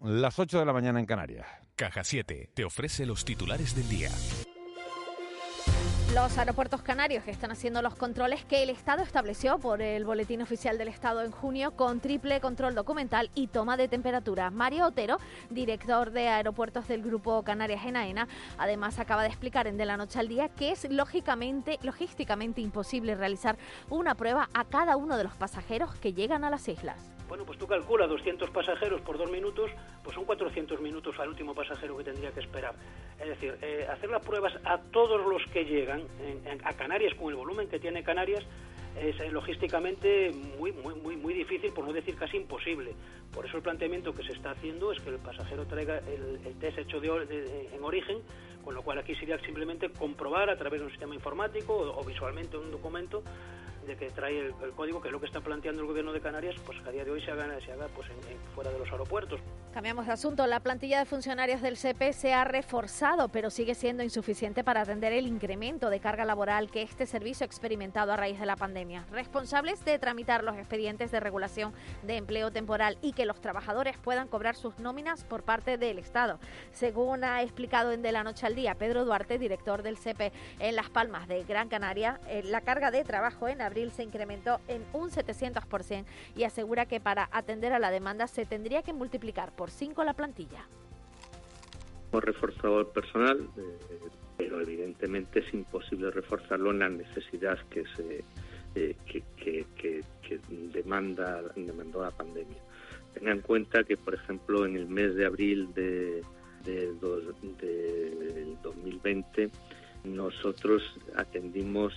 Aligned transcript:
Las 0.00 0.40
8 0.40 0.58
de 0.58 0.64
la 0.66 0.72
mañana 0.72 0.98
en 0.98 1.06
Canarias. 1.06 1.46
Caja 1.76 2.02
7 2.02 2.50
te 2.52 2.64
ofrece 2.64 3.06
los 3.06 3.24
titulares 3.24 3.76
del 3.76 3.88
día. 3.88 4.10
Los 6.12 6.36
aeropuertos 6.36 6.82
canarios 6.82 7.22
que 7.22 7.30
están 7.30 7.52
haciendo 7.52 7.80
los 7.80 7.94
controles 7.94 8.44
que 8.44 8.64
el 8.64 8.70
Estado 8.70 9.04
estableció 9.04 9.60
por 9.60 9.80
el 9.80 10.04
Boletín 10.04 10.42
Oficial 10.42 10.78
del 10.78 10.88
Estado 10.88 11.22
en 11.22 11.30
junio 11.30 11.76
con 11.76 12.00
triple 12.00 12.40
control 12.40 12.74
documental 12.74 13.30
y 13.36 13.46
toma 13.46 13.76
de 13.76 13.86
temperatura. 13.86 14.50
Mario 14.50 14.86
Otero, 14.86 15.18
director 15.48 16.10
de 16.10 16.26
aeropuertos 16.26 16.88
del 16.88 17.04
Grupo 17.04 17.44
Canarias 17.44 17.86
Enaena, 17.86 18.26
además 18.58 18.98
acaba 18.98 19.22
de 19.22 19.28
explicar 19.28 19.68
en 19.68 19.76
De 19.76 19.86
la 19.86 19.96
Noche 19.96 20.18
al 20.18 20.26
Día 20.26 20.48
que 20.48 20.72
es 20.72 20.90
lógicamente, 20.90 21.78
logísticamente 21.82 22.60
imposible 22.60 23.14
realizar 23.14 23.56
una 23.90 24.16
prueba 24.16 24.48
a 24.54 24.64
cada 24.64 24.96
uno 24.96 25.16
de 25.16 25.22
los 25.22 25.36
pasajeros 25.36 25.94
que 25.94 26.14
llegan 26.14 26.42
a 26.42 26.50
las 26.50 26.66
islas. 26.66 27.17
Bueno, 27.28 27.44
pues 27.44 27.58
tú 27.58 27.66
calcula 27.66 28.06
200 28.06 28.48
pasajeros 28.50 29.02
por 29.02 29.18
dos 29.18 29.30
minutos, 29.30 29.70
pues 30.02 30.14
son 30.14 30.24
400 30.24 30.80
minutos 30.80 31.14
al 31.18 31.28
último 31.28 31.54
pasajero 31.54 31.96
que 31.98 32.04
tendría 32.04 32.32
que 32.32 32.40
esperar. 32.40 32.74
Es 33.20 33.28
decir, 33.28 33.58
eh, 33.60 33.86
hacer 33.90 34.08
las 34.08 34.24
pruebas 34.24 34.54
a 34.64 34.78
todos 34.78 35.20
los 35.26 35.42
que 35.52 35.64
llegan 35.64 36.04
a 36.64 36.72
Canarias 36.72 37.14
con 37.14 37.28
el 37.28 37.36
volumen 37.36 37.68
que 37.68 37.78
tiene 37.78 38.02
Canarias 38.02 38.44
es 38.98 39.20
eh, 39.20 39.30
logísticamente 39.30 40.32
muy, 40.58 40.72
muy, 40.72 40.94
muy, 40.94 41.16
muy 41.16 41.34
difícil, 41.34 41.70
por 41.72 41.84
no 41.84 41.92
decir 41.92 42.16
casi 42.16 42.38
imposible. 42.38 42.94
Por 43.32 43.44
eso 43.44 43.58
el 43.58 43.62
planteamiento 43.62 44.14
que 44.14 44.22
se 44.24 44.32
está 44.32 44.52
haciendo 44.52 44.90
es 44.90 45.00
que 45.00 45.10
el 45.10 45.18
pasajero 45.18 45.66
traiga 45.66 45.98
el, 45.98 46.54
test 46.58 46.78
hecho 46.78 46.98
de, 46.98 47.68
en 47.72 47.84
origen, 47.84 48.22
con 48.64 48.74
lo 48.74 48.82
cual 48.82 48.98
aquí 48.98 49.14
sería 49.14 49.38
simplemente 49.40 49.90
comprobar 49.90 50.48
a 50.50 50.56
través 50.56 50.80
de 50.80 50.86
un 50.86 50.90
sistema 50.90 51.14
informático 51.14 51.74
o, 51.74 52.00
o 52.00 52.04
visualmente 52.04 52.56
un 52.56 52.70
documento 52.70 53.22
de 53.86 53.96
que 53.96 54.10
trae 54.10 54.38
el, 54.38 54.54
código, 54.74 55.00
que 55.00 55.08
es 55.08 55.12
lo 55.12 55.20
que 55.20 55.26
está 55.26 55.40
planteando 55.40 55.82
el 55.82 55.88
gobierno 55.88 56.12
de 56.12 56.20
Canarias, 56.20 56.56
pues 56.64 56.78
a 56.86 56.90
día 56.90 57.04
de 57.04 57.10
hoy 57.10 57.22
se 57.22 57.30
haga, 57.30 57.46
se 57.60 57.72
haga 57.72 57.88
pues 57.88 58.08
fuera 58.54 58.70
de 58.70 58.78
los 58.78 58.90
aeropuertos. 58.90 59.40
Cambiamos 59.72 60.06
de 60.06 60.12
asunto. 60.12 60.46
La 60.46 60.60
plantilla 60.60 60.98
de 60.98 61.04
funcionarios 61.04 61.62
del 61.62 61.76
CP 61.76 62.12
se 62.12 62.32
ha 62.32 62.44
reforzado, 62.44 63.28
pero 63.28 63.50
sigue 63.50 63.74
siendo 63.74 64.02
insuficiente 64.02 64.64
para 64.64 64.80
atender 64.80 65.12
el 65.12 65.26
incremento 65.26 65.90
de 65.90 66.00
carga 66.00 66.24
laboral 66.24 66.70
que 66.70 66.82
este 66.82 67.06
servicio 67.06 67.44
ha 67.44 67.46
experimentado 67.46 68.12
a 68.12 68.16
raíz 68.16 68.40
de 68.40 68.46
la 68.46 68.56
pandemia. 68.56 69.04
Responsables 69.12 69.84
de 69.84 69.98
tramitar 69.98 70.42
los 70.42 70.56
expedientes 70.56 71.10
de 71.10 71.20
regulación 71.20 71.72
de 72.02 72.16
empleo 72.16 72.50
temporal 72.50 72.98
y 73.02 73.12
que 73.12 73.26
los 73.26 73.40
trabajadores 73.40 73.96
puedan 73.98 74.26
cobrar 74.28 74.56
sus 74.56 74.78
nóminas 74.78 75.24
por 75.24 75.42
parte 75.42 75.78
del 75.78 75.98
Estado. 75.98 76.40
Según 76.72 77.22
ha 77.22 77.42
explicado 77.42 77.92
en 77.92 78.02
De 78.02 78.12
la 78.12 78.24
Noche 78.24 78.46
al 78.46 78.54
Día 78.54 78.74
Pedro 78.74 79.04
Duarte, 79.04 79.38
director 79.38 79.82
del 79.82 79.98
CP 79.98 80.32
en 80.58 80.76
Las 80.76 80.90
Palmas 80.90 81.28
de 81.28 81.44
Gran 81.44 81.68
Canaria, 81.68 82.20
eh, 82.28 82.42
la 82.44 82.62
carga 82.62 82.90
de 82.90 83.04
trabajo 83.04 83.48
en 83.48 83.60
abril 83.60 83.77
se 83.90 84.02
incrementó 84.02 84.60
en 84.68 84.84
un 84.92 85.10
700% 85.10 86.04
y 86.36 86.44
asegura 86.44 86.86
que 86.86 87.00
para 87.00 87.28
atender 87.32 87.72
a 87.72 87.78
la 87.78 87.90
demanda 87.90 88.26
se 88.26 88.44
tendría 88.44 88.82
que 88.82 88.92
multiplicar 88.92 89.52
por 89.52 89.70
5 89.70 90.04
la 90.04 90.14
plantilla. 90.14 90.66
Hemos 92.10 92.24
reforzado 92.24 92.80
el 92.80 92.86
personal, 92.86 93.48
eh, 93.56 93.78
pero 94.36 94.60
evidentemente 94.60 95.40
es 95.40 95.54
imposible 95.54 96.10
reforzarlo 96.10 96.70
en 96.70 96.78
la 96.78 96.88
necesidad 96.88 97.58
que 97.70 97.84
se 97.96 98.24
eh, 98.74 98.96
que, 99.06 99.66
demanda 100.72 101.42
demandó 101.56 102.02
la 102.02 102.10
pandemia. 102.10 102.58
Tenga 103.14 103.32
en 103.32 103.40
cuenta 103.40 103.82
que, 103.84 103.96
por 103.96 104.14
ejemplo, 104.14 104.66
en 104.66 104.76
el 104.76 104.86
mes 104.86 105.14
de 105.14 105.26
abril 105.26 105.72
de, 105.74 106.22
de, 106.64 106.92
del 107.60 108.58
2020 108.62 109.50
nosotros 110.04 110.82
atendimos 111.16 111.92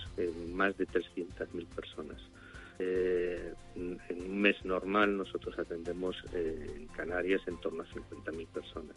más 0.52 0.76
de 0.76 0.86
300.000 0.86 1.66
personas. 1.66 2.20
Eh, 2.78 3.54
en 3.76 4.00
un 4.24 4.40
mes 4.40 4.64
normal 4.64 5.16
nosotros 5.16 5.58
atendemos 5.58 6.16
eh, 6.32 6.66
en 6.74 6.86
Canarias 6.88 7.42
en 7.46 7.60
torno 7.60 7.82
a 7.82 7.86
50.000 7.86 8.46
personas. 8.48 8.96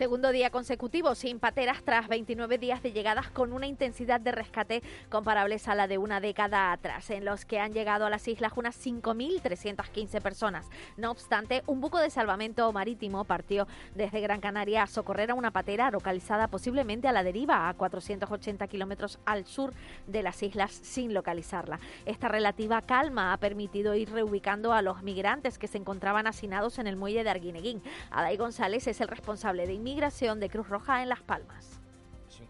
Segundo 0.00 0.32
día 0.32 0.48
consecutivo 0.48 1.14
sin 1.14 1.40
pateras 1.40 1.82
tras 1.84 2.08
29 2.08 2.56
días 2.56 2.82
de 2.82 2.92
llegadas 2.92 3.30
con 3.30 3.52
una 3.52 3.66
intensidad 3.66 4.18
de 4.18 4.32
rescate 4.32 4.82
comparables 5.10 5.68
a 5.68 5.74
la 5.74 5.88
de 5.88 5.98
una 5.98 6.20
década 6.20 6.72
atrás, 6.72 7.10
en 7.10 7.26
los 7.26 7.44
que 7.44 7.60
han 7.60 7.74
llegado 7.74 8.06
a 8.06 8.10
las 8.10 8.26
islas 8.26 8.54
unas 8.56 8.82
5.315 8.82 10.22
personas. 10.22 10.70
No 10.96 11.10
obstante, 11.10 11.62
un 11.66 11.82
buco 11.82 11.98
de 11.98 12.08
salvamento 12.08 12.72
marítimo 12.72 13.24
partió 13.24 13.68
desde 13.94 14.22
Gran 14.22 14.40
Canaria 14.40 14.84
a 14.84 14.86
socorrer 14.86 15.32
a 15.32 15.34
una 15.34 15.50
patera 15.50 15.90
localizada 15.90 16.48
posiblemente 16.48 17.06
a 17.06 17.12
la 17.12 17.22
deriva 17.22 17.68
a 17.68 17.74
480 17.74 18.66
kilómetros 18.68 19.18
al 19.26 19.44
sur 19.44 19.74
de 20.06 20.22
las 20.22 20.42
islas 20.42 20.72
sin 20.72 21.12
localizarla. 21.12 21.78
Esta 22.06 22.28
relativa 22.28 22.80
calma 22.80 23.34
ha 23.34 23.36
permitido 23.36 23.94
ir 23.94 24.10
reubicando 24.10 24.72
a 24.72 24.80
los 24.80 25.02
migrantes 25.02 25.58
que 25.58 25.68
se 25.68 25.76
encontraban 25.76 26.26
hacinados 26.26 26.78
en 26.78 26.86
el 26.86 26.96
muelle 26.96 27.22
de 27.22 27.28
Arguineguín. 27.28 27.82
Adai 28.10 28.38
González 28.38 28.86
es 28.86 29.02
el 29.02 29.08
responsable 29.08 29.66
de 29.66 29.74
migración 29.90 30.38
de 30.38 30.48
Cruz 30.48 30.68
Roja 30.68 31.02
en 31.02 31.08
Las 31.08 31.20
Palmas. 31.20 31.80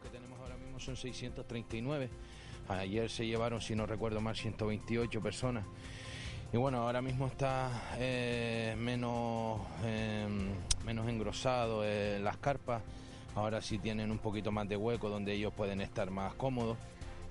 que 0.02 0.08
tenemos 0.10 0.38
ahora 0.40 0.56
mismo 0.58 0.78
son 0.78 0.94
639. 0.94 2.10
Ayer 2.68 3.08
se 3.08 3.26
llevaron, 3.26 3.62
si 3.62 3.74
no 3.74 3.86
recuerdo 3.86 4.20
mal, 4.20 4.36
128 4.36 5.22
personas. 5.22 5.64
Y 6.52 6.58
bueno, 6.58 6.82
ahora 6.82 7.00
mismo 7.00 7.26
está 7.26 7.70
eh, 7.96 8.76
menos, 8.78 9.58
em, 9.82 10.50
menos 10.84 11.08
engrosado 11.08 11.82
eh, 11.82 12.18
las 12.20 12.36
carpas. 12.36 12.82
Ahora 13.34 13.62
sí 13.62 13.78
tienen 13.78 14.10
un 14.10 14.18
poquito 14.18 14.52
más 14.52 14.68
de 14.68 14.76
hueco 14.76 15.08
donde 15.08 15.32
ellos 15.32 15.54
pueden 15.54 15.80
estar 15.80 16.10
más 16.10 16.34
cómodos. 16.34 16.76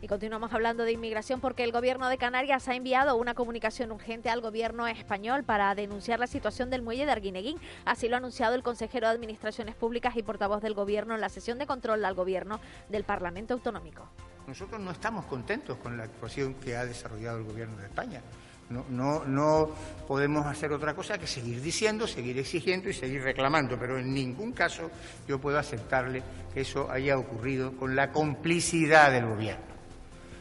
Y 0.01 0.07
continuamos 0.07 0.53
hablando 0.53 0.85
de 0.85 0.93
inmigración 0.93 1.41
porque 1.41 1.65
el 1.65 1.73
gobierno 1.73 2.07
de 2.07 2.17
Canarias 2.17 2.69
ha 2.69 2.75
enviado 2.75 3.17
una 3.17 3.33
comunicación 3.33 3.91
urgente 3.91 4.29
al 4.29 4.39
gobierno 4.39 4.87
español 4.87 5.43
para 5.43 5.75
denunciar 5.75 6.19
la 6.19 6.27
situación 6.27 6.69
del 6.69 6.81
muelle 6.81 7.05
de 7.05 7.11
Arguineguín. 7.11 7.59
Así 7.83 8.07
lo 8.07 8.15
ha 8.15 8.19
anunciado 8.19 8.55
el 8.55 8.63
consejero 8.63 9.07
de 9.07 9.13
Administraciones 9.13 9.75
Públicas 9.75 10.15
y 10.15 10.23
portavoz 10.23 10.61
del 10.61 10.73
gobierno 10.73 11.15
en 11.15 11.21
la 11.21 11.27
sesión 11.27 11.59
de 11.59 11.67
control 11.67 12.05
al 12.05 12.15
gobierno 12.15 12.61
del 12.87 13.03
Parlamento 13.03 13.53
Autonómico. 13.53 14.07
Nosotros 14.47 14.79
no 14.79 14.91
estamos 14.91 15.25
contentos 15.25 15.77
con 15.77 15.97
la 15.97 16.05
actuación 16.05 16.53
que 16.53 16.77
ha 16.77 16.85
desarrollado 16.85 17.39
el 17.39 17.43
gobierno 17.43 17.77
de 17.77 17.87
España. 17.87 18.21
No, 18.69 19.69
podemos 20.07 20.45
hacer 20.45 20.71
otra 20.71 20.93
cosa 20.93 21.17
que 21.17 21.27
seguir 21.27 21.61
diciendo, 21.61 22.07
seguir 22.07 22.37
exigiendo 22.37 22.87
y 22.87 22.93
seguir 22.93 23.21
reclamando, 23.21 23.77
pero 23.77 23.97
en 23.97 24.13
ningún 24.13 24.53
caso 24.53 24.89
yo 25.27 25.41
puedo 25.41 25.57
aceptarle 25.57 26.23
que 26.53 26.61
eso 26.61 26.89
haya 26.89 27.17
ocurrido 27.17 27.75
con 27.75 27.95
la 27.95 28.11
complicidad 28.11 29.11
del 29.11 29.25
gobierno. 29.25 29.68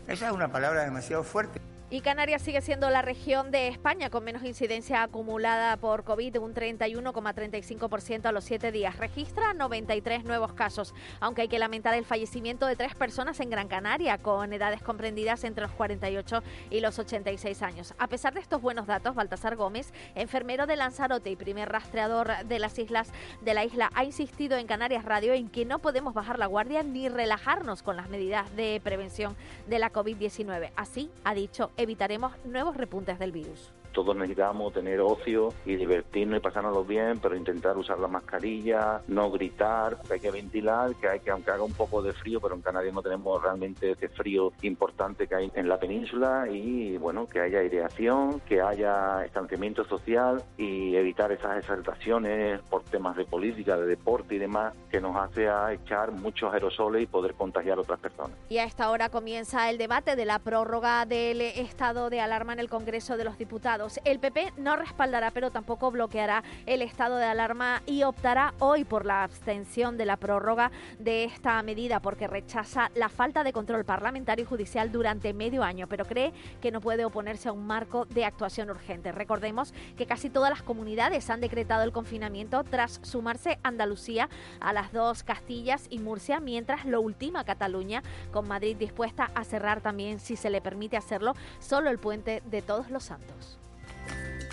Esa 0.08 0.28
es 0.28 0.32
una 0.32 0.50
palabra 0.50 0.84
demasiado 0.84 1.22
fuerte. 1.22 1.60
Y 1.90 2.02
Canarias 2.02 2.42
sigue 2.42 2.60
siendo 2.60 2.90
la 2.90 3.00
región 3.00 3.50
de 3.50 3.68
España 3.68 4.10
con 4.10 4.22
menos 4.22 4.44
incidencia 4.44 5.02
acumulada 5.02 5.74
por 5.78 6.04
COVID, 6.04 6.38
un 6.38 6.54
31,35% 6.54 8.26
a 8.26 8.32
los 8.32 8.44
siete 8.44 8.70
días. 8.70 8.98
Registra 8.98 9.54
93 9.54 10.24
nuevos 10.24 10.52
casos, 10.52 10.94
aunque 11.18 11.40
hay 11.40 11.48
que 11.48 11.58
lamentar 11.58 11.94
el 11.94 12.04
fallecimiento 12.04 12.66
de 12.66 12.76
tres 12.76 12.94
personas 12.94 13.40
en 13.40 13.48
Gran 13.48 13.68
Canaria 13.68 14.18
con 14.18 14.52
edades 14.52 14.82
comprendidas 14.82 15.44
entre 15.44 15.62
los 15.62 15.72
48 15.72 16.42
y 16.68 16.80
los 16.80 16.98
86 16.98 17.62
años. 17.62 17.94
A 17.96 18.06
pesar 18.06 18.34
de 18.34 18.40
estos 18.40 18.60
buenos 18.60 18.86
datos, 18.86 19.14
Baltasar 19.14 19.56
Gómez, 19.56 19.94
enfermero 20.14 20.66
de 20.66 20.76
Lanzarote 20.76 21.30
y 21.30 21.36
primer 21.36 21.70
rastreador 21.70 22.44
de 22.44 22.58
las 22.58 22.78
islas 22.78 23.10
de 23.40 23.54
la 23.54 23.64
isla, 23.64 23.90
ha 23.94 24.04
insistido 24.04 24.58
en 24.58 24.66
Canarias 24.66 25.06
Radio 25.06 25.32
en 25.32 25.48
que 25.48 25.64
no 25.64 25.78
podemos 25.78 26.12
bajar 26.12 26.38
la 26.38 26.44
guardia 26.44 26.82
ni 26.82 27.08
relajarnos 27.08 27.82
con 27.82 27.96
las 27.96 28.10
medidas 28.10 28.54
de 28.56 28.78
prevención 28.84 29.34
de 29.68 29.78
la 29.78 29.90
COVID-19. 29.90 30.70
Así 30.76 31.10
ha 31.24 31.32
dicho 31.32 31.70
evitaremos 31.78 32.32
nuevos 32.44 32.76
repuntes 32.76 33.18
del 33.18 33.32
virus 33.32 33.72
todos 33.98 34.14
necesitamos 34.14 34.72
tener 34.72 35.00
ocio 35.00 35.52
y 35.64 35.74
divertirnos 35.74 36.38
y 36.38 36.40
pasárnoslo 36.40 36.84
bien, 36.84 37.18
pero 37.18 37.34
intentar 37.34 37.76
usar 37.76 37.98
la 37.98 38.06
mascarilla, 38.06 39.02
no 39.08 39.28
gritar, 39.32 40.00
que 40.06 40.14
hay 40.14 40.20
que 40.20 40.30
ventilar, 40.30 40.94
que 40.94 41.08
hay 41.08 41.18
que, 41.18 41.32
aunque 41.32 41.50
haga 41.50 41.64
un 41.64 41.72
poco 41.72 42.00
de 42.00 42.12
frío, 42.12 42.40
pero 42.40 42.54
en 42.54 42.62
Canarias 42.62 42.94
no 42.94 43.02
tenemos 43.02 43.42
realmente 43.42 43.90
ese 43.90 44.08
frío 44.08 44.52
importante 44.62 45.26
que 45.26 45.34
hay 45.34 45.50
en 45.52 45.68
la 45.68 45.80
península 45.80 46.46
y 46.48 46.96
bueno, 46.96 47.26
que 47.26 47.40
haya 47.40 47.58
aireación, 47.58 48.38
que 48.46 48.60
haya 48.60 49.24
estanciamiento 49.24 49.84
social 49.84 50.44
y 50.56 50.94
evitar 50.94 51.32
esas 51.32 51.58
exaltaciones 51.58 52.60
por 52.70 52.84
temas 52.84 53.16
de 53.16 53.24
política, 53.24 53.76
de 53.76 53.86
deporte 53.86 54.36
y 54.36 54.38
demás, 54.38 54.74
que 54.92 55.00
nos 55.00 55.16
hace 55.16 55.48
a 55.48 55.72
echar 55.72 56.12
muchos 56.12 56.54
aerosoles 56.54 57.02
y 57.02 57.06
poder 57.06 57.34
contagiar 57.34 57.78
a 57.78 57.80
otras 57.80 57.98
personas. 57.98 58.38
Y 58.48 58.58
a 58.58 58.64
esta 58.64 58.90
hora 58.90 59.08
comienza 59.08 59.68
el 59.70 59.76
debate 59.76 60.14
de 60.14 60.24
la 60.24 60.38
prórroga 60.38 61.04
del 61.04 61.40
estado 61.40 62.10
de 62.10 62.20
alarma 62.20 62.52
en 62.52 62.60
el 62.60 62.68
Congreso 62.68 63.16
de 63.16 63.24
los 63.24 63.36
Diputados. 63.38 63.87
El 64.04 64.18
PP 64.18 64.52
no 64.58 64.76
respaldará, 64.76 65.30
pero 65.30 65.50
tampoco 65.50 65.90
bloqueará 65.90 66.44
el 66.66 66.82
estado 66.82 67.16
de 67.16 67.24
alarma 67.24 67.82
y 67.86 68.02
optará 68.02 68.52
hoy 68.58 68.84
por 68.84 69.06
la 69.06 69.22
abstención 69.22 69.96
de 69.96 70.04
la 70.04 70.16
prórroga 70.16 70.70
de 70.98 71.24
esta 71.24 71.62
medida 71.62 72.00
porque 72.00 72.26
rechaza 72.26 72.90
la 72.94 73.08
falta 73.08 73.44
de 73.44 73.52
control 73.52 73.84
parlamentario 73.84 74.44
y 74.44 74.48
judicial 74.48 74.92
durante 74.92 75.32
medio 75.32 75.62
año, 75.62 75.86
pero 75.86 76.04
cree 76.04 76.32
que 76.60 76.70
no 76.70 76.80
puede 76.80 77.04
oponerse 77.04 77.48
a 77.48 77.52
un 77.52 77.66
marco 77.66 78.04
de 78.06 78.24
actuación 78.24 78.68
urgente. 78.68 79.12
Recordemos 79.12 79.72
que 79.96 80.06
casi 80.06 80.28
todas 80.28 80.50
las 80.50 80.62
comunidades 80.62 81.30
han 81.30 81.40
decretado 81.40 81.82
el 81.82 81.92
confinamiento 81.92 82.64
tras 82.64 83.00
sumarse 83.02 83.58
Andalucía 83.62 84.28
a 84.60 84.72
las 84.72 84.92
dos 84.92 85.22
Castillas 85.22 85.86
y 85.88 85.98
Murcia, 85.98 86.40
mientras 86.40 86.84
lo 86.84 87.00
última 87.00 87.44
Cataluña, 87.44 88.02
con 88.32 88.46
Madrid 88.46 88.76
dispuesta 88.76 89.30
a 89.34 89.44
cerrar 89.44 89.80
también, 89.80 90.20
si 90.20 90.36
se 90.36 90.50
le 90.50 90.60
permite 90.60 90.96
hacerlo, 90.96 91.34
solo 91.58 91.90
el 91.90 91.98
puente 91.98 92.42
de 92.46 92.62
Todos 92.62 92.90
los 92.90 93.04
Santos. 93.04 93.58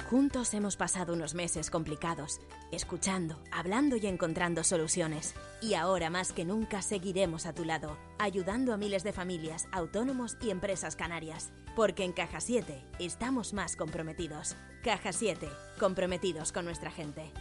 Juntos 0.10 0.54
hemos 0.54 0.78
pasado 0.78 1.14
unos 1.14 1.34
meses 1.34 1.72
complicados, 1.72 2.40
escuchando, 2.72 3.42
hablando 3.52 3.96
y 3.96 4.06
encontrando 4.06 4.64
soluciones. 4.64 5.34
Y 5.62 5.74
ahora 5.74 6.12
más 6.12 6.32
que 6.32 6.46
nunca 6.46 6.84
seguiremos 6.84 7.48
a 7.48 7.54
tu 7.54 7.66
lado, 7.66 7.98
ayudando 8.20 8.72
a 8.72 8.78
miles 8.78 9.04
de 9.04 9.14
familias, 9.14 9.68
autónomos 9.72 10.38
y 10.42 10.52
empresas 10.52 10.96
canarias. 10.96 11.52
Porque 11.76 12.04
en 12.04 12.14
Caja 12.14 12.40
7 12.40 12.86
estamos 13.00 13.54
más 13.54 13.76
comprometidos. 13.76 14.56
Caja 14.84 15.12
7, 15.12 15.50
comprometidos 15.80 16.52
con 16.52 16.66
nuestra 16.66 16.92
gente. 16.92 17.32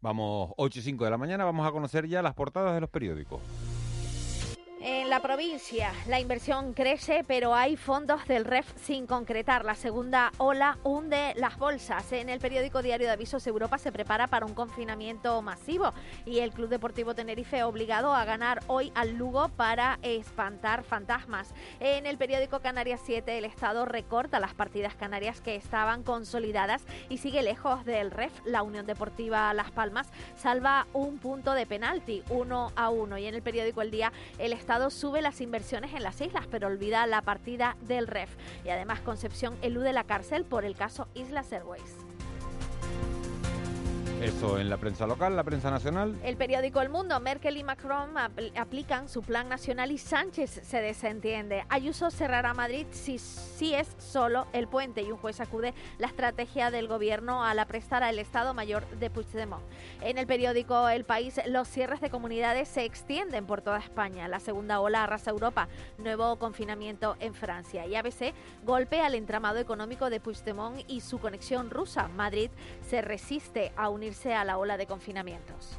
Vamos, 0.00 0.52
8 0.56 0.78
y 0.78 0.82
5 0.82 1.04
de 1.04 1.10
la 1.10 1.18
mañana, 1.18 1.44
vamos 1.44 1.68
a 1.68 1.72
conocer 1.72 2.08
ya 2.08 2.22
las 2.22 2.34
portadas 2.34 2.74
de 2.74 2.80
los 2.80 2.88
periódicos. 2.88 3.40
En 4.80 5.10
la 5.10 5.20
provincia 5.20 5.92
la 6.06 6.20
inversión 6.20 6.72
crece, 6.72 7.24
pero 7.26 7.52
hay 7.52 7.76
fondos 7.76 8.24
del 8.28 8.44
REF 8.44 8.72
sin 8.76 9.08
concretar. 9.08 9.64
La 9.64 9.74
segunda 9.74 10.30
ola 10.38 10.78
hunde 10.84 11.32
las 11.36 11.58
bolsas. 11.58 12.12
En 12.12 12.28
el 12.28 12.38
periódico 12.38 12.80
Diario 12.80 13.08
de 13.08 13.12
Avisos 13.12 13.44
Europa 13.48 13.78
se 13.78 13.90
prepara 13.90 14.28
para 14.28 14.46
un 14.46 14.54
confinamiento 14.54 15.42
masivo 15.42 15.92
y 16.24 16.38
el 16.38 16.52
Club 16.52 16.68
Deportivo 16.68 17.16
Tenerife 17.16 17.64
obligado 17.64 18.14
a 18.14 18.24
ganar 18.24 18.60
hoy 18.68 18.92
al 18.94 19.16
Lugo 19.16 19.48
para 19.48 19.98
espantar 20.02 20.84
fantasmas. 20.84 21.52
En 21.80 22.06
el 22.06 22.16
periódico 22.16 22.60
Canarias 22.60 23.00
7 23.04 23.36
el 23.36 23.46
Estado 23.46 23.84
recorta 23.84 24.38
las 24.38 24.54
partidas 24.54 24.94
canarias 24.94 25.40
que 25.40 25.56
estaban 25.56 26.04
consolidadas 26.04 26.84
y 27.08 27.18
sigue 27.18 27.42
lejos 27.42 27.84
del 27.84 28.12
REF. 28.12 28.32
La 28.44 28.62
Unión 28.62 28.86
Deportiva 28.86 29.52
Las 29.54 29.72
Palmas 29.72 30.08
salva 30.36 30.86
un 30.92 31.18
punto 31.18 31.54
de 31.54 31.66
penalti, 31.66 32.22
uno 32.30 32.70
a 32.76 32.90
uno. 32.90 33.18
Y 33.18 33.26
en 33.26 33.34
el 33.34 33.42
periódico 33.42 33.82
El 33.82 33.90
Día 33.90 34.12
el 34.38 34.52
Estado 34.52 34.67
Estado 34.68 34.90
sube 34.90 35.22
las 35.22 35.40
inversiones 35.40 35.94
en 35.94 36.02
las 36.02 36.20
islas, 36.20 36.46
pero 36.50 36.66
olvida 36.66 37.06
la 37.06 37.22
partida 37.22 37.78
del 37.80 38.06
REF. 38.06 38.28
Y 38.66 38.68
además 38.68 39.00
Concepción 39.00 39.56
elude 39.62 39.94
la 39.94 40.04
cárcel 40.04 40.44
por 40.44 40.66
el 40.66 40.76
caso 40.76 41.08
Islas 41.14 41.50
Airways. 41.54 42.07
Eso 44.22 44.58
en 44.58 44.68
la 44.68 44.78
prensa 44.78 45.06
local, 45.06 45.36
la 45.36 45.44
prensa 45.44 45.70
nacional. 45.70 46.18
El 46.24 46.36
periódico 46.36 46.80
El 46.80 46.88
Mundo, 46.88 47.20
Merkel 47.20 47.56
y 47.56 47.62
Macron 47.62 48.10
aplican 48.56 49.08
su 49.08 49.22
plan 49.22 49.48
nacional 49.48 49.92
y 49.92 49.98
Sánchez 49.98 50.60
se 50.64 50.80
desentiende. 50.80 51.64
Ayuso 51.68 52.10
cerrará 52.10 52.52
Madrid 52.52 52.86
si, 52.90 53.18
si 53.18 53.74
es 53.74 53.94
solo 53.98 54.48
el 54.52 54.66
puente 54.66 55.02
y 55.02 55.12
un 55.12 55.18
juez 55.18 55.40
acude 55.40 55.72
la 55.98 56.08
estrategia 56.08 56.72
del 56.72 56.88
gobierno 56.88 57.44
a 57.44 57.54
la 57.54 57.66
prestar 57.66 58.02
al 58.02 58.18
Estado 58.18 58.54
Mayor 58.54 58.88
de 58.98 59.08
Puigdemont. 59.08 59.62
En 60.00 60.18
el 60.18 60.26
periódico 60.26 60.88
El 60.88 61.04
País, 61.04 61.40
los 61.46 61.68
cierres 61.68 62.00
de 62.00 62.10
comunidades 62.10 62.66
se 62.66 62.84
extienden 62.84 63.46
por 63.46 63.62
toda 63.62 63.78
España. 63.78 64.26
La 64.26 64.40
segunda 64.40 64.80
ola 64.80 65.04
arrasa 65.04 65.30
Europa, 65.30 65.68
nuevo 65.96 66.36
confinamiento 66.36 67.16
en 67.20 67.34
Francia. 67.34 67.86
Y 67.86 67.94
ABC, 67.94 68.34
golpe 68.64 69.00
al 69.00 69.14
entramado 69.14 69.60
económico 69.60 70.10
de 70.10 70.18
Puigdemont 70.18 70.82
y 70.88 71.02
su 71.02 71.20
conexión 71.20 71.70
rusa. 71.70 72.08
Madrid 72.08 72.50
se 72.82 73.00
resiste 73.00 73.70
a 73.76 73.88
unir 73.88 74.07
a 74.34 74.44
la 74.44 74.58
ola 74.58 74.76
de 74.76 74.86
confinamientos. 74.86 75.78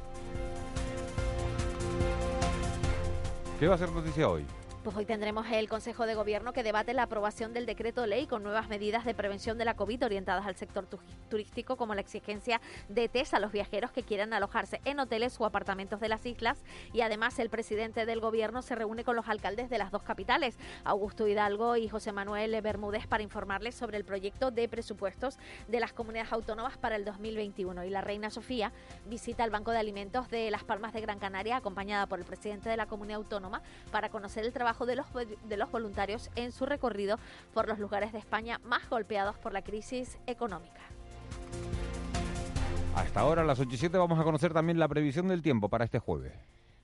¿Qué 3.58 3.66
va 3.66 3.74
a 3.74 3.78
ser 3.78 3.90
noticia 3.90 4.28
hoy? 4.28 4.46
Pues 4.90 4.98
hoy 4.98 5.06
tendremos 5.06 5.46
el 5.52 5.68
Consejo 5.68 6.04
de 6.04 6.16
Gobierno 6.16 6.52
que 6.52 6.64
debate 6.64 6.94
la 6.94 7.04
aprobación 7.04 7.52
del 7.52 7.64
decreto 7.64 8.06
ley 8.06 8.26
con 8.26 8.42
nuevas 8.42 8.68
medidas 8.68 9.04
de 9.04 9.14
prevención 9.14 9.56
de 9.56 9.64
la 9.64 9.74
COVID 9.74 10.04
orientadas 10.04 10.44
al 10.44 10.56
sector 10.56 10.88
turístico, 11.28 11.76
como 11.76 11.94
la 11.94 12.00
exigencia 12.00 12.60
de 12.88 13.08
test 13.08 13.32
a 13.34 13.38
los 13.38 13.52
viajeros 13.52 13.92
que 13.92 14.02
quieran 14.02 14.32
alojarse 14.32 14.80
en 14.84 14.98
hoteles 14.98 15.40
o 15.40 15.46
apartamentos 15.46 16.00
de 16.00 16.08
las 16.08 16.26
islas. 16.26 16.64
Y 16.92 17.02
además, 17.02 17.38
el 17.38 17.50
presidente 17.50 18.04
del 18.04 18.18
Gobierno 18.18 18.62
se 18.62 18.74
reúne 18.74 19.04
con 19.04 19.14
los 19.14 19.28
alcaldes 19.28 19.70
de 19.70 19.78
las 19.78 19.92
dos 19.92 20.02
capitales, 20.02 20.58
Augusto 20.82 21.28
Hidalgo 21.28 21.76
y 21.76 21.88
José 21.88 22.10
Manuel 22.10 22.60
Bermúdez, 22.60 23.06
para 23.06 23.22
informarles 23.22 23.76
sobre 23.76 23.96
el 23.96 24.04
proyecto 24.04 24.50
de 24.50 24.68
presupuestos 24.68 25.38
de 25.68 25.78
las 25.78 25.92
comunidades 25.92 26.32
autónomas 26.32 26.78
para 26.78 26.96
el 26.96 27.04
2021. 27.04 27.84
Y 27.84 27.90
la 27.90 28.00
reina 28.00 28.28
Sofía 28.28 28.72
visita 29.06 29.44
el 29.44 29.50
Banco 29.52 29.70
de 29.70 29.78
Alimentos 29.78 30.28
de 30.30 30.50
Las 30.50 30.64
Palmas 30.64 30.92
de 30.92 31.00
Gran 31.00 31.20
Canaria, 31.20 31.58
acompañada 31.58 32.06
por 32.06 32.18
el 32.18 32.24
presidente 32.24 32.68
de 32.68 32.76
la 32.76 32.86
comunidad 32.86 33.18
autónoma, 33.18 33.62
para 33.92 34.08
conocer 34.08 34.44
el 34.44 34.52
trabajo 34.52 34.79
de 34.86 34.96
los, 34.96 35.06
de 35.12 35.56
los 35.56 35.70
voluntarios 35.70 36.30
en 36.36 36.52
su 36.52 36.66
recorrido 36.66 37.18
por 37.54 37.68
los 37.68 37.78
lugares 37.78 38.12
de 38.12 38.18
España 38.18 38.60
más 38.64 38.88
golpeados 38.88 39.36
por 39.38 39.52
la 39.52 39.62
crisis 39.62 40.18
económica. 40.26 40.80
Hasta 42.94 43.20
ahora, 43.20 43.42
a 43.42 43.44
las 43.44 43.58
8 43.58 43.70
y 43.72 43.76
7, 43.76 43.98
vamos 43.98 44.18
a 44.18 44.24
conocer 44.24 44.52
también 44.52 44.78
la 44.78 44.88
previsión 44.88 45.28
del 45.28 45.42
tiempo 45.42 45.68
para 45.68 45.84
este 45.84 46.00
jueves. 46.00 46.32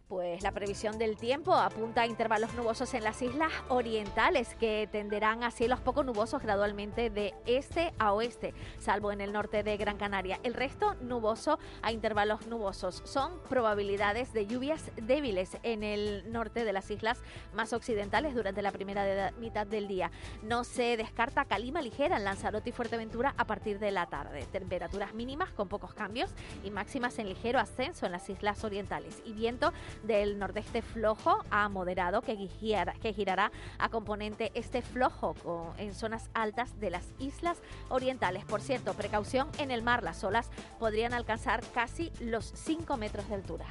Pues 0.08 0.40
la 0.44 0.52
previsión 0.52 0.98
del 0.98 1.16
tiempo 1.16 1.52
apunta 1.52 2.02
a 2.02 2.06
intervalos 2.06 2.54
nubosos 2.54 2.94
en 2.94 3.02
las 3.02 3.20
islas 3.22 3.50
orientales 3.68 4.54
que 4.54 4.88
tenderán 4.92 5.42
a 5.42 5.50
cielos 5.50 5.80
poco 5.80 6.04
nubosos 6.04 6.40
gradualmente 6.42 7.10
de 7.10 7.34
este 7.44 7.92
a 7.98 8.12
oeste, 8.12 8.54
salvo 8.78 9.10
en 9.10 9.20
el 9.20 9.32
norte 9.32 9.64
de 9.64 9.76
Gran 9.76 9.96
Canaria. 9.96 10.38
El 10.44 10.54
resto 10.54 10.94
nuboso 11.00 11.58
a 11.82 11.90
intervalos 11.90 12.46
nubosos. 12.46 13.02
Son 13.04 13.32
probabilidades 13.48 14.32
de 14.32 14.46
lluvias 14.46 14.92
débiles 14.94 15.58
en 15.64 15.82
el 15.82 16.30
norte 16.30 16.64
de 16.64 16.72
las 16.72 16.88
islas 16.88 17.20
más 17.52 17.72
occidentales 17.72 18.32
durante 18.32 18.62
la 18.62 18.70
primera 18.70 19.32
mitad 19.40 19.66
del 19.66 19.88
día. 19.88 20.12
No 20.40 20.62
se 20.62 20.96
descarta 20.96 21.46
calima 21.46 21.82
ligera 21.82 22.16
en 22.16 22.22
Lanzarote 22.22 22.70
y 22.70 22.72
Fuerteventura 22.72 23.34
a 23.36 23.44
partir 23.44 23.80
de 23.80 23.90
la 23.90 24.06
tarde. 24.06 24.46
Temperaturas 24.52 25.14
mínimas 25.14 25.50
con 25.50 25.66
pocos 25.66 25.94
cambios 25.94 26.30
y 26.62 26.70
máximas 26.70 27.18
en 27.18 27.28
ligero 27.28 27.58
ascenso 27.58 28.06
en 28.06 28.12
las 28.12 28.30
islas 28.30 28.62
orientales. 28.62 29.20
Y 29.24 29.32
viento 29.32 29.72
del 30.04 30.38
nordeste 30.38 30.82
flojo 30.82 31.44
a 31.50 31.68
moderado 31.68 32.22
que, 32.22 32.36
girará 32.36 33.52
a 33.78 33.88
componente 33.88 34.52
este 34.54 34.82
flojo 34.82 35.34
en 35.78 35.94
zonas 35.94 36.30
altas 36.34 36.78
de 36.80 36.90
las 36.90 37.06
islas 37.18 37.58
orientales. 37.88 38.44
Por 38.44 38.60
cierto, 38.60 38.94
precaución 38.94 39.48
en 39.58 39.70
el 39.70 39.82
mar, 39.82 40.02
las 40.02 40.22
olas 40.24 40.50
podrían 40.78 41.12
alcanzar 41.12 41.62
casi 41.74 42.10
los 42.20 42.44
5 42.54 42.96
metros 42.96 43.28
de 43.28 43.34
altura. 43.34 43.66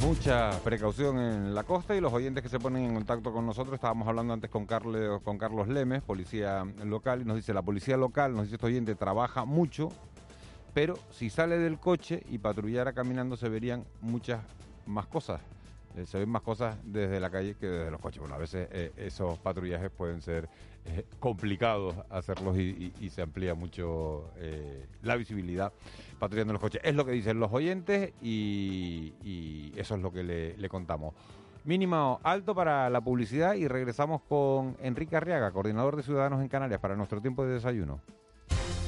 Mucha 0.00 0.50
precaución 0.62 1.18
en 1.18 1.54
la 1.56 1.64
costa 1.64 1.96
y 1.96 2.00
los 2.00 2.12
oyentes 2.12 2.44
que 2.44 2.48
se 2.48 2.60
ponen 2.60 2.84
en 2.84 2.94
contacto 2.94 3.32
con 3.32 3.44
nosotros. 3.44 3.74
Estábamos 3.74 4.06
hablando 4.06 4.32
antes 4.32 4.48
con 4.48 4.64
Carlos, 4.64 5.20
con 5.22 5.38
Carlos 5.38 5.66
Lemes, 5.66 6.02
policía 6.02 6.64
local, 6.84 7.22
y 7.22 7.24
nos 7.24 7.34
dice, 7.34 7.52
la 7.52 7.62
policía 7.62 7.96
local, 7.96 8.32
nos 8.32 8.44
dice 8.44 8.54
este 8.54 8.66
oyente, 8.66 8.94
trabaja 8.94 9.44
mucho, 9.44 9.88
pero 10.78 10.96
si 11.10 11.28
sale 11.28 11.58
del 11.58 11.80
coche 11.80 12.22
y 12.30 12.38
patrullara 12.38 12.92
caminando 12.92 13.36
se 13.36 13.48
verían 13.48 13.84
muchas 14.00 14.44
más 14.86 15.08
cosas. 15.08 15.40
Eh, 15.96 16.06
se 16.06 16.20
ven 16.20 16.28
más 16.28 16.42
cosas 16.42 16.76
desde 16.84 17.18
la 17.18 17.30
calle 17.30 17.56
que 17.58 17.66
desde 17.66 17.90
los 17.90 18.00
coches. 18.00 18.20
Bueno, 18.20 18.36
a 18.36 18.38
veces 18.38 18.68
eh, 18.70 18.92
esos 18.96 19.40
patrullajes 19.40 19.90
pueden 19.90 20.22
ser 20.22 20.48
eh, 20.84 21.04
complicados 21.18 21.96
hacerlos 22.10 22.56
y, 22.56 22.92
se 23.10 23.22
amplía 23.22 23.56
mucho 23.56 24.30
la 25.02 25.16
visibilidad 25.16 25.72
patrullando 26.20 26.52
los 26.52 26.62
coches. 26.62 26.80
Es 26.84 26.94
lo 26.94 27.04
que 27.04 27.10
dicen 27.10 27.40
los 27.40 27.52
oyentes 27.52 28.12
y, 28.22 29.72
eso 29.74 29.96
es 29.96 30.00
lo 30.00 30.12
que 30.12 30.22
le, 30.22 30.56
le 30.58 30.68
contamos. 30.68 31.12
Mínimo 31.64 32.20
alto 32.22 32.54
para 32.54 32.88
la 32.88 33.00
publicidad 33.00 33.54
y 33.54 33.66
regresamos 33.66 34.22
con 34.28 34.76
Enrique 34.80 35.16
Arriaga, 35.16 35.50
coordinador 35.50 35.96
de 35.96 36.04
Ciudadanos 36.04 36.40
en 36.40 36.46
Canarias, 36.46 36.78
para 36.78 36.94
nuestro 36.94 37.20
tiempo 37.20 37.44
de 37.44 37.54
desayuno. 37.54 38.00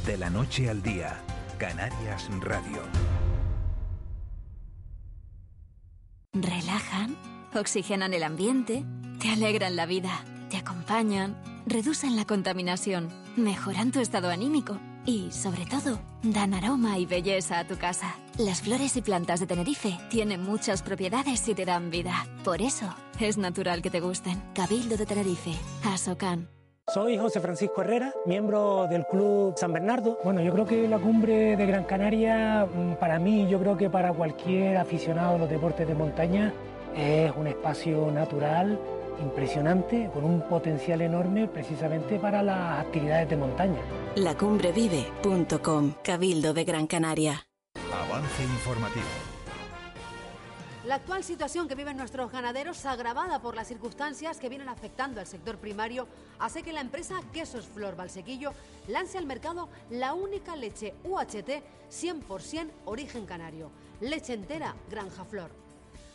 De 0.06 0.16
la 0.16 0.30
noche 0.30 0.70
al 0.70 0.82
día, 0.82 1.20
Canarias 1.60 2.26
Radio. 2.40 2.80
Relajan, 6.32 7.18
oxigenan 7.54 8.14
el 8.14 8.22
ambiente, 8.22 8.82
te 9.20 9.28
alegran 9.28 9.76
la 9.76 9.84
vida, 9.84 10.24
te 10.48 10.56
acompañan, 10.56 11.36
reducen 11.66 12.16
la 12.16 12.24
contaminación, 12.24 13.10
mejoran 13.36 13.92
tu 13.92 14.00
estado 14.00 14.30
anímico 14.30 14.78
y, 15.04 15.30
sobre 15.32 15.66
todo, 15.66 16.00
dan 16.22 16.54
aroma 16.54 16.96
y 16.96 17.04
belleza 17.04 17.58
a 17.58 17.66
tu 17.66 17.76
casa. 17.76 18.14
Las 18.38 18.62
flores 18.62 18.96
y 18.96 19.02
plantas 19.02 19.40
de 19.40 19.46
Tenerife 19.46 19.98
tienen 20.08 20.42
muchas 20.42 20.80
propiedades 20.82 21.46
y 21.46 21.54
te 21.54 21.66
dan 21.66 21.90
vida. 21.90 22.26
Por 22.42 22.62
eso, 22.62 22.94
es 23.18 23.36
natural 23.36 23.82
que 23.82 23.90
te 23.90 24.00
gusten. 24.00 24.42
Cabildo 24.54 24.96
de 24.96 25.04
Tenerife, 25.04 25.52
Asocan. 25.84 26.48
Soy 26.92 27.16
José 27.16 27.38
Francisco 27.40 27.82
Herrera, 27.82 28.12
miembro 28.26 28.88
del 28.90 29.06
Club 29.06 29.54
San 29.56 29.72
Bernardo. 29.72 30.18
Bueno, 30.24 30.42
yo 30.42 30.52
creo 30.52 30.66
que 30.66 30.88
la 30.88 30.98
cumbre 30.98 31.56
de 31.56 31.64
Gran 31.64 31.84
Canaria, 31.84 32.66
mm, 32.66 32.94
para 32.94 33.20
mí, 33.20 33.46
yo 33.48 33.60
creo 33.60 33.76
que 33.76 33.88
para 33.88 34.12
cualquier 34.12 34.76
aficionado 34.76 35.36
a 35.36 35.38
los 35.38 35.48
deportes 35.48 35.86
de 35.86 35.94
montaña, 35.94 36.52
es 36.96 37.30
un 37.36 37.46
espacio 37.46 38.10
natural 38.10 38.76
impresionante, 39.22 40.10
con 40.12 40.24
un 40.24 40.40
potencial 40.40 41.00
enorme 41.00 41.46
precisamente 41.46 42.18
para 42.18 42.42
las 42.42 42.80
actividades 42.80 43.30
de 43.30 43.36
montaña. 43.36 43.80
Lacumbrevive.com, 44.16 45.92
Cabildo 46.02 46.54
de 46.54 46.64
Gran 46.64 46.88
Canaria. 46.88 47.46
Avance 47.76 48.42
informativo. 48.42 49.29
La 50.90 50.96
actual 50.96 51.22
situación 51.22 51.68
que 51.68 51.76
viven 51.76 51.96
nuestros 51.96 52.32
ganaderos, 52.32 52.84
agravada 52.84 53.40
por 53.40 53.54
las 53.54 53.68
circunstancias 53.68 54.40
que 54.40 54.48
vienen 54.48 54.68
afectando 54.68 55.20
al 55.20 55.26
sector 55.28 55.56
primario, 55.56 56.08
hace 56.40 56.64
que 56.64 56.72
la 56.72 56.80
empresa 56.80 57.20
Quesos 57.32 57.64
Flor 57.64 57.94
Valsequillo 57.94 58.52
lance 58.88 59.16
al 59.16 59.24
mercado 59.24 59.68
la 59.88 60.14
única 60.14 60.56
leche 60.56 60.94
UHT 61.04 61.62
100% 61.92 62.70
origen 62.86 63.24
canario, 63.24 63.70
leche 64.00 64.32
entera 64.32 64.74
Granja 64.90 65.24
Flor. 65.24 65.52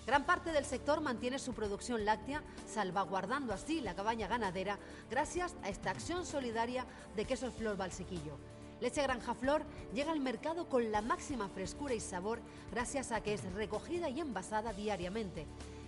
Gran 0.06 0.26
parte 0.26 0.52
del 0.52 0.66
sector 0.66 1.00
mantiene 1.00 1.40
su 1.40 1.54
producción 1.54 2.04
láctea, 2.04 2.44
salvaguardando 2.68 3.54
así 3.54 3.80
la 3.80 3.96
cabaña 3.96 4.28
ganadera 4.28 4.78
gracias 5.10 5.56
a 5.64 5.70
esta 5.70 5.92
acción 5.92 6.26
solidaria 6.26 6.86
de 7.16 7.24
Quesos 7.24 7.54
Flor 7.54 7.78
Valsequillo. 7.78 8.38
Leche 8.82 9.02
Granja 9.04 9.34
Flor 9.34 9.64
llega 9.94 10.12
al 10.12 10.20
mercado 10.20 10.68
con 10.68 10.92
la 10.92 11.02
máxima 11.02 11.48
frescura 11.48 11.94
y 11.94 12.00
sabor 12.00 12.40
gracias 12.72 13.12
a 13.12 13.22
que 13.22 13.34
es 13.34 13.54
recogida 13.54 14.10
y 14.10 14.20
envasada 14.20 14.74
diariamente. 14.74 15.46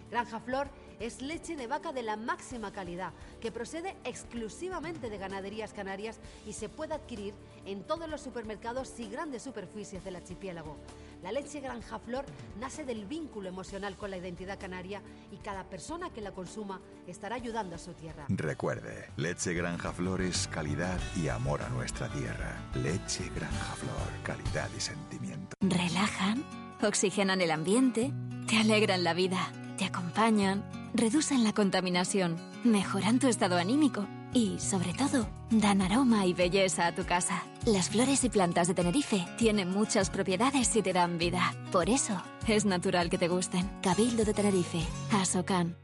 Granja 0.09 0.39
Flor 0.39 0.69
es 1.01 1.21
leche 1.21 1.57
de 1.57 1.67
vaca 1.67 1.91
de 1.91 2.01
la 2.01 2.15
máxima 2.15 2.71
calidad, 2.71 3.11
que 3.41 3.51
procede 3.51 3.97
exclusivamente 4.05 5.09
de 5.09 5.17
ganaderías 5.17 5.73
canarias 5.73 6.17
y 6.47 6.53
se 6.53 6.69
puede 6.69 6.93
adquirir 6.93 7.33
en 7.65 7.83
todos 7.83 8.09
los 8.09 8.21
supermercados 8.21 8.97
y 8.99 9.09
grandes 9.09 9.43
superficies 9.43 10.03
del 10.05 10.15
archipiélago. 10.15 10.77
La 11.23 11.31
leche 11.31 11.59
Granja 11.59 11.99
Flor 11.99 12.25
nace 12.59 12.85
del 12.85 13.05
vínculo 13.05 13.49
emocional 13.49 13.95
con 13.95 14.11
la 14.11 14.17
identidad 14.17 14.59
canaria 14.59 15.01
y 15.31 15.37
cada 15.37 15.63
persona 15.63 16.11
que 16.11 16.21
la 16.21 16.31
consuma 16.31 16.79
estará 17.07 17.35
ayudando 17.35 17.75
a 17.75 17.79
su 17.79 17.93
tierra. 17.93 18.25
Recuerde, 18.29 19.09
leche 19.17 19.53
Granja 19.53 19.91
Flor 19.91 20.21
es 20.21 20.47
calidad 20.47 20.99
y 21.15 21.27
amor 21.27 21.61
a 21.63 21.69
nuestra 21.69 22.07
tierra. 22.09 22.55
Leche 22.75 23.29
Granja 23.35 23.75
Flor, 23.75 24.23
calidad 24.23 24.69
y 24.77 24.79
sentimiento. 24.79 25.55
Relajan, 25.61 26.43
oxigenan 26.83 27.41
el 27.41 27.51
ambiente, 27.51 28.13
te 28.47 28.57
alegran 28.57 29.03
la 29.03 29.13
vida, 29.13 29.51
te 29.77 29.85
acompañan, 29.85 30.63
reducen 30.93 31.43
la 31.43 31.53
contaminación, 31.53 32.37
mejoran 32.63 33.19
tu 33.19 33.27
estado 33.27 33.57
anímico 33.57 34.07
y, 34.33 34.59
sobre 34.59 34.93
todo, 34.93 35.27
dan 35.49 35.81
aroma 35.81 36.25
y 36.25 36.33
belleza 36.33 36.87
a 36.87 36.95
tu 36.95 37.05
casa. 37.05 37.43
Las 37.65 37.89
flores 37.89 38.23
y 38.23 38.29
plantas 38.29 38.67
de 38.67 38.73
Tenerife 38.73 39.25
tienen 39.37 39.69
muchas 39.69 40.09
propiedades 40.09 40.75
y 40.75 40.81
te 40.81 40.93
dan 40.93 41.17
vida. 41.17 41.53
Por 41.71 41.89
eso, 41.89 42.21
es 42.47 42.65
natural 42.65 43.09
que 43.09 43.17
te 43.17 43.27
gusten. 43.27 43.69
Cabildo 43.81 44.25
de 44.25 44.33
Tenerife, 44.33 44.81
Asocan. 45.11 45.75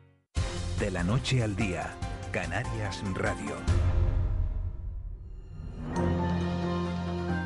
De 0.79 0.91
la 0.91 1.03
noche 1.03 1.43
al 1.43 1.55
día, 1.55 1.93
Canarias 2.31 3.03
Radio. 3.13 3.55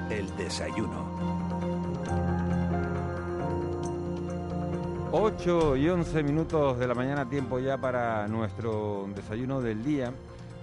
El 0.09 0.35
desayuno. 0.37 1.17
8 5.11 5.77
y 5.77 5.87
11 5.87 6.23
minutos 6.23 6.77
de 6.77 6.87
la 6.87 6.93
mañana, 6.93 7.29
tiempo 7.29 7.59
ya 7.59 7.77
para 7.77 8.27
nuestro 8.27 9.07
desayuno 9.15 9.61
del 9.61 9.83
día. 9.83 10.11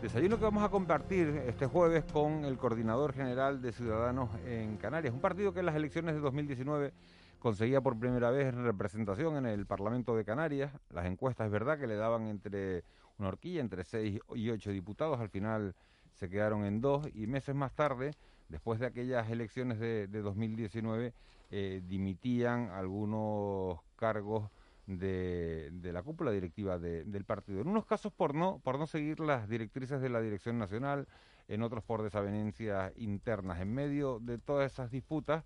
Desayuno 0.05 0.37
que 0.37 0.45
vamos 0.45 0.63
a 0.63 0.69
compartir 0.69 1.29
este 1.47 1.65
jueves 1.65 2.05
con 2.05 2.45
el 2.45 2.59
coordinador 2.59 3.15
general 3.15 3.63
de 3.63 3.73
Ciudadanos 3.73 4.29
en 4.45 4.77
Canarias. 4.77 5.15
Un 5.15 5.21
partido 5.23 5.55
que 5.55 5.61
en 5.61 5.67
las 5.67 5.77
elecciones 5.77 6.15
de 6.15 6.21
2019 6.21 6.93
conseguía 7.39 7.81
por 7.81 7.99
primera 7.99 8.31
vez 8.31 8.55
representación 8.55 9.39
en 9.39 9.47
el 9.47 9.65
Parlamento 9.65 10.15
de 10.15 10.27
Canarias. 10.27 10.71
Las 10.91 11.07
encuestas 11.07 11.47
es 11.47 11.53
verdad 11.53 11.79
que 11.79 11.87
le 11.87 11.97
daban 11.97 12.27
entre 12.27 12.85
una 13.19 13.29
horquilla, 13.29 13.63
entre 13.63 13.83
6 13.83 14.21
y 14.35 14.51
8 14.51 14.73
diputados. 14.73 15.21
Al 15.21 15.31
final 15.31 15.75
se 16.13 16.29
quedaron 16.29 16.67
en 16.67 16.83
dos 16.83 17.09
y 17.15 17.27
meses 17.27 17.55
más 17.55 17.73
tarde, 17.73 18.11
después 18.51 18.81
de 18.81 18.85
aquellas 18.85 19.31
elecciones 19.31 19.79
de, 19.79 20.07
de 20.07 20.21
2019, 20.21 21.15
eh, 21.51 21.81
dimitían 21.83 22.69
algunos 22.69 23.79
cargos 23.97 24.51
de, 24.87 25.71
la 25.93 26.03
cúpula 26.03 26.31
directiva 26.31 26.79
del 26.79 27.25
partido. 27.25 27.61
En 27.61 27.69
unos 27.69 27.87
casos 27.87 28.13
por 28.13 28.35
no, 28.35 28.61
por 28.63 28.79
no 28.79 28.87
seguir 28.87 29.21
las 29.21 29.49
directrices 29.49 30.01
de 30.01 30.09
la 30.09 30.21
Dirección 30.21 30.59
Nacional, 30.59 31.07
en 31.49 31.63
otros 31.63 31.85
por 31.85 32.03
desavenencias 32.03 32.93
internas. 32.97 33.61
En 33.61 33.75
medio 33.75 34.19
de 34.21 34.39
todas 34.39 34.73
esas 34.73 34.91
disputas, 34.91 35.45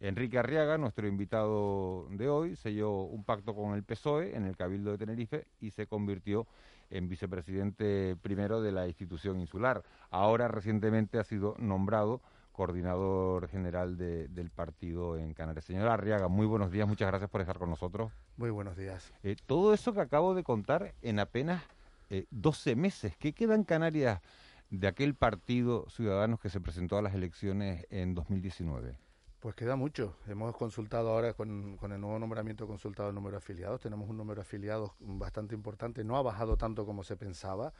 Enrique 0.00 0.38
Arriaga, 0.38 0.78
nuestro 0.78 1.08
invitado 1.08 2.06
de 2.10 2.28
hoy, 2.28 2.56
selló 2.56 3.02
un 3.02 3.24
pacto 3.24 3.54
con 3.54 3.74
el 3.74 3.82
PSOE 3.82 4.36
en 4.36 4.44
el 4.44 4.56
Cabildo 4.56 4.92
de 4.92 4.98
Tenerife 4.98 5.46
y 5.60 5.70
se 5.70 5.86
convirtió 5.86 6.46
en 6.90 7.08
vicepresidente 7.08 8.16
primero 8.22 8.62
de 8.62 8.72
la 8.72 8.86
institución 8.86 9.40
insular. 9.40 9.82
Ahora 10.10 10.48
recientemente 10.48 11.18
ha 11.18 11.24
sido 11.24 11.56
nombrado 11.58 12.20
coordinador 12.58 13.46
general 13.46 13.96
del 13.96 14.50
partido 14.50 15.16
en 15.16 15.32
Canarias. 15.32 15.64
Señora 15.64 15.94
Arriaga, 15.94 16.26
muy 16.26 16.44
buenos 16.44 16.72
días, 16.72 16.88
muchas 16.88 17.06
gracias 17.06 17.30
por 17.30 17.40
estar 17.40 17.56
con 17.56 17.70
nosotros. 17.70 18.10
Muy 18.36 18.50
buenos 18.50 18.76
días. 18.76 19.12
Eh, 19.22 19.36
todo 19.46 19.72
eso 19.72 19.92
que 19.92 20.00
acabo 20.00 20.34
de 20.34 20.42
contar 20.42 20.92
en 21.00 21.20
apenas 21.20 21.62
12 22.30 22.70
eh, 22.72 22.74
meses, 22.74 23.16
¿qué 23.16 23.32
queda 23.32 23.54
en 23.54 23.62
Canarias 23.62 24.20
de 24.70 24.88
aquel 24.88 25.14
partido 25.14 25.88
Ciudadanos 25.88 26.40
que 26.40 26.50
se 26.50 26.60
presentó 26.60 26.98
a 26.98 27.02
las 27.02 27.14
elecciones 27.14 27.86
en 27.90 28.16
2019? 28.16 28.98
Pues 29.38 29.54
queda 29.54 29.76
mucho. 29.76 30.16
Hemos 30.26 30.56
consultado 30.56 31.10
ahora 31.10 31.34
con, 31.34 31.76
con, 31.76 31.92
el 31.92 32.00
nuevo 32.00 32.18
nombramiento, 32.18 32.66
consultado 32.66 33.10
el 33.10 33.14
número 33.14 33.36
de 33.36 33.38
afiliados. 33.38 33.80
Tenemos 33.80 34.10
un 34.10 34.16
número 34.16 34.40
de 34.40 34.42
afiliados 34.42 34.90
bastante 34.98 35.54
importante. 35.54 36.02
No 36.02 36.16
ha 36.16 36.22
bajado 36.22 36.56
tanto 36.56 36.84
como 36.84 37.04
se 37.04 37.16
pensaba. 37.16 37.72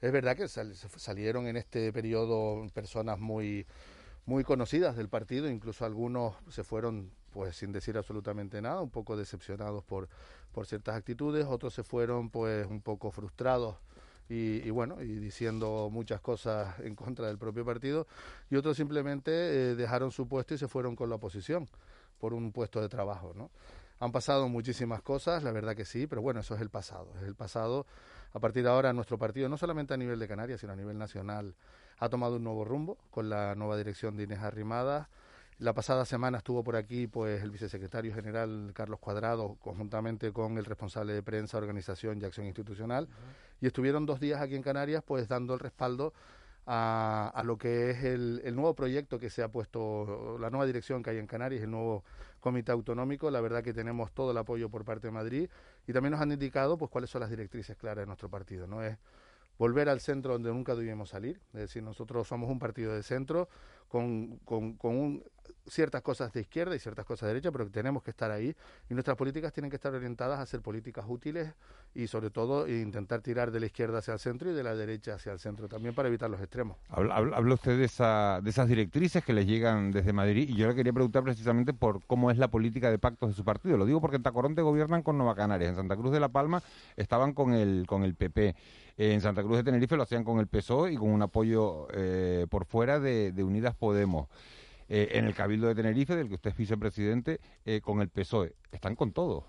Es 0.00 0.10
verdad 0.10 0.38
que 0.38 0.48
salieron 0.48 1.48
en 1.48 1.58
este 1.58 1.92
periodo 1.92 2.66
personas 2.72 3.18
muy 3.20 3.66
muy 4.26 4.44
conocidas 4.44 4.96
del 4.96 5.08
partido, 5.08 5.48
incluso 5.48 5.84
algunos 5.84 6.36
se 6.48 6.64
fueron 6.64 7.10
pues 7.32 7.56
sin 7.56 7.72
decir 7.72 7.96
absolutamente 7.96 8.60
nada, 8.60 8.80
un 8.82 8.90
poco 8.90 9.16
decepcionados 9.16 9.82
por, 9.84 10.08
por 10.52 10.66
ciertas 10.66 10.96
actitudes, 10.96 11.46
otros 11.46 11.72
se 11.72 11.82
fueron 11.82 12.30
pues 12.30 12.66
un 12.66 12.82
poco 12.82 13.10
frustrados 13.10 13.76
y, 14.28 14.70
bueno, 14.70 15.02
y 15.02 15.18
diciendo 15.18 15.90
muchas 15.92 16.20
cosas 16.20 16.78
en 16.80 16.94
contra 16.94 17.26
del 17.26 17.38
propio 17.38 17.64
partido, 17.64 18.06
y 18.50 18.56
otros 18.56 18.76
simplemente 18.76 19.30
eh, 19.32 19.74
dejaron 19.74 20.10
su 20.10 20.26
puesto 20.26 20.54
y 20.54 20.58
se 20.58 20.68
fueron 20.68 20.96
con 20.96 21.10
la 21.10 21.16
oposición 21.16 21.68
por 22.18 22.32
un 22.32 22.52
puesto 22.52 22.80
de 22.80 22.88
trabajo, 22.88 23.32
¿no? 23.34 23.50
Han 24.00 24.10
pasado 24.10 24.48
muchísimas 24.48 25.02
cosas, 25.02 25.42
la 25.44 25.52
verdad 25.52 25.76
que 25.76 25.84
sí, 25.84 26.06
pero 26.06 26.22
bueno, 26.22 26.40
eso 26.40 26.54
es 26.54 26.60
el 26.60 26.70
pasado, 26.70 27.12
es 27.20 27.22
el 27.22 27.36
pasado. 27.36 27.86
A 28.32 28.40
partir 28.40 28.64
de 28.64 28.70
ahora 28.70 28.92
nuestro 28.92 29.16
partido, 29.16 29.48
no 29.48 29.56
solamente 29.56 29.94
a 29.94 29.96
nivel 29.96 30.18
de 30.18 30.26
Canarias, 30.26 30.60
sino 30.60 30.72
a 30.72 30.76
nivel 30.76 30.98
nacional, 30.98 31.54
ha 32.02 32.08
tomado 32.08 32.34
un 32.34 32.42
nuevo 32.42 32.64
rumbo 32.64 32.98
con 33.12 33.28
la 33.30 33.54
nueva 33.54 33.76
dirección 33.76 34.16
de 34.16 34.24
Inés 34.24 34.40
Arrimada. 34.40 35.08
La 35.60 35.72
pasada 35.72 36.04
semana 36.04 36.38
estuvo 36.38 36.64
por 36.64 36.74
aquí 36.74 37.06
pues 37.06 37.44
el 37.44 37.52
vicesecretario 37.52 38.12
general 38.12 38.72
Carlos 38.74 38.98
Cuadrado, 38.98 39.56
conjuntamente 39.60 40.32
con 40.32 40.58
el 40.58 40.64
responsable 40.64 41.12
de 41.12 41.22
prensa, 41.22 41.58
organización 41.58 42.20
y 42.20 42.24
acción 42.24 42.46
institucional, 42.46 43.08
y 43.60 43.68
estuvieron 43.68 44.04
dos 44.04 44.18
días 44.18 44.40
aquí 44.40 44.56
en 44.56 44.62
Canarias 44.62 45.04
pues 45.06 45.28
dando 45.28 45.54
el 45.54 45.60
respaldo 45.60 46.12
a, 46.66 47.40
lo 47.44 47.56
que 47.56 47.90
es 47.90 48.02
el, 48.02 48.42
el, 48.44 48.56
nuevo 48.56 48.74
proyecto 48.74 49.20
que 49.20 49.30
se 49.30 49.44
ha 49.44 49.48
puesto, 49.48 50.38
la 50.40 50.50
nueva 50.50 50.66
dirección 50.66 51.04
que 51.04 51.10
hay 51.10 51.18
en 51.18 51.28
Canarias, 51.28 51.62
el 51.62 51.70
nuevo 51.70 52.02
comité 52.40 52.72
autonómico. 52.72 53.30
La 53.30 53.40
verdad 53.40 53.62
que 53.62 53.72
tenemos 53.72 54.10
todo 54.10 54.32
el 54.32 54.38
apoyo 54.38 54.68
por 54.68 54.84
parte 54.84 55.06
de 55.06 55.12
Madrid 55.12 55.48
y 55.86 55.92
también 55.92 56.10
nos 56.10 56.20
han 56.20 56.32
indicado 56.32 56.76
pues 56.76 56.90
cuáles 56.90 57.10
son 57.10 57.20
las 57.20 57.30
directrices 57.30 57.76
claras 57.76 58.02
de 58.02 58.06
nuestro 58.06 58.28
partido. 58.28 58.66
No 58.66 58.82
es 58.82 58.98
volver 59.58 59.88
al 59.88 60.00
centro 60.00 60.32
donde 60.32 60.50
nunca 60.50 60.74
debíamos 60.74 61.10
salir. 61.10 61.40
Es 61.52 61.60
decir, 61.60 61.82
nosotros 61.82 62.26
somos 62.28 62.50
un 62.50 62.58
partido 62.58 62.94
de 62.94 63.02
centro 63.02 63.48
con, 63.92 64.38
con, 64.46 64.72
con 64.78 65.22
ciertas 65.66 66.00
cosas 66.00 66.32
de 66.32 66.40
izquierda 66.40 66.74
y 66.74 66.78
ciertas 66.78 67.04
cosas 67.04 67.26
de 67.26 67.34
derecha, 67.34 67.52
pero 67.52 67.68
tenemos 67.70 68.02
que 68.02 68.10
estar 68.10 68.30
ahí 68.30 68.56
y 68.88 68.94
nuestras 68.94 69.18
políticas 69.18 69.52
tienen 69.52 69.70
que 69.70 69.76
estar 69.76 69.94
orientadas 69.94 70.40
a 70.40 70.46
ser 70.46 70.62
políticas 70.62 71.04
útiles 71.06 71.52
y 71.94 72.06
sobre 72.06 72.30
todo 72.30 72.66
intentar 72.66 73.20
tirar 73.20 73.50
de 73.50 73.60
la 73.60 73.66
izquierda 73.66 73.98
hacia 73.98 74.14
el 74.14 74.18
centro 74.18 74.50
y 74.50 74.54
de 74.54 74.62
la 74.62 74.74
derecha 74.74 75.14
hacia 75.14 75.30
el 75.30 75.38
centro 75.38 75.68
también 75.68 75.94
para 75.94 76.08
evitar 76.08 76.30
los 76.30 76.40
extremos. 76.40 76.78
Habla, 76.88 77.54
usted 77.54 77.76
de, 77.76 77.84
esa, 77.84 78.40
de 78.42 78.48
esas 78.48 78.66
directrices 78.66 79.22
que 79.22 79.34
les 79.34 79.46
llegan 79.46 79.92
desde 79.92 80.14
Madrid 80.14 80.48
y 80.48 80.56
yo 80.56 80.68
le 80.68 80.74
quería 80.74 80.94
preguntar 80.94 81.22
precisamente 81.22 81.74
por 81.74 82.02
cómo 82.06 82.30
es 82.30 82.38
la 82.38 82.48
política 82.48 82.90
de 82.90 82.98
pactos 82.98 83.28
de 83.28 83.34
su 83.34 83.44
partido. 83.44 83.76
Lo 83.76 83.84
digo 83.84 84.00
porque 84.00 84.16
en 84.16 84.22
Tacoronte 84.22 84.62
gobiernan 84.62 85.02
con 85.02 85.18
Nueva 85.18 85.34
Canarias, 85.34 85.70
en 85.70 85.76
Santa 85.76 85.96
Cruz 85.96 86.12
de 86.12 86.20
la 86.20 86.30
Palma 86.30 86.62
estaban 86.96 87.34
con 87.34 87.52
el, 87.52 87.84
con 87.86 88.04
el 88.04 88.14
PP. 88.14 88.54
En 88.98 89.20
Santa 89.20 89.42
Cruz 89.42 89.56
de 89.56 89.64
Tenerife 89.64 89.96
lo 89.96 90.02
hacían 90.02 90.22
con 90.22 90.38
el 90.38 90.46
PSOE 90.46 90.92
y 90.92 90.96
con 90.96 91.10
un 91.10 91.22
apoyo 91.22 91.88
eh, 91.94 92.46
por 92.50 92.66
fuera 92.66 93.00
de, 93.00 93.32
Unidas 93.42 93.74
Podemos. 93.82 94.28
Eh, 94.88 95.18
en 95.18 95.24
el 95.24 95.34
Cabildo 95.34 95.66
de 95.66 95.74
Tenerife, 95.74 96.14
del 96.14 96.28
que 96.28 96.34
usted 96.34 96.50
es 96.50 96.56
vicepresidente, 96.56 97.40
eh, 97.64 97.80
con 97.80 98.00
el 98.00 98.10
PSOE. 98.10 98.54
Están 98.70 98.94
con 98.94 99.10
todo. 99.10 99.44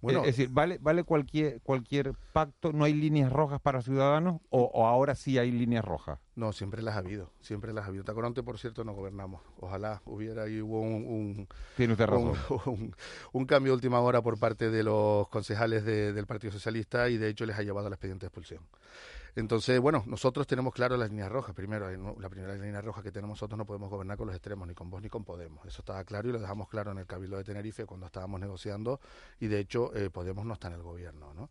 Bueno, 0.00 0.20
es 0.22 0.36
decir, 0.36 0.48
¿vale, 0.50 0.78
vale 0.80 1.04
cualquier, 1.04 1.60
cualquier 1.60 2.14
pacto? 2.32 2.72
¿No 2.72 2.82
hay 2.82 2.94
líneas 2.94 3.32
rojas 3.32 3.60
para 3.60 3.80
ciudadanos? 3.80 4.40
O, 4.50 4.88
ahora 4.88 5.14
sí 5.14 5.38
hay 5.38 5.52
líneas 5.52 5.84
rojas? 5.84 6.18
No, 6.34 6.52
siempre 6.52 6.82
las 6.82 6.96
ha 6.96 6.98
habido, 6.98 7.30
siempre 7.42 7.72
las 7.72 7.84
ha 7.84 7.88
habido. 7.88 8.02
Tacoronte, 8.02 8.42
por 8.42 8.58
cierto, 8.58 8.82
no 8.82 8.92
gobernamos. 8.92 9.40
Ojalá 9.60 10.02
hubiera 10.04 10.48
y 10.48 10.60
hubo 10.60 10.80
un, 10.80 11.46
un, 11.78 12.92
un, 13.32 13.46
cambio 13.46 13.70
de 13.70 13.76
última 13.76 14.00
hora 14.00 14.20
por 14.20 14.36
parte 14.36 14.68
de 14.68 14.82
los 14.82 15.28
concejales 15.28 15.84
del 15.84 16.26
Partido 16.26 16.52
Socialista 16.52 17.08
y 17.08 17.18
de 17.18 17.28
hecho 17.28 17.46
les 17.46 17.56
ha 17.56 17.62
llevado 17.62 17.86
al 17.86 17.92
expediente 17.92 18.24
de 18.24 18.28
expulsión. 18.28 18.64
Entonces, 19.36 19.80
bueno, 19.80 20.04
nosotros 20.06 20.46
tenemos 20.46 20.72
claro 20.72 20.96
las 20.96 21.10
líneas 21.10 21.30
rojas. 21.30 21.54
Primero, 21.54 21.90
la 22.20 22.28
primera 22.28 22.54
línea 22.54 22.80
roja 22.80 23.02
que 23.02 23.10
tenemos 23.10 23.34
nosotros 23.34 23.58
no 23.58 23.66
podemos 23.66 23.90
gobernar 23.90 24.16
con 24.16 24.28
los 24.28 24.36
extremos, 24.36 24.68
ni 24.68 24.74
con 24.74 24.90
vos 24.90 25.02
ni 25.02 25.08
con 25.08 25.24
Podemos. 25.24 25.66
Eso 25.66 25.82
estaba 25.82 26.04
claro 26.04 26.28
y 26.28 26.32
lo 26.32 26.38
dejamos 26.38 26.68
claro 26.68 26.92
en 26.92 26.98
el 26.98 27.06
Cabildo 27.06 27.36
de 27.36 27.44
Tenerife 27.44 27.84
cuando 27.84 28.06
estábamos 28.06 28.40
negociando 28.40 29.00
y 29.40 29.48
de 29.48 29.58
hecho 29.58 29.94
eh, 29.94 30.10
Podemos 30.10 30.44
no 30.46 30.54
está 30.54 30.68
en 30.68 30.74
el 30.74 30.82
gobierno. 30.82 31.34
¿no? 31.34 31.50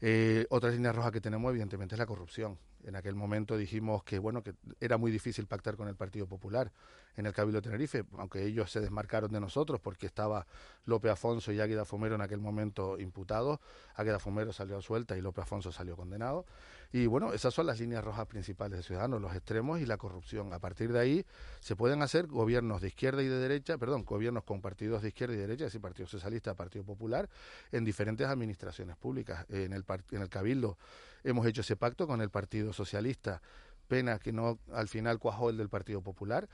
Eh, 0.00 0.46
otra 0.50 0.70
línea 0.70 0.92
roja 0.92 1.10
que 1.10 1.20
tenemos, 1.20 1.50
evidentemente, 1.50 1.96
es 1.96 1.98
la 1.98 2.06
corrupción. 2.06 2.56
En 2.84 2.94
aquel 2.94 3.14
momento 3.14 3.56
dijimos 3.56 4.04
que 4.04 4.18
bueno 4.18 4.42
que 4.42 4.54
era 4.78 4.96
muy 4.96 5.10
difícil 5.10 5.46
pactar 5.46 5.76
con 5.76 5.88
el 5.88 5.96
Partido 5.96 6.26
Popular 6.26 6.70
en 7.16 7.26
el 7.26 7.32
Cabildo 7.32 7.60
de 7.60 7.62
Tenerife, 7.62 8.04
aunque 8.18 8.44
ellos 8.44 8.70
se 8.70 8.80
desmarcaron 8.80 9.30
de 9.30 9.40
nosotros 9.40 9.80
porque 9.80 10.06
estaba 10.06 10.46
López 10.84 11.12
Afonso 11.12 11.52
y 11.52 11.60
Águeda 11.60 11.84
Fumero 11.84 12.14
en 12.14 12.20
aquel 12.20 12.40
momento 12.40 12.98
imputados. 12.98 13.60
Águeda 13.94 14.18
Fumero 14.18 14.52
salió 14.52 14.80
suelta 14.82 15.16
y 15.16 15.20
López 15.20 15.44
Afonso 15.44 15.72
salió 15.72 15.96
condenado. 15.96 16.44
Y 16.92 17.06
bueno, 17.06 17.32
esas 17.32 17.52
son 17.52 17.66
las 17.66 17.80
líneas 17.80 18.04
rojas 18.04 18.26
principales 18.26 18.78
de 18.78 18.82
Ciudadanos, 18.84 19.20
los 19.20 19.34
extremos 19.34 19.80
y 19.80 19.86
la 19.86 19.96
corrupción. 19.96 20.52
A 20.52 20.60
partir 20.60 20.92
de 20.92 21.00
ahí 21.00 21.26
se 21.60 21.74
pueden 21.74 22.02
hacer 22.02 22.26
gobiernos 22.28 22.80
de 22.82 22.88
izquierda 22.88 23.22
y 23.22 23.26
de 23.26 23.38
derecha, 23.38 23.78
perdón, 23.78 24.04
gobiernos 24.04 24.44
con 24.44 24.60
partidos 24.60 25.02
de 25.02 25.08
izquierda 25.08 25.34
y 25.34 25.38
derecha, 25.38 25.64
es 25.64 25.72
decir, 25.72 25.80
Partido 25.80 26.06
Socialista, 26.06 26.54
Partido 26.54 26.84
Popular, 26.84 27.28
en 27.72 27.84
diferentes 27.84 28.26
administraciones 28.28 28.96
públicas. 28.96 29.44
En 29.48 29.72
el, 29.72 29.84
en 30.12 30.22
el 30.22 30.28
Cabildo 30.28 30.78
hemos 31.24 31.46
hecho 31.46 31.62
ese 31.62 31.74
pacto 31.74 32.06
con 32.06 32.20
el 32.20 32.30
Partido 32.30 32.72
Socialista, 32.72 33.42
pena 33.88 34.18
que 34.18 34.32
no 34.32 34.58
al 34.72 34.88
final 34.88 35.18
cuajó 35.18 35.50
el 35.50 35.56
del 35.56 35.68
Partido 35.68 36.00
Popular 36.00 36.48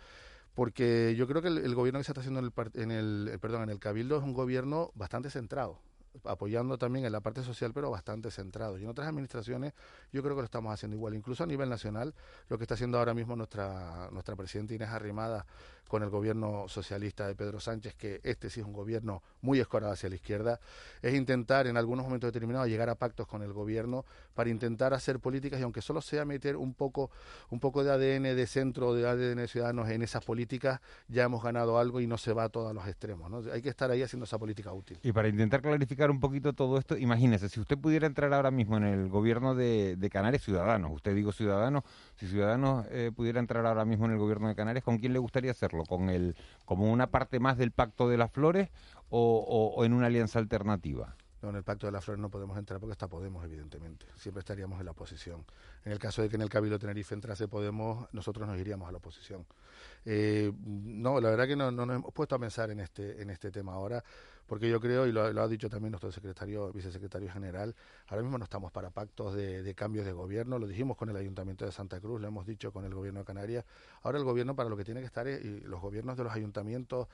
porque 0.55 1.15
yo 1.17 1.27
creo 1.27 1.43
que 1.43 1.49
el, 1.49 1.75
gobierno 1.75 2.01
que 2.01 2.05
se 2.05 2.13
está 2.13 2.21
haciendo 2.21 2.41
en 2.41 2.47
el, 2.47 2.83
en 2.83 2.91
el, 2.91 3.39
perdón, 3.41 3.63
en 3.65 3.71
el 3.71 3.79
Cabildo 3.79 4.19
es 4.19 4.23
un 4.23 4.35
gobierno 4.35 4.91
bastante 4.95 5.31
centrado 5.31 5.79
apoyando 6.25 6.79
también 6.79 7.05
en 7.05 7.13
la 7.13 7.21
parte 7.21 7.43
social, 7.43 7.73
pero 7.73 7.91
bastante 7.91 8.31
centrado. 8.31 8.79
Y 8.79 8.83
en 8.83 8.89
otras 8.89 9.09
administraciones 9.09 9.73
yo 10.13 10.23
creo 10.23 10.35
que 10.35 10.43
lo 10.43 10.47
estamos 10.47 10.73
haciendo 10.73 10.97
igual. 10.97 11.15
Incluso 11.15 11.45
a 11.45 11.47
nivel 11.47 11.69
nacional, 11.69 12.15
lo 12.49 12.59
que 12.59 12.65
está 12.65 12.75
haciendo 12.75 12.99
ahora 12.99 13.15
mismo 13.15 13.37
nuestra, 13.37 14.09
nuestra 14.11 14.37
presidenta 14.37 14.75
Inés 14.75 14.89
Arrimada 14.89 15.47
con 15.91 16.05
el 16.05 16.09
gobierno 16.09 16.69
socialista 16.69 17.27
de 17.27 17.35
Pedro 17.35 17.59
Sánchez, 17.59 17.97
que 17.97 18.21
este 18.23 18.49
sí 18.49 18.61
es 18.61 18.67
un 18.67 18.73
gobierno 18.73 19.25
muy 19.41 19.59
escorado 19.59 19.93
hacia 19.93 20.09
la 20.09 20.15
izquierda, 20.15 20.61
es 21.03 21.15
intentar 21.15 21.67
en 21.67 21.77
algunos 21.77 22.05
momentos 22.05 22.29
determinados 22.29 22.69
llegar 22.69 22.89
a 22.89 22.95
pactos 22.95 23.27
con 23.27 23.43
el 23.43 23.53
gobierno 23.53 24.05
para 24.33 24.51
intentar 24.51 24.95
hacer 24.95 25.19
políticas 25.19 25.59
y 25.59 25.65
aunque 25.65 25.83
solo 25.83 26.01
sea 26.01 26.25
meter 26.25 26.57
un 26.57 26.75
poco, 26.75 27.11
un 27.51 27.59
poco 27.59 27.83
de 27.83 27.91
ADN 27.91 28.37
de 28.37 28.47
centro, 28.47 28.95
de 28.95 29.05
ADN 29.05 29.39
de 29.39 29.49
ciudadanos 29.49 29.91
en 29.91 30.03
esas 30.03 30.25
políticas, 30.25 30.81
ya 31.09 31.25
hemos 31.25 31.43
ganado 31.43 31.77
algo 31.77 32.01
y 32.01 32.07
no 32.07 32.19
se 32.19 32.33
va 32.33 32.45
a 32.45 32.49
todos 32.51 32.73
los 32.73 32.87
extremos. 32.87 33.49
Hay 33.49 33.61
que 33.61 33.69
estar 33.69 33.91
ahí 33.91 34.05
haciendo 34.05 34.27
esa 34.27 34.39
política 34.39 34.73
útil. 34.73 35.01
Y 35.03 35.11
para 35.11 35.27
intentar 35.27 35.61
clarificar 35.61 36.09
un 36.13 36.21
poquito 36.21 36.53
todo 36.53 36.79
esto, 36.79 36.97
imagínese, 36.97 37.49
si 37.49 37.59
usted 37.59 37.77
pudiera 37.77 38.07
entrar 38.07 38.33
ahora 38.33 38.53
mismo 38.53 38.77
en 38.77 38.85
el 38.85 39.09
gobierno 39.09 39.57
de, 39.57 40.09
Canarias, 40.13 40.45
Ciudadanos, 40.45 40.93
usted 40.93 41.17
digo 41.17 41.33
Ciudadanos, 41.33 41.83
si 42.15 42.29
Ciudadanos 42.29 42.87
eh, 42.91 43.11
pudiera 43.13 43.41
entrar 43.41 43.67
ahora 43.67 43.85
mismo 43.85 44.07
en 44.07 44.13
el 44.13 44.19
gobierno 44.19 44.47
de 44.47 44.55
Canarias, 44.55 44.85
¿con 44.85 44.99
quién 44.99 45.13
le 45.13 45.19
gustaría 45.19 45.51
hacerlo? 45.51 45.80
Con 45.85 46.11
el 46.11 46.37
como 46.65 46.91
una 46.91 47.11
parte 47.11 47.41
más 47.41 47.59
del 47.59 47.73
Pacto 47.73 48.09
de 48.09 48.17
las 48.17 48.31
Flores 48.31 48.71
o, 49.09 49.83
en 49.85 49.93
una 49.93 50.07
alianza 50.07 50.39
alternativa? 50.39 51.17
No, 51.43 51.49
en 51.49 51.57
el 51.57 51.63
Pacto 51.63 51.87
de 51.87 51.93
las 51.93 52.05
Flores 52.05 52.21
no 52.21 52.31
podemos 52.31 52.59
entrar 52.59 52.81
porque 52.81 52.93
está 52.93 53.09
Podemos, 53.09 53.45
evidentemente. 53.45 54.05
Siempre 54.17 54.41
estaríamos 54.41 54.79
en 54.79 54.85
la 54.85 54.93
oposición. 54.93 55.45
En 55.85 55.93
el 55.93 55.99
caso 55.99 56.21
de 56.21 56.29
que 56.29 56.37
en 56.37 56.43
el 56.43 56.51
Cabildo 56.51 56.79
Tenerife 56.79 57.15
entrase 57.15 57.49
Podemos, 57.49 58.07
nosotros 58.13 58.47
nos 58.47 58.59
iríamos 58.59 58.89
a 58.89 58.93
la 58.93 58.99
oposición. 58.99 59.47
Eh, 60.05 60.53
no, 60.65 61.19
la 61.19 61.31
verdad 61.31 61.47
que 61.47 61.57
no, 61.57 61.71
no, 61.71 61.87
nos 61.87 61.97
hemos 61.97 62.13
puesto 62.13 62.35
a 62.35 62.39
pensar 62.39 62.71
en 62.71 62.81
este, 62.81 63.23
en 63.23 63.31
este 63.31 63.51
tema 63.51 63.73
ahora 63.73 64.05
porque 64.51 64.69
yo 64.69 64.81
creo, 64.81 65.07
y 65.07 65.13
lo, 65.13 65.23
ha 65.23 65.47
dicho 65.47 65.71
también 65.71 65.93
nuestro 65.93 66.11
secretario, 66.11 66.73
vicesecretario 66.73 67.31
general, 67.31 67.73
ahora 68.09 68.25
mismo 68.25 68.37
no 68.37 68.43
estamos 68.43 68.73
para 68.73 68.91
pactos 68.91 69.33
de, 69.33 69.73
cambios 69.77 70.05
de 70.05 70.11
gobierno, 70.11 70.59
lo 70.59 70.67
dijimos 70.67 70.97
con 70.97 71.09
el 71.09 71.15
Ayuntamiento 71.15 71.65
de 71.65 71.71
Santa 71.71 72.01
Cruz, 72.01 72.21
lo 72.21 72.27
hemos 72.27 72.45
dicho 72.47 72.73
con 72.73 72.85
el 72.85 72.93
Gobierno 72.93 73.21
de 73.21 73.27
Canarias, 73.27 73.65
ahora 74.03 74.19
el 74.19 74.25
Gobierno 74.25 74.57
para 74.57 74.69
lo 74.69 74.77
que 74.77 74.83
tiene 74.83 74.99
que 74.99 75.07
estar 75.07 75.29
es, 75.29 75.45
y 75.45 75.61
los 75.61 75.81
gobiernos 75.81 76.17
de 76.17 76.25
los 76.25 76.33
ayuntamientos 76.33 77.07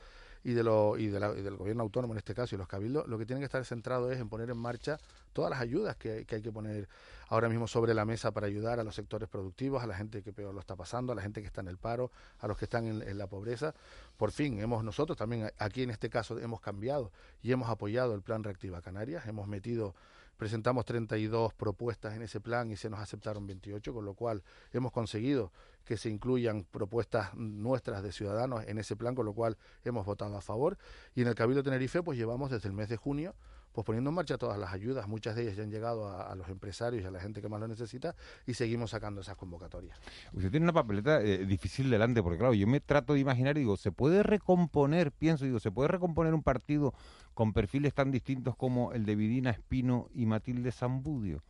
y, 0.45 0.55
de 0.55 0.63
lo, 0.63 0.97
y, 0.97 1.09
del 1.09 1.57
Gobierno 1.59 1.83
autónomo 1.83 2.15
en 2.15 2.19
este 2.19 2.35
caso 2.35 2.55
y 2.55 2.59
los 2.59 2.69
cabildos, 2.69 3.07
lo 3.07 3.19
que 3.19 3.27
tienen 3.27 3.43
que 3.43 3.47
estar 3.47 3.63
centrado 3.67 4.11
es 4.11 4.19
en 4.19 4.31
poner 4.31 4.49
en 4.49 4.57
marcha 4.57 4.99
todas 5.35 5.51
las 5.51 5.61
ayudas 5.61 5.95
que 5.97 6.25
hay 6.27 6.41
que 6.41 6.53
poner 6.53 6.89
ahora 7.29 7.49
mismo 7.49 7.67
sobre 7.67 7.95
la 7.95 8.05
mesa 8.05 8.31
para 8.33 8.47
ayudar 8.47 8.81
a 8.81 8.85
los 8.85 8.95
sectores 8.95 9.29
productivos, 9.29 9.83
a 9.83 9.87
la 9.87 9.97
gente 9.97 10.23
que 10.23 10.33
peor 10.33 10.55
lo 10.55 10.61
está 10.61 10.77
pasando, 10.77 11.13
a 11.13 11.17
la 11.17 11.23
gente 11.23 11.41
que 11.41 11.47
está 11.47 11.61
en 11.61 11.69
el 11.69 11.79
paro, 11.79 12.11
a 12.39 12.47
los 12.47 12.57
que 12.57 12.67
están 12.67 12.87
en, 12.87 13.19
la 13.19 13.27
pobreza. 13.27 13.75
Por 14.17 14.33
fin, 14.33 14.61
hemos 14.61 14.83
nosotros 14.83 15.19
también 15.19 15.51
aquí 15.59 15.83
en 15.83 15.91
este 15.91 16.09
caso 16.09 16.39
hemos 16.39 16.61
cambiado 16.61 17.13
y 17.43 17.53
hemos 17.53 17.69
apoyado 17.69 18.15
el 18.15 18.23
plan 18.23 18.43
Reactiva 18.43 18.81
Canarias, 18.81 19.27
hemos 19.27 19.47
metido 19.47 19.95
presentamos 20.37 20.85
32 20.85 21.55
propuestas 21.55 22.15
en 22.15 22.23
ese 22.23 22.41
plan 22.41 22.71
y 22.71 22.77
se 22.77 22.91
nos 22.91 23.01
aceptaron 23.01 23.47
28, 23.47 23.93
con 23.93 24.05
lo 24.05 24.15
cual 24.15 24.43
hemos 24.73 24.93
conseguido 24.93 25.53
que 25.85 25.97
se 25.97 26.11
incluyan 26.11 26.65
propuestas 26.65 27.35
nuestras 27.35 28.03
de 28.03 28.13
ciudadanos 28.13 28.65
en 28.67 28.79
ese 28.79 28.97
plan, 28.97 29.15
con 29.15 29.25
lo 29.25 29.33
cual 29.33 29.57
hemos 29.85 30.05
votado 30.05 30.37
a 30.37 30.41
favor. 30.41 30.77
Y 31.15 31.23
en 31.23 31.29
el 31.29 31.35
Cabildo 31.35 31.63
Tenerife, 31.63 32.03
pues 32.03 32.19
llevamos 32.19 32.51
desde 32.51 32.69
el 32.69 32.75
mes 32.75 32.89
de 32.89 32.97
junio 32.97 33.35
pues 33.77 33.85
poniendo 33.85 34.09
en 34.09 34.17
marcha 34.17 34.39
todas 34.39 34.59
las 34.59 34.73
ayudas, 34.73 35.07
muchas 35.07 35.37
de 35.37 35.43
ellas 35.43 35.55
ya 35.55 35.63
han 35.63 35.71
llegado 35.71 36.09
a, 36.09 36.35
los 36.35 36.49
empresarios 36.49 37.05
y 37.05 37.07
a 37.07 37.11
la 37.11 37.21
gente 37.21 37.43
que 37.43 37.49
más 37.51 37.61
lo 37.61 37.69
necesita 37.69 38.17
y 38.47 38.55
seguimos 38.55 38.93
sacando 38.93 39.21
esas 39.21 39.37
convocatorias. 39.37 40.01
Usted 40.33 40.51
tiene 40.51 40.65
una 40.65 40.73
papeleta 40.73 41.21
eh, 41.21 41.45
difícil 41.45 41.91
delante, 41.91 42.23
porque 42.23 42.39
claro, 42.39 42.55
yo 42.55 42.67
me 42.67 42.81
trato 42.81 43.13
de 43.13 43.21
imaginar 43.21 43.59
y 43.59 43.61
digo, 43.61 43.77
¿se 43.77 43.93
puede 43.93 44.23
recomponer, 44.23 45.13
pienso, 45.13 45.45
digo, 45.45 45.61
¿se 45.61 45.71
puede 45.71 45.89
recomponer 45.89 46.33
un 46.33 46.43
partido 46.43 46.95
con 47.35 47.53
perfiles 47.53 47.93
tan 47.93 48.11
distintos 48.11 48.57
como 48.57 48.95
el 48.95 49.05
de 49.05 49.15
Vidina 49.15 49.51
Espino 49.51 50.09
y 50.15 50.25
Matilde 50.25 50.73
Zambudio? 50.73 51.43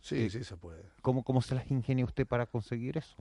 Sí, 0.00 0.26
eh, 0.26 0.30
sí 0.30 0.44
se 0.44 0.56
puede. 0.56 0.84
¿Cómo, 1.02 1.24
¿Cómo 1.24 1.42
se 1.42 1.56
las 1.56 1.68
ingenia 1.72 2.04
usted 2.04 2.24
para 2.24 2.46
conseguir 2.46 2.98
eso? 2.98 3.16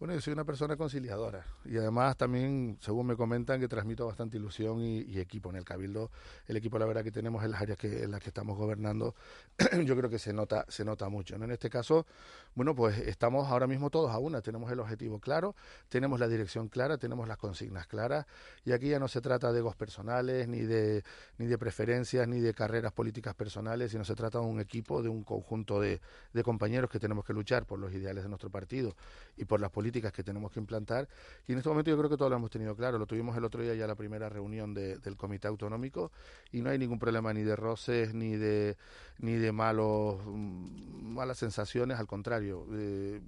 Bueno, 0.00 0.14
yo 0.14 0.22
soy 0.22 0.32
una 0.32 0.46
persona 0.46 0.78
conciliadora 0.78 1.44
y 1.62 1.76
además 1.76 2.16
también, 2.16 2.78
según 2.80 3.06
me 3.06 3.16
comentan, 3.16 3.60
que 3.60 3.68
transmito 3.68 4.06
bastante 4.06 4.38
ilusión 4.38 4.80
y, 4.80 5.18
equipo 5.18 5.50
en 5.50 5.56
el 5.56 5.64
Cabildo. 5.66 6.10
El 6.46 6.56
equipo, 6.56 6.78
la 6.78 6.86
verdad, 6.86 7.04
que 7.04 7.12
tenemos 7.12 7.44
en 7.44 7.50
las 7.50 7.60
áreas 7.60 7.76
que, 7.76 8.04
en 8.04 8.10
las 8.10 8.22
que 8.22 8.30
estamos 8.30 8.56
gobernando, 8.56 9.14
yo 9.84 9.94
creo 9.98 10.08
que 10.08 10.18
se 10.18 10.32
nota, 10.32 10.64
se 10.68 10.86
nota 10.86 11.10
mucho. 11.10 11.36
¿no? 11.36 11.44
En 11.44 11.50
este 11.50 11.68
caso, 11.68 12.06
bueno, 12.54 12.74
pues 12.74 12.96
estamos 12.96 13.48
ahora 13.48 13.66
mismo 13.66 13.90
todos 13.90 14.10
a 14.10 14.18
una, 14.18 14.40
tenemos 14.40 14.72
el 14.72 14.80
objetivo 14.80 15.20
claro, 15.20 15.54
tenemos 15.90 16.18
la 16.18 16.28
dirección 16.28 16.68
clara, 16.68 16.96
tenemos 16.96 17.28
las 17.28 17.36
consignas 17.36 17.86
claras 17.86 18.24
y 18.64 18.72
aquí 18.72 18.88
ya 18.88 18.98
no 18.98 19.06
se 19.06 19.20
trata 19.20 19.52
de 19.52 19.58
egos 19.58 19.76
personales, 19.76 20.48
ni 20.48 20.60
de, 20.60 21.04
ni 21.36 21.44
de 21.44 21.58
preferencias, 21.58 22.26
ni 22.26 22.40
de 22.40 22.54
carreras 22.54 22.92
políticas 22.94 23.34
personales, 23.34 23.90
sino 23.90 24.06
se 24.06 24.14
trata 24.14 24.38
de 24.38 24.46
un 24.46 24.60
equipo, 24.60 25.02
de 25.02 25.10
un 25.10 25.24
conjunto 25.24 25.78
de, 25.78 26.00
de 26.32 26.42
compañeros 26.42 26.88
que 26.88 26.98
tenemos 26.98 27.22
que 27.26 27.34
luchar 27.34 27.66
por 27.66 27.78
los 27.78 27.92
ideales 27.92 28.22
de 28.22 28.30
nuestro 28.30 28.48
partido 28.48 28.96
y 29.36 29.44
por 29.44 29.60
las 29.60 29.70
políticas 29.70 29.89
que 29.90 30.22
tenemos 30.22 30.52
que 30.52 30.60
implantar. 30.60 31.08
Y 31.46 31.52
en 31.52 31.58
este 31.58 31.68
momento 31.68 31.90
yo 31.90 31.98
creo 31.98 32.08
que 32.08 32.16
todos 32.16 32.30
lo 32.30 32.36
hemos 32.36 32.50
tenido 32.50 32.74
claro. 32.76 32.98
Lo 32.98 33.06
tuvimos 33.06 33.36
el 33.36 33.44
otro 33.44 33.62
día 33.62 33.74
ya 33.74 33.86
la 33.86 33.96
primera 33.96 34.28
reunión 34.28 34.72
del 34.72 35.16
Comité 35.16 35.48
Autonómico 35.48 36.12
y 36.52 36.62
no 36.62 36.70
hay 36.70 36.78
ningún 36.78 36.98
problema 36.98 37.32
ni 37.32 37.42
de 37.42 37.56
roces 37.56 38.14
ni 38.14 38.36
de 38.36 38.76
ni 39.18 39.34
de 39.34 39.52
malos 39.52 40.20
mm, 40.24 41.14
malas 41.14 41.38
sensaciones. 41.38 41.98
Al 41.98 42.06
contrario, 42.06 42.66
eh, 42.72 43.20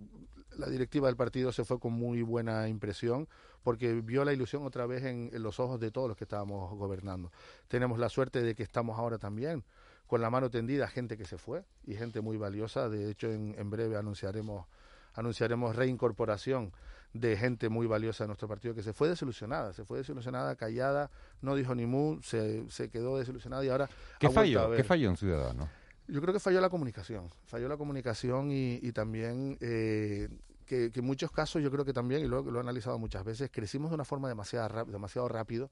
la 0.57 0.69
directiva 0.69 1.09
del 1.09 1.17
partido 1.17 1.53
se 1.53 1.65
fue 1.65 1.79
con 1.79 1.93
muy 1.93 2.23
buena 2.23 2.69
impresión 2.69 3.29
porque 3.63 3.95
vio 3.95 4.25
la 4.25 4.33
ilusión 4.33 4.65
otra 4.65 4.87
vez 4.87 5.05
en, 5.05 5.31
los 5.43 5.61
ojos 5.61 5.81
de 5.81 5.91
todos 5.91 6.09
los 6.09 6.17
que 6.17 6.25
estábamos 6.25 6.77
gobernando. 6.77 7.31
Tenemos 7.69 7.99
la 7.99 8.09
suerte 8.09 8.43
de 8.43 8.55
que 8.55 8.63
estamos 8.63 8.99
ahora 8.99 9.19
también 9.19 9.65
con 10.07 10.21
la 10.21 10.31
mano 10.31 10.51
tendida 10.51 10.89
gente 10.89 11.17
que 11.17 11.25
se 11.25 11.39
fue 11.39 11.65
y 11.87 11.95
gente 11.95 12.21
muy 12.21 12.37
valiosa. 12.37 12.89
De 12.89 13.11
hecho, 13.11 13.31
en 13.31 13.71
breve 13.71 13.97
anunciaremos 13.97 14.67
anunciaremos 15.15 15.77
reincorporación 15.77 16.73
de 17.13 17.37
gente 17.37 17.69
muy 17.69 17.87
valiosa 17.87 18.25
de 18.25 18.29
nuestro 18.29 18.49
partido 18.49 18.75
que 18.75 18.83
se 18.83 18.93
fue 18.93 19.09
desilusionada, 19.09 19.73
se 19.73 19.85
fue 19.85 19.99
desilusionada, 19.99 20.57
callada, 20.57 21.11
no 21.43 21.55
dijo 21.55 21.75
ni 21.75 21.87
mu, 21.87 22.21
se, 22.23 22.69
se 22.71 22.89
quedó 22.89 23.19
desilusionada 23.19 23.65
y 23.65 23.69
ahora... 23.69 23.89
¿Qué 24.19 24.31
falló? 24.31 24.73
¿Qué 24.73 24.85
falló 24.85 25.11
en 25.11 25.17
Ciudadanos? 25.17 25.69
Yo 26.09 26.21
creo 26.21 26.33
que 26.33 26.41
falló 26.41 26.61
la 26.61 26.71
comunicación, 26.71 27.29
falló 27.45 27.69
la 27.69 27.77
comunicación 27.77 28.51
y, 28.51 28.81
y 28.83 28.93
también 28.93 29.57
eh, 29.61 30.29
que, 30.67 30.91
en 30.95 31.05
muchos 31.05 31.31
casos 31.31 31.63
yo 31.63 31.71
creo 31.71 31.85
que 31.85 31.93
también, 31.93 32.25
y 32.25 32.29
lo, 32.29 32.43
lo 32.43 32.59
he 32.59 32.61
analizado 32.61 32.99
muchas 32.99 33.25
veces, 33.25 33.51
crecimos 33.53 33.91
de 33.91 33.95
una 33.97 34.05
forma 34.05 34.29
demasiado, 34.29 34.85
demasiado 34.87 35.29
rápido. 35.29 35.71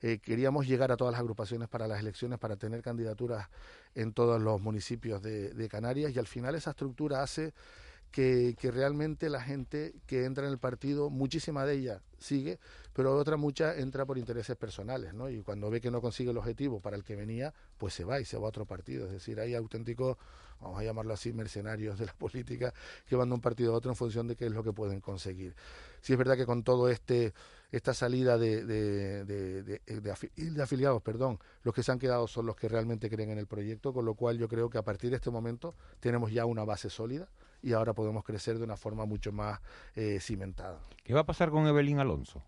Eh, 0.00 0.18
queríamos 0.18 0.66
llegar 0.66 0.92
a 0.92 0.96
todas 0.96 1.12
las 1.12 1.20
agrupaciones 1.20 1.68
para 1.68 1.86
las 1.86 2.00
elecciones, 2.00 2.38
para 2.38 2.56
tener 2.56 2.82
candidaturas 2.82 3.48
en 3.94 4.12
todos 4.12 4.40
los 4.40 4.60
municipios 4.60 5.20
de, 5.22 5.52
de 5.52 5.68
Canarias 5.68 6.14
y 6.14 6.18
al 6.18 6.26
final 6.26 6.54
esa 6.54 6.70
estructura 6.70 7.22
hace 7.22 7.52
que, 8.10 8.56
realmente 8.62 9.28
la 9.28 9.40
gente 9.40 9.94
que 10.06 10.24
entra 10.24 10.46
en 10.46 10.52
el 10.52 10.58
partido, 10.58 11.10
muchísima 11.10 11.64
de 11.64 11.74
ella 11.74 12.02
sigue, 12.18 12.58
pero 12.92 13.16
otra 13.16 13.36
mucha 13.36 13.76
entra 13.76 14.04
por 14.04 14.18
intereses 14.18 14.56
personales, 14.56 15.14
¿no? 15.14 15.28
Y 15.28 15.42
cuando 15.42 15.70
ve 15.70 15.80
que 15.80 15.90
no 15.90 16.00
consigue 16.00 16.30
el 16.30 16.38
objetivo 16.38 16.80
para 16.80 16.96
el 16.96 17.04
que 17.04 17.16
venía, 17.16 17.54
pues 17.76 17.94
se 17.94 18.04
va 18.04 18.20
y 18.20 18.24
se 18.24 18.36
va 18.36 18.46
a 18.46 18.48
otro 18.48 18.66
partido. 18.66 19.06
Es 19.06 19.12
decir, 19.12 19.38
hay 19.38 19.54
auténticos, 19.54 20.16
vamos 20.60 20.80
a 20.80 20.84
llamarlo 20.84 21.14
así, 21.14 21.32
mercenarios 21.32 21.98
de 21.98 22.06
la 22.06 22.12
política 22.18 22.74
que 23.06 23.14
van 23.14 23.28
de 23.28 23.34
un 23.34 23.40
partido 23.40 23.74
a 23.74 23.76
otro 23.76 23.90
en 23.90 23.96
función 23.96 24.26
de 24.26 24.36
qué 24.36 24.46
es 24.46 24.52
lo 24.52 24.64
que 24.64 24.72
pueden 24.72 25.00
conseguir. 25.00 25.54
Sí 26.00 26.12
es 26.12 26.18
verdad 26.18 26.36
que 26.36 26.46
con 26.46 26.62
todo 26.62 26.88
este 26.88 27.32
esta 27.70 27.92
salida 27.92 28.38
de, 28.38 28.64
de, 28.64 30.62
afiliados, 30.62 31.02
perdón, 31.02 31.38
los 31.62 31.74
que 31.74 31.82
se 31.82 31.92
han 31.92 31.98
quedado 31.98 32.26
son 32.26 32.46
los 32.46 32.56
que 32.56 32.66
realmente 32.66 33.10
creen 33.10 33.30
en 33.30 33.38
el 33.38 33.46
proyecto, 33.46 33.92
con 33.92 34.06
lo 34.06 34.14
cual 34.14 34.38
yo 34.38 34.48
creo 34.48 34.70
que 34.70 34.78
a 34.78 34.82
partir 34.82 35.10
de 35.10 35.16
este 35.16 35.30
momento 35.30 35.74
tenemos 36.00 36.32
ya 36.32 36.46
una 36.46 36.64
base 36.64 36.88
sólida 36.88 37.28
y 37.62 37.72
ahora 37.72 37.92
podemos 37.94 38.24
crecer 38.24 38.58
de 38.58 38.64
una 38.64 38.76
forma 38.76 39.04
mucho 39.04 39.32
más 39.32 39.60
eh, 39.94 40.18
cimentada. 40.20 40.80
¿Qué 41.04 41.14
va 41.14 41.20
a 41.20 41.26
pasar 41.26 41.50
con 41.50 41.66
Evelyn 41.66 41.98
Alonso? 41.98 42.42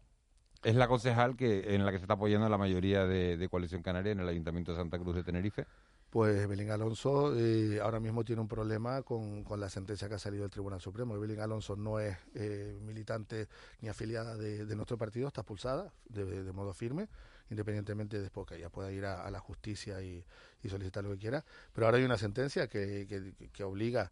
Es 0.63 0.75
la 0.75 0.89
concejal 0.89 1.37
que 1.37 1.75
en 1.75 1.87
la 1.87 1.91
que 1.91 1.99
se 1.99 2.05
está 2.05 2.15
apoyando 2.15 2.49
la 2.49 2.59
mayoría 2.59 3.07
de, 3.07 3.37
de 3.37 3.49
Coalición 3.49 3.83
Canaria 3.83 4.13
en 4.13 4.21
el 4.21 4.29
Ayuntamiento 4.29 4.73
de 4.73 4.79
Santa 4.79 4.99
Cruz 4.99 5.17
de 5.17 5.25
Tenerife. 5.25 5.67
Pues 6.11 6.41
Evelyn 6.41 6.73
Alonso 6.73 7.39
eh, 7.39 7.81
ahora 7.81 8.01
mismo 8.01 8.25
tiene 8.25 8.43
un 8.43 8.49
problema 8.49 9.03
con, 9.03 9.45
con, 9.45 9.61
la 9.61 9.71
sentencia 9.71 10.09
que 10.09 10.17
ha 10.17 10.19
salido 10.19 10.43
del 10.43 10.51
Tribunal 10.51 10.81
Supremo. 10.81 11.15
Evelyn 11.15 11.41
Alonso 11.41 11.77
no 11.77 12.01
es 12.01 12.17
eh, 12.35 12.77
militante 12.83 13.47
ni 13.81 13.89
afiliada 13.89 14.37
de, 14.37 14.67
de, 14.67 14.77
nuestro 14.77 14.99
partido, 14.99 15.29
está 15.29 15.43
expulsada 15.43 15.93
de, 16.09 16.43
de, 16.43 16.53
modo 16.53 16.75
firme, 16.75 17.09
independientemente 17.49 18.17
de 18.17 18.25
después 18.25 18.45
que 18.49 18.57
ella 18.57 18.71
pueda 18.71 18.91
ir 18.91 19.07
a, 19.07 19.23
a 19.23 19.31
la 19.31 19.39
justicia 19.39 20.03
y, 20.03 20.25
y, 20.65 20.69
solicitar 20.69 21.05
lo 21.05 21.11
que 21.11 21.19
quiera. 21.19 21.45
Pero 21.73 21.87
ahora 21.87 21.99
hay 21.99 22.05
una 22.05 22.19
sentencia 22.19 22.67
que, 22.67 23.07
que, 23.09 23.49
que 23.53 23.63
obliga 23.63 24.11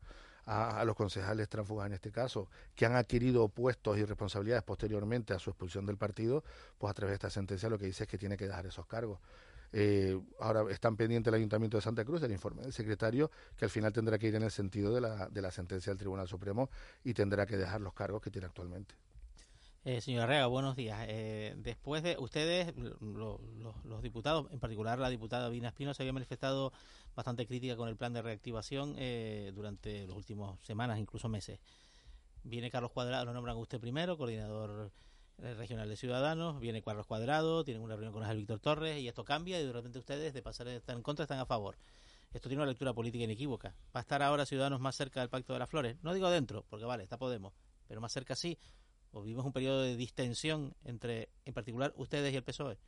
a, 0.48 0.80
a, 0.80 0.84
los 0.84 0.96
concejales 0.96 1.48
transfugas 1.48 1.86
en 1.86 1.92
este 1.92 2.10
caso, 2.10 2.48
que 2.74 2.86
han 2.86 2.96
adquirido 2.96 3.48
puestos 3.48 3.98
y 3.98 4.04
responsabilidades 4.04 4.64
posteriormente 4.64 5.34
a 5.34 5.38
su 5.38 5.50
expulsión 5.50 5.86
del 5.86 5.96
partido, 5.96 6.42
pues 6.78 6.90
a 6.90 6.94
través 6.94 7.12
de 7.12 7.14
esta 7.14 7.30
sentencia 7.30 7.68
lo 7.68 7.78
que 7.78 7.86
dice 7.86 8.04
es 8.04 8.08
que 8.08 8.18
tiene 8.18 8.36
que 8.36 8.46
dejar 8.46 8.66
esos 8.66 8.86
cargos. 8.86 9.20
Eh, 9.72 10.18
ahora 10.40 10.64
están 10.70 10.96
pendientes 10.96 11.30
el 11.30 11.34
Ayuntamiento 11.36 11.76
de 11.76 11.82
Santa 11.82 12.04
Cruz 12.04 12.20
del 12.20 12.32
informe 12.32 12.62
del 12.62 12.72
secretario, 12.72 13.30
que 13.56 13.66
al 13.66 13.70
final 13.70 13.92
tendrá 13.92 14.18
que 14.18 14.28
ir 14.28 14.34
en 14.34 14.42
el 14.42 14.50
sentido 14.50 14.94
de 14.94 15.00
la, 15.00 15.28
de 15.28 15.42
la 15.42 15.50
sentencia 15.50 15.90
del 15.90 15.98
Tribunal 15.98 16.26
Supremo 16.26 16.70
y 17.04 17.14
tendrá 17.14 17.46
que 17.46 17.56
dejar 17.56 17.80
los 17.80 17.92
cargos 17.92 18.22
que 18.22 18.30
tiene 18.30 18.46
actualmente. 18.46 18.94
Eh, 19.90 20.02
señora 20.02 20.26
Rega, 20.26 20.46
buenos 20.48 20.76
días. 20.76 21.06
Eh, 21.08 21.54
después 21.56 22.02
de 22.02 22.18
ustedes, 22.18 22.76
lo, 22.76 23.40
lo, 23.58 23.74
los 23.84 24.02
diputados, 24.02 24.46
en 24.52 24.60
particular 24.60 24.98
la 24.98 25.08
diputada 25.08 25.48
Vina 25.48 25.68
Espino, 25.68 25.94
se 25.94 26.02
había 26.02 26.12
manifestado 26.12 26.74
bastante 27.16 27.46
crítica 27.46 27.74
con 27.74 27.88
el 27.88 27.96
plan 27.96 28.12
de 28.12 28.20
reactivación 28.20 28.96
eh, 28.98 29.50
durante 29.54 30.06
las 30.06 30.14
últimas 30.14 30.60
semanas, 30.60 30.98
incluso 30.98 31.30
meses. 31.30 31.58
Viene 32.42 32.70
Carlos 32.70 32.90
Cuadrado, 32.90 33.24
lo 33.24 33.32
nombran 33.32 33.56
usted 33.56 33.80
primero, 33.80 34.18
coordinador 34.18 34.92
regional 35.38 35.88
de 35.88 35.96
Ciudadanos, 35.96 36.60
viene 36.60 36.82
Carlos 36.82 37.06
Cuadrado, 37.06 37.64
tienen 37.64 37.82
una 37.82 37.94
reunión 37.94 38.12
con 38.12 38.22
Ángel 38.22 38.36
Víctor 38.36 38.60
Torres 38.60 39.00
y 39.00 39.08
esto 39.08 39.24
cambia 39.24 39.58
y 39.58 39.64
de 39.64 39.72
repente 39.72 39.98
ustedes 39.98 40.34
de 40.34 40.42
pasar 40.42 40.68
a 40.68 40.74
estar 40.74 40.96
en 40.96 41.02
contra 41.02 41.22
están 41.22 41.38
a 41.38 41.46
favor. 41.46 41.78
Esto 42.34 42.50
tiene 42.50 42.62
una 42.62 42.70
lectura 42.70 42.92
política 42.92 43.24
inequívoca. 43.24 43.74
¿Va 43.96 44.00
a 44.00 44.02
estar 44.02 44.22
ahora 44.22 44.44
Ciudadanos 44.44 44.80
más 44.80 44.96
cerca 44.96 45.20
del 45.20 45.30
Pacto 45.30 45.54
de 45.54 45.60
las 45.60 45.70
Flores? 45.70 45.96
No 46.02 46.12
digo 46.12 46.28
dentro, 46.28 46.66
porque 46.68 46.84
vale, 46.84 47.04
está 47.04 47.16
Podemos, 47.16 47.54
pero 47.86 48.02
más 48.02 48.12
cerca 48.12 48.36
sí. 48.36 48.58
¿O 49.12 49.22
vivimos 49.22 49.44
un 49.46 49.52
periodo 49.52 49.82
de 49.82 49.96
distensión 49.96 50.74
entre, 50.84 51.28
en 51.44 51.54
particular, 51.54 51.92
ustedes 51.96 52.32
y 52.32 52.36
el 52.36 52.42
PSOE? 52.42 52.78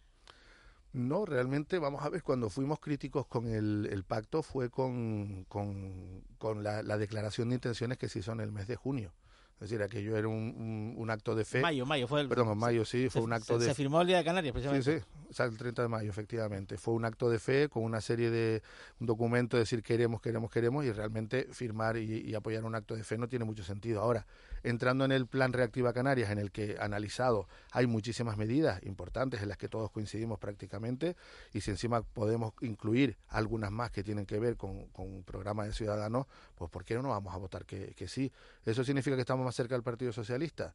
No, 0.93 1.25
realmente, 1.25 1.79
vamos 1.79 2.03
a 2.05 2.09
ver, 2.09 2.23
cuando 2.23 2.51
fuimos 2.51 2.81
críticos 2.81 3.27
con 3.27 3.47
el, 3.47 3.89
el 3.91 4.03
pacto 4.03 4.43
fue 4.43 4.71
con, 4.71 5.45
con, 5.45 6.25
con 6.39 6.65
la, 6.65 6.83
la 6.83 6.99
declaración 6.99 7.49
de 7.51 7.55
intenciones 7.57 7.97
que 7.97 8.09
se 8.09 8.19
hizo 8.19 8.33
en 8.33 8.41
el 8.41 8.51
mes 8.51 8.67
de 8.67 8.77
junio. 8.77 9.13
Es 9.61 9.69
decir, 9.69 9.83
aquello 9.83 10.17
era 10.17 10.27
un, 10.27 10.55
un, 10.57 10.95
un, 10.97 11.11
acto 11.11 11.35
de 11.35 11.45
fe. 11.45 11.61
Mayo, 11.61 11.85
mayo 11.85 12.09
fue 12.09 12.23
el. 12.23 12.29
Perdón, 12.31 12.57
mayo 12.57 12.83
sí, 12.87 13.11
fue 13.11 13.21
se, 13.21 13.27
un 13.27 13.33
acto 13.35 13.59
se, 13.59 13.67
de. 13.67 13.67
Se 13.67 13.75
firmó 13.75 14.01
el 14.01 14.07
Día 14.07 14.17
de 14.17 14.25
Canarias, 14.25 14.55
precisamente. 14.55 14.91
Sí, 14.91 14.99
sí, 15.01 15.27
o 15.29 15.35
sea, 15.35 15.45
el 15.45 15.59
30 15.59 15.83
de 15.83 15.89
mayo, 15.89 16.09
efectivamente. 16.09 16.79
Fue 16.79 16.95
un 16.95 17.05
acto 17.05 17.29
de 17.29 17.39
fe 17.39 17.69
con 17.69 17.85
una 17.85 18.01
serie 18.01 18.31
de. 18.31 18.63
un 19.01 19.07
documento 19.07 19.59
de 19.59 19.65
decir 19.65 19.83
queremos, 19.83 20.23
queremos, 20.23 20.51
queremos, 20.51 20.87
y 20.87 20.93
realmente 20.93 21.47
firmar 21.53 21.99
y, 21.99 22.23
y, 22.27 22.35
apoyar 22.35 22.65
un 22.65 22.75
acto 22.75 22.97
de 22.97 23.05
fe 23.05 23.19
no 23.19 23.29
tiene 23.29 23.45
mucho 23.45 23.63
sentido. 23.63 24.01
Ahora, 24.01 24.27
entrando 24.63 25.05
en 25.05 25.13
el 25.13 25.27
plan 25.27 25.53
Reactiva 25.53 25.93
Canarias, 25.93 26.31
en 26.31 26.39
el 26.39 26.51
que 26.51 26.77
analizado 26.81 27.49
hay 27.73 27.87
muchísimas 27.87 28.37
medidas 28.37 28.83
importantes 28.85 29.43
en 29.43 29.49
las 29.49 29.59
que 29.59 29.69
todos 29.69 29.91
coincidimos 29.91 30.39
prácticamente, 30.39 31.17
y 31.53 31.61
si 31.61 31.71
encima 31.71 32.03
podemos 32.03 32.53
incluir 32.61 33.17
algunas 33.29 33.71
más 33.71 33.91
que 33.91 34.03
tienen 34.03 34.27
que 34.27 34.39
ver 34.39 34.57
con, 34.57 34.87
con 34.87 35.07
un 35.07 35.23
programa 35.23 35.65
de 35.65 35.73
ciudadanos, 35.73 36.27
pues 36.55 36.71
¿por 36.71 36.85
qué 36.85 36.95
no 36.95 37.09
vamos 37.09 37.35
a 37.35 37.39
votar 37.39 37.65
que, 37.65 37.95
que 37.95 38.09
sí? 38.09 38.33
¿Eso 38.65 38.85
significa 38.85 39.17
que 39.17 39.23
estamos 39.23 39.45
más 39.45 39.55
cerca 39.55 39.75
del 39.75 39.83
Partido 39.83 40.13
Socialista? 40.13 40.75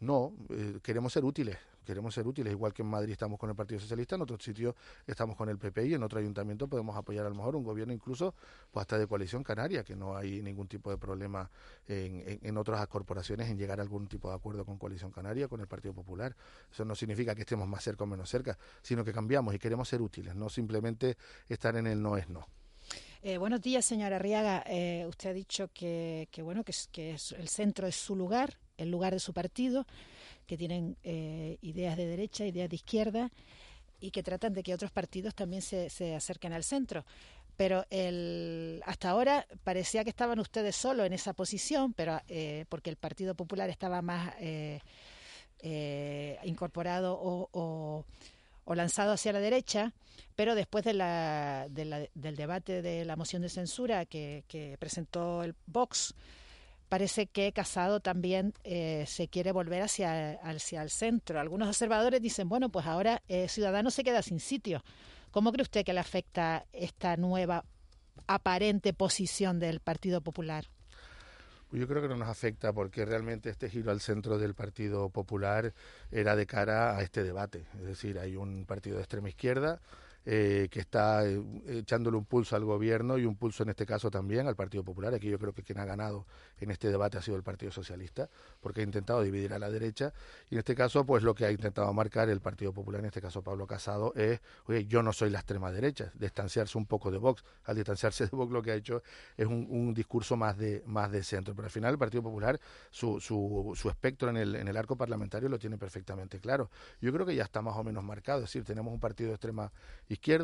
No, 0.00 0.32
eh, 0.50 0.78
queremos 0.82 1.12
ser 1.12 1.24
útiles, 1.24 1.58
queremos 1.84 2.14
ser 2.14 2.24
útiles, 2.24 2.52
igual 2.52 2.72
que 2.72 2.82
en 2.82 2.88
Madrid 2.88 3.12
estamos 3.12 3.36
con 3.36 3.50
el 3.50 3.56
Partido 3.56 3.80
Socialista, 3.80 4.14
en 4.14 4.22
otros 4.22 4.40
sitios 4.42 4.76
estamos 5.06 5.34
con 5.34 5.48
el 5.48 5.58
PP 5.58 5.86
y 5.86 5.94
en 5.94 6.02
otro 6.04 6.20
ayuntamiento 6.20 6.68
podemos 6.68 6.96
apoyar 6.96 7.26
a 7.26 7.28
lo 7.28 7.34
mejor 7.34 7.56
un 7.56 7.64
gobierno 7.64 7.92
incluso 7.92 8.32
pues 8.70 8.82
hasta 8.82 8.96
de 8.96 9.08
coalición 9.08 9.42
canaria, 9.42 9.82
que 9.82 9.96
no 9.96 10.16
hay 10.16 10.40
ningún 10.40 10.68
tipo 10.68 10.90
de 10.90 10.98
problema 10.98 11.50
en, 11.88 12.38
en, 12.42 12.56
otras 12.56 12.86
corporaciones 12.86 13.48
en 13.48 13.58
llegar 13.58 13.80
a 13.80 13.82
algún 13.82 14.06
tipo 14.06 14.28
de 14.28 14.36
acuerdo 14.36 14.64
con 14.64 14.78
coalición 14.78 15.10
canaria, 15.10 15.48
con 15.48 15.60
el 15.60 15.66
Partido 15.66 15.94
Popular. 15.94 16.36
Eso 16.70 16.84
no 16.84 16.94
significa 16.94 17.34
que 17.34 17.40
estemos 17.40 17.66
más 17.66 17.82
cerca 17.82 18.04
o 18.04 18.06
menos 18.06 18.30
cerca, 18.30 18.56
sino 18.82 19.04
que 19.04 19.12
cambiamos 19.12 19.52
y 19.52 19.58
queremos 19.58 19.88
ser 19.88 20.00
útiles, 20.00 20.36
no 20.36 20.48
simplemente 20.48 21.16
estar 21.48 21.74
en 21.74 21.88
el 21.88 22.00
no 22.00 22.16
es 22.16 22.28
no. 22.28 22.46
Eh, 23.20 23.36
buenos 23.36 23.60
días, 23.60 23.84
señora 23.84 24.16
Arriaga. 24.16 24.62
Eh, 24.66 25.04
usted 25.08 25.30
ha 25.30 25.32
dicho 25.32 25.70
que, 25.74 26.28
que 26.30 26.40
bueno 26.40 26.62
que, 26.62 26.72
que 26.92 27.14
es, 27.14 27.32
el 27.32 27.48
centro 27.48 27.88
es 27.88 27.96
su 27.96 28.14
lugar, 28.14 28.56
el 28.78 28.90
lugar 28.90 29.12
de 29.12 29.20
su 29.20 29.32
partido, 29.34 29.86
que 30.46 30.56
tienen 30.56 30.96
eh, 31.04 31.58
ideas 31.60 31.96
de 31.96 32.06
derecha, 32.06 32.46
ideas 32.46 32.70
de 32.70 32.76
izquierda 32.76 33.30
y 34.00 34.10
que 34.10 34.22
tratan 34.22 34.54
de 34.54 34.62
que 34.62 34.74
otros 34.74 34.90
partidos 34.90 35.34
también 35.34 35.62
se, 35.62 35.90
se 35.90 36.14
acerquen 36.14 36.52
al 36.52 36.64
centro. 36.64 37.04
Pero 37.58 37.84
el, 37.90 38.80
hasta 38.86 39.10
ahora 39.10 39.44
parecía 39.64 40.04
que 40.04 40.10
estaban 40.10 40.38
ustedes 40.38 40.76
solo 40.76 41.04
en 41.04 41.12
esa 41.12 41.32
posición, 41.32 41.92
pero 41.92 42.20
eh, 42.28 42.66
porque 42.68 42.88
el 42.88 42.94
Partido 42.94 43.34
Popular 43.34 43.68
estaba 43.68 44.00
más 44.00 44.32
eh, 44.38 44.78
eh, 45.58 46.38
incorporado 46.44 47.18
o, 47.20 48.04
o, 48.64 48.74
lanzado 48.76 49.10
hacia 49.10 49.32
la 49.32 49.40
derecha, 49.40 49.92
pero 50.36 50.54
después 50.54 50.84
de 50.84 50.92
la, 50.92 51.66
de 51.68 51.84
la, 51.84 52.06
del 52.14 52.36
debate 52.36 52.80
de 52.80 53.04
la 53.04 53.16
moción 53.16 53.42
de 53.42 53.48
censura 53.48 54.06
que 54.06 54.76
presentó 54.78 55.42
el 55.42 55.56
Vox, 55.66 56.14
parece 56.88 57.26
que 57.26 57.52
Casado 57.52 58.00
también 58.00 58.54
eh, 58.64 59.04
se 59.06 59.28
quiere 59.28 59.52
volver 59.52 59.82
hacia, 59.82 60.32
hacia 60.42 60.82
el 60.82 60.90
centro. 60.90 61.40
Algunos 61.40 61.68
observadores 61.68 62.20
dicen, 62.20 62.48
bueno, 62.48 62.70
pues 62.70 62.86
ahora 62.86 63.22
eh, 63.28 63.48
Ciudadanos 63.48 63.94
se 63.94 64.04
queda 64.04 64.22
sin 64.22 64.40
sitio. 64.40 64.82
¿Cómo 65.30 65.52
cree 65.52 65.62
usted 65.62 65.84
que 65.84 65.92
le 65.92 66.00
afecta 66.00 66.66
esta 66.72 67.16
nueva 67.16 67.64
aparente 68.26 68.92
posición 68.92 69.58
del 69.58 69.80
Partido 69.80 70.20
Popular? 70.20 70.66
Yo 71.70 71.86
creo 71.86 72.00
que 72.00 72.08
no 72.08 72.16
nos 72.16 72.28
afecta 72.28 72.72
porque 72.72 73.04
realmente 73.04 73.50
este 73.50 73.68
giro 73.68 73.90
al 73.90 74.00
centro 74.00 74.38
del 74.38 74.54
Partido 74.54 75.10
Popular 75.10 75.74
era 76.10 76.34
de 76.34 76.46
cara 76.46 76.96
a 76.96 77.02
este 77.02 77.22
debate. 77.22 77.66
Es 77.74 77.84
decir, 77.84 78.18
hay 78.18 78.36
un 78.36 78.64
partido 78.64 78.96
de 78.96 79.02
extrema 79.02 79.28
izquierda, 79.28 79.80
eh, 80.24 80.68
que 80.70 80.80
está 80.80 81.26
eh, 81.26 81.42
echándole 81.66 82.16
un 82.16 82.24
pulso 82.24 82.54
al 82.56 82.64
gobierno 82.64 83.16
y 83.16 83.24
un 83.24 83.36
pulso 83.36 83.62
en 83.62 83.70
este 83.70 83.86
caso 83.86 84.10
también 84.10 84.46
al 84.46 84.56
Partido 84.56 84.84
Popular. 84.84 85.14
Aquí 85.14 85.28
yo 85.28 85.38
creo 85.38 85.54
que 85.54 85.62
quien 85.62 85.78
ha 85.78 85.84
ganado 85.84 86.26
en 86.60 86.70
este 86.70 86.88
debate 86.88 87.18
ha 87.18 87.22
sido 87.22 87.36
el 87.36 87.42
Partido 87.42 87.72
Socialista, 87.72 88.28
porque 88.60 88.80
ha 88.80 88.84
intentado 88.84 89.22
dividir 89.22 89.52
a 89.54 89.58
la 89.58 89.70
derecha 89.70 90.12
y 90.50 90.54
en 90.54 90.58
este 90.58 90.74
caso, 90.74 91.06
pues 91.06 91.22
lo 91.22 91.34
que 91.34 91.44
ha 91.44 91.50
intentado 91.50 91.92
marcar 91.92 92.28
el 92.28 92.40
Partido 92.40 92.72
Popular, 92.72 93.00
en 93.00 93.06
este 93.06 93.20
caso 93.20 93.42
Pablo 93.42 93.66
Casado, 93.66 94.12
es, 94.16 94.40
oye, 94.66 94.86
yo 94.86 95.02
no 95.02 95.12
soy 95.12 95.30
la 95.30 95.38
extrema 95.38 95.72
derecha, 95.72 96.12
distanciarse 96.14 96.76
un 96.76 96.86
poco 96.86 97.10
de 97.10 97.18
Vox. 97.18 97.44
Al 97.64 97.76
distanciarse 97.76 98.26
de 98.26 98.30
Vox 98.36 98.52
lo 98.52 98.62
que 98.62 98.72
ha 98.72 98.74
hecho 98.74 99.02
es 99.36 99.46
un, 99.46 99.94
discurso 99.94 100.36
más 100.36 100.58
de, 100.58 100.82
más 100.86 101.10
de 101.10 101.22
centro, 101.22 101.54
pero 101.54 101.66
al 101.66 101.72
final 101.72 101.92
el 101.92 101.98
Partido 101.98 102.22
Popular, 102.22 102.60
su, 102.90 103.20
su, 103.20 103.72
su 103.74 103.88
espectro 103.88 104.28
en 104.28 104.36
el, 104.36 104.54
en 104.56 104.68
el 104.68 104.76
arco 104.76 104.96
parlamentario 104.96 105.48
lo 105.48 105.58
tiene 105.58 105.78
perfectamente 105.78 106.38
claro. 106.38 106.70
Yo 107.00 107.12
creo 107.12 107.24
que 107.24 107.34
ya 107.34 107.44
está 107.44 107.62
más 107.62 107.76
o 107.76 107.84
menos 107.84 108.04
marcado, 108.04 108.40
es 108.40 108.44
decir, 108.46 108.64
tenemos 108.64 108.92
un 108.92 109.00
partido 109.00 109.28
de 109.28 109.36
extrema 109.36 109.72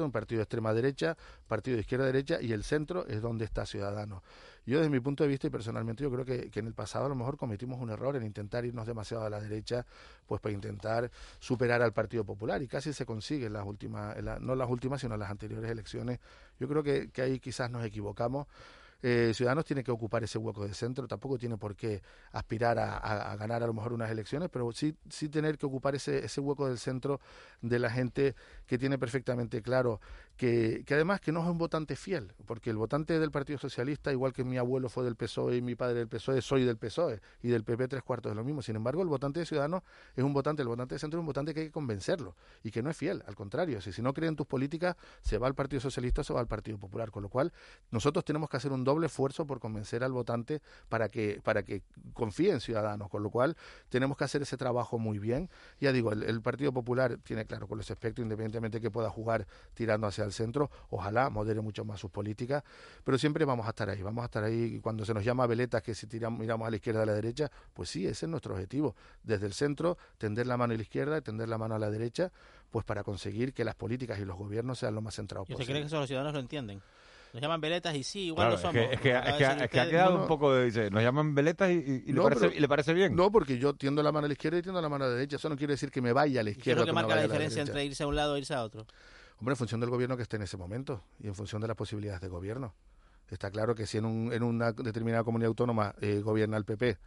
un 0.02 0.12
partido 0.12 0.38
de 0.38 0.44
extrema 0.44 0.72
derecha, 0.72 1.16
partido 1.46 1.76
de 1.76 1.82
izquierda 1.82 2.06
derecha 2.06 2.40
y 2.40 2.52
el 2.52 2.64
centro 2.64 3.06
es 3.06 3.20
donde 3.20 3.44
está 3.44 3.66
Ciudadanos. 3.66 4.22
Yo 4.66 4.78
desde 4.78 4.90
mi 4.90 5.00
punto 5.00 5.24
de 5.24 5.28
vista 5.28 5.46
y 5.46 5.50
personalmente 5.50 6.02
yo 6.02 6.10
creo 6.10 6.24
que, 6.24 6.50
que, 6.50 6.60
en 6.60 6.66
el 6.66 6.74
pasado 6.74 7.04
a 7.04 7.08
lo 7.08 7.14
mejor 7.14 7.36
cometimos 7.36 7.80
un 7.80 7.90
error 7.90 8.16
en 8.16 8.24
intentar 8.24 8.64
irnos 8.64 8.86
demasiado 8.86 9.24
a 9.24 9.30
la 9.30 9.40
derecha, 9.40 9.84
pues 10.26 10.40
para 10.40 10.54
intentar 10.54 11.10
superar 11.38 11.82
al 11.82 11.92
Partido 11.92 12.24
Popular 12.24 12.62
y 12.62 12.68
casi 12.68 12.92
se 12.92 13.04
consigue 13.04 13.46
en 13.46 13.52
las 13.52 13.66
últimas, 13.66 14.16
en 14.16 14.24
la, 14.24 14.38
no 14.38 14.54
las 14.54 14.70
últimas 14.70 15.00
sino 15.00 15.14
en 15.14 15.20
las 15.20 15.30
anteriores 15.30 15.70
elecciones. 15.70 16.18
Yo 16.58 16.66
creo 16.68 16.82
que, 16.82 17.10
que 17.10 17.22
ahí 17.22 17.40
quizás 17.40 17.70
nos 17.70 17.84
equivocamos. 17.84 18.46
Eh, 19.06 19.34
Ciudadanos 19.34 19.66
tiene 19.66 19.84
que 19.84 19.90
ocupar 19.90 20.24
ese 20.24 20.38
hueco 20.38 20.66
de 20.66 20.72
centro, 20.72 21.06
tampoco 21.06 21.36
tiene 21.36 21.58
por 21.58 21.76
qué 21.76 22.00
aspirar 22.32 22.78
a, 22.78 23.36
ganar 23.36 23.62
a 23.62 23.66
lo 23.66 23.74
mejor 23.74 23.92
unas 23.92 24.10
elecciones, 24.10 24.48
pero 24.48 24.72
sí, 24.72 24.96
sí 25.10 25.28
tener 25.28 25.58
que 25.58 25.66
ocupar 25.66 25.94
ese 25.94 26.40
hueco 26.40 26.66
del 26.66 26.78
centro 26.78 27.20
de 27.60 27.78
la 27.78 27.90
gente 27.90 28.34
que 28.66 28.78
tiene 28.78 28.96
perfectamente 28.96 29.60
claro 29.60 30.00
que, 30.36 30.84
además 30.90 31.20
que 31.20 31.32
no 31.32 31.42
es 31.42 31.48
un 31.48 31.58
votante 31.58 31.96
fiel, 31.96 32.32
porque 32.46 32.70
el 32.70 32.76
votante 32.76 33.18
del 33.18 33.30
Partido 33.30 33.58
Socialista, 33.58 34.12
igual 34.12 34.32
que 34.32 34.44
mi 34.44 34.58
abuelo 34.58 34.88
fue 34.88 35.04
del 35.04 35.16
PSOE 35.16 35.56
y 35.56 35.62
mi 35.62 35.74
padre 35.74 35.94
del 35.94 36.08
PSOE, 36.08 36.42
soy 36.42 36.64
del 36.64 36.76
PSOE 36.76 37.20
y 37.42 37.48
del 37.48 37.62
PP 37.62 37.88
tres 37.88 38.02
cuartos 38.02 38.32
de 38.32 38.36
lo 38.36 38.44
mismo. 38.44 38.62
Sin 38.62 38.76
embargo, 38.76 39.02
el 39.02 39.08
votante 39.08 39.40
de 39.40 39.46
Ciudadanos 39.46 39.82
es 40.16 40.24
un 40.24 40.32
votante, 40.32 40.62
el 40.62 40.68
votante 40.68 40.96
de 40.96 40.98
centro 40.98 41.18
es 41.18 41.20
un 41.20 41.26
votante 41.26 41.54
que 41.54 41.60
hay 41.60 41.66
que 41.66 41.72
convencerlo 41.72 42.34
y 42.62 42.70
que 42.70 42.82
no 42.82 42.90
es 42.90 42.96
fiel, 42.96 43.22
al 43.26 43.34
contrario, 43.34 43.80
si, 43.80 43.92
si 43.92 44.02
no 44.02 44.12
cree 44.12 44.28
en 44.28 44.36
tus 44.36 44.46
políticas, 44.46 44.96
se 45.22 45.38
va 45.38 45.46
al 45.46 45.54
Partido 45.54 45.80
Socialista 45.80 46.22
o 46.22 46.24
se 46.24 46.32
va 46.32 46.40
al 46.40 46.48
Partido 46.48 46.78
Popular, 46.78 47.10
con 47.10 47.22
lo 47.22 47.28
cual 47.28 47.52
nosotros 47.90 48.24
tenemos 48.24 48.48
que 48.50 48.56
hacer 48.56 48.72
un 48.72 48.84
doble 48.84 49.06
esfuerzo 49.06 49.46
por 49.46 49.60
convencer 49.60 50.02
al 50.02 50.12
votante 50.12 50.62
para 50.88 51.08
que, 51.08 51.40
para 51.44 51.62
que 51.62 51.82
confíe 52.12 52.50
en 52.50 52.60
Ciudadanos, 52.60 53.08
con 53.08 53.22
lo 53.22 53.30
cual 53.30 53.56
tenemos 53.88 54.16
que 54.16 54.24
hacer 54.24 54.42
ese 54.42 54.56
trabajo 54.56 54.98
muy 54.98 55.18
bien. 55.18 55.50
Ya 55.80 55.92
digo, 55.92 56.12
el, 56.12 56.42
Partido 56.42 56.72
Popular 56.72 57.18
tiene 57.22 57.46
claro 57.46 57.66
con 57.68 57.78
los 57.78 57.90
aspectos, 57.90 58.22
independientemente 58.22 58.80
que 58.80 58.90
pueda 58.90 59.08
jugar 59.08 59.46
tirando 59.74 60.06
hacia 60.06 60.23
el 60.24 60.32
centro, 60.32 60.70
ojalá 60.90 61.30
modere 61.30 61.60
mucho 61.60 61.84
más 61.84 62.00
sus 62.00 62.10
políticas, 62.10 62.62
pero 63.04 63.18
siempre 63.18 63.44
vamos 63.44 63.66
a 63.66 63.70
estar 63.70 63.88
ahí, 63.88 64.02
vamos 64.02 64.22
a 64.22 64.26
estar 64.26 64.44
ahí 64.44 64.80
cuando 64.80 65.04
se 65.04 65.14
nos 65.14 65.24
llama 65.24 65.46
veletas 65.46 65.82
que 65.82 65.94
si 65.94 66.06
tiramos, 66.06 66.40
miramos 66.40 66.66
a 66.66 66.70
la 66.70 66.76
izquierda 66.76 67.00
o 67.00 67.02
a 67.02 67.06
la 67.06 67.14
derecha, 67.14 67.50
pues 67.72 67.88
sí, 67.90 68.06
ese 68.06 68.26
es 68.26 68.30
nuestro 68.30 68.54
objetivo, 68.54 68.94
desde 69.22 69.46
el 69.46 69.52
centro, 69.52 69.98
tender 70.18 70.46
la 70.46 70.56
mano 70.56 70.74
a 70.74 70.76
la 70.76 70.82
izquierda 70.82 71.18
y 71.18 71.20
tender 71.20 71.48
la 71.48 71.58
mano 71.58 71.74
a 71.74 71.78
la 71.78 71.90
derecha, 71.90 72.32
pues 72.70 72.84
para 72.84 73.04
conseguir 73.04 73.52
que 73.52 73.64
las 73.64 73.74
políticas 73.74 74.18
y 74.18 74.24
los 74.24 74.36
gobiernos 74.36 74.78
sean 74.78 74.94
lo 74.94 75.00
más 75.00 75.14
centrados 75.14 75.46
posible. 75.46 75.60
¿Y 75.60 75.62
usted 75.62 75.72
cree 75.72 75.82
que 75.82 75.86
eso 75.86 75.98
los 75.98 76.08
ciudadanos 76.08 76.34
lo 76.34 76.40
entienden? 76.40 76.82
Nos 77.34 77.42
llaman 77.42 77.60
veletas 77.60 77.96
y 77.96 78.04
sí, 78.04 78.26
igual 78.26 78.50
lo 78.50 78.58
somos. 78.58 78.76
Es 78.76 79.00
que, 79.00 79.10
es 79.10 79.68
que, 79.68 79.80
ha 79.80 79.88
quedado 79.88 80.20
un 80.20 80.28
poco 80.28 80.54
de... 80.54 80.66
Dice, 80.66 80.88
nos 80.88 81.02
llaman 81.02 81.34
veletas 81.34 81.68
y, 81.68 82.12
le 82.12 82.20
parece, 82.22 82.46
y, 82.54 82.60
le 82.60 82.68
parece, 82.68 82.94
bien. 82.94 83.16
No, 83.16 83.32
porque 83.32 83.58
yo 83.58 83.74
tiendo 83.74 84.04
la 84.04 84.12
mano 84.12 84.26
a 84.26 84.28
la 84.28 84.34
izquierda 84.34 84.58
y 84.58 84.62
tiendo 84.62 84.80
la 84.80 84.88
mano 84.88 85.04
a 85.04 85.08
la 85.08 85.14
derecha. 85.14 85.34
Eso 85.34 85.48
no 85.48 85.56
quiere 85.56 85.72
decir 85.72 85.90
que 85.90 86.00
me 86.00 86.12
vaya 86.12 86.42
a 86.42 86.44
la 86.44 86.50
izquierda. 86.50 86.64
¿Qué 86.64 86.70
es 86.70 86.76
lo 86.76 86.84
que 86.86 86.92
marca 86.92 87.16
la 87.16 87.22
diferencia 87.22 87.60
entre 87.60 87.84
irse 87.84 88.04
a 88.04 88.06
un 88.06 88.14
lado 88.14 88.36
e 88.36 88.38
irse 88.38 88.54
a 88.54 88.62
otro? 88.62 88.86
Hombre, 89.38 89.52
en 89.52 89.56
función 89.56 89.80
del 89.80 89.90
gobierno 89.90 90.16
que 90.16 90.22
esté 90.22 90.36
en 90.36 90.42
ese 90.42 90.56
momento 90.56 91.02
y 91.20 91.26
en 91.26 91.34
función 91.34 91.60
de 91.60 91.68
las 91.68 91.76
posibilidades 91.76 92.20
de 92.20 92.28
gobierno. 92.28 92.74
Está 93.28 93.50
claro 93.50 93.74
que 93.74 93.86
si 93.86 93.98
en, 93.98 94.04
un, 94.04 94.32
en 94.32 94.42
una 94.42 94.72
determinada 94.72 95.24
comunidad 95.24 95.48
autónoma 95.48 95.94
eh, 96.00 96.20
gobierna 96.20 96.56
el 96.56 96.64
PP 96.64 96.98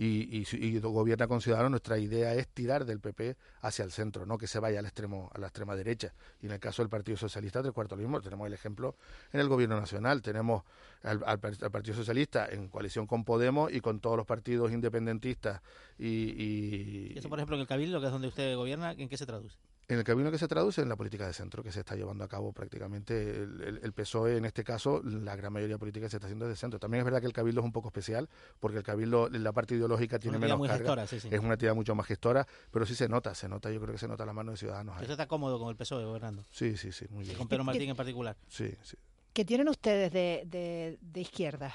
y, 0.00 0.78
gobierna 0.78 1.26
con 1.26 1.40
Ciudadanos, 1.40 1.72
nuestra 1.72 1.98
idea 1.98 2.32
es 2.34 2.46
tirar 2.48 2.84
del 2.84 3.00
PP 3.00 3.36
hacia 3.62 3.84
el 3.84 3.90
centro, 3.90 4.26
no 4.26 4.38
que 4.38 4.46
se 4.46 4.60
vaya 4.60 4.78
al 4.78 4.86
extremo, 4.86 5.28
a 5.34 5.38
la 5.38 5.48
extrema 5.48 5.74
derecha. 5.74 6.14
Y 6.40 6.46
en 6.46 6.52
el 6.52 6.60
caso 6.60 6.82
del 6.82 6.88
Partido 6.88 7.16
Socialista, 7.16 7.62
tres 7.62 7.72
cuartos 7.74 7.98
lo 7.98 8.02
mismo. 8.02 8.20
Tenemos 8.20 8.46
el 8.46 8.52
ejemplo 8.52 8.94
en 9.32 9.40
el 9.40 9.48
gobierno 9.48 9.78
nacional. 9.78 10.22
Tenemos 10.22 10.62
al, 11.02 11.40
Partido 11.40 11.96
Socialista 11.96 12.46
en 12.48 12.68
coalición 12.68 13.08
con 13.08 13.24
Podemos 13.24 13.72
y 13.72 13.80
con 13.80 13.98
todos 13.98 14.16
los 14.16 14.24
partidos 14.24 14.70
independentistas. 14.70 15.60
Y, 15.98 17.18
eso, 17.18 17.28
por 17.28 17.40
ejemplo, 17.40 17.56
en 17.56 17.62
el 17.62 17.66
Cabildo, 17.66 17.98
que 18.00 18.06
es 18.06 18.12
donde 18.12 18.28
usted 18.28 18.54
gobierna, 18.54 18.92
¿en 18.92 19.08
qué 19.08 19.16
se 19.16 19.26
traduce? 19.26 19.56
En 19.88 19.98
el 19.98 20.04
camino 20.04 20.30
que 20.30 20.36
se 20.36 20.46
traduce 20.46 20.82
en 20.82 20.88
la 20.88 20.96
política 20.96 21.26
de 21.26 21.32
centro 21.32 21.62
que 21.62 21.72
se 21.72 21.80
está 21.80 21.96
llevando 21.96 22.22
a 22.22 22.28
cabo 22.28 22.52
prácticamente 22.52 23.32
el, 23.32 23.92
PSOE 23.94 24.36
en 24.36 24.44
este 24.44 24.62
caso 24.62 25.02
la 25.02 25.34
gran 25.34 25.52
mayoría 25.52 25.78
política 25.78 26.10
se 26.10 26.16
está 26.16 26.26
haciendo 26.26 26.46
de 26.46 26.56
centro. 26.56 26.78
También 26.78 27.00
es 27.00 27.04
verdad 27.06 27.20
que 27.20 27.26
el 27.26 27.32
cabildo 27.32 27.62
es 27.62 27.64
un 27.64 27.72
poco 27.72 27.88
especial 27.88 28.28
porque 28.60 28.76
el 28.76 28.82
cabildo 28.82 29.30
la 29.30 29.52
parte 29.52 29.74
ideológica 29.74 30.18
tiene 30.18 30.38
menos 30.38 30.60
carga. 30.68 31.04
es 31.04 31.40
una 31.40 31.54
actividad 31.54 31.74
mucho 31.74 31.94
más 31.94 32.06
gestora 32.06 32.46
pero 32.70 32.84
sí 32.84 32.94
se 32.94 33.08
nota 33.08 33.34
se 33.34 33.48
nota 33.48 33.70
yo 33.70 33.80
creo 33.80 33.92
que 33.92 33.98
se 33.98 34.08
nota 34.08 34.26
la 34.26 34.34
mano 34.34 34.50
de 34.50 34.58
ciudadanos 34.58 34.94
usted 34.96 35.10
está 35.10 35.26
cómodo 35.26 35.58
con 35.58 35.70
el 35.70 35.76
PSOE 35.76 36.04
gobernando. 36.04 36.44
Sí 36.50 36.76
sí 36.76 36.92
sí 36.92 37.06
muy 37.08 37.24
bien. 37.24 37.38
con 37.38 37.48
Pedro 37.48 37.64
Martín 37.64 37.88
en 37.88 37.96
particular. 37.96 38.36
Sí 38.46 38.70
sí. 38.82 38.96
¿Qué 39.32 39.44
tienen 39.44 39.68
ustedes 39.68 40.12
de, 40.12 40.42
de, 40.46 40.98
de 41.00 41.20
izquierda 41.20 41.74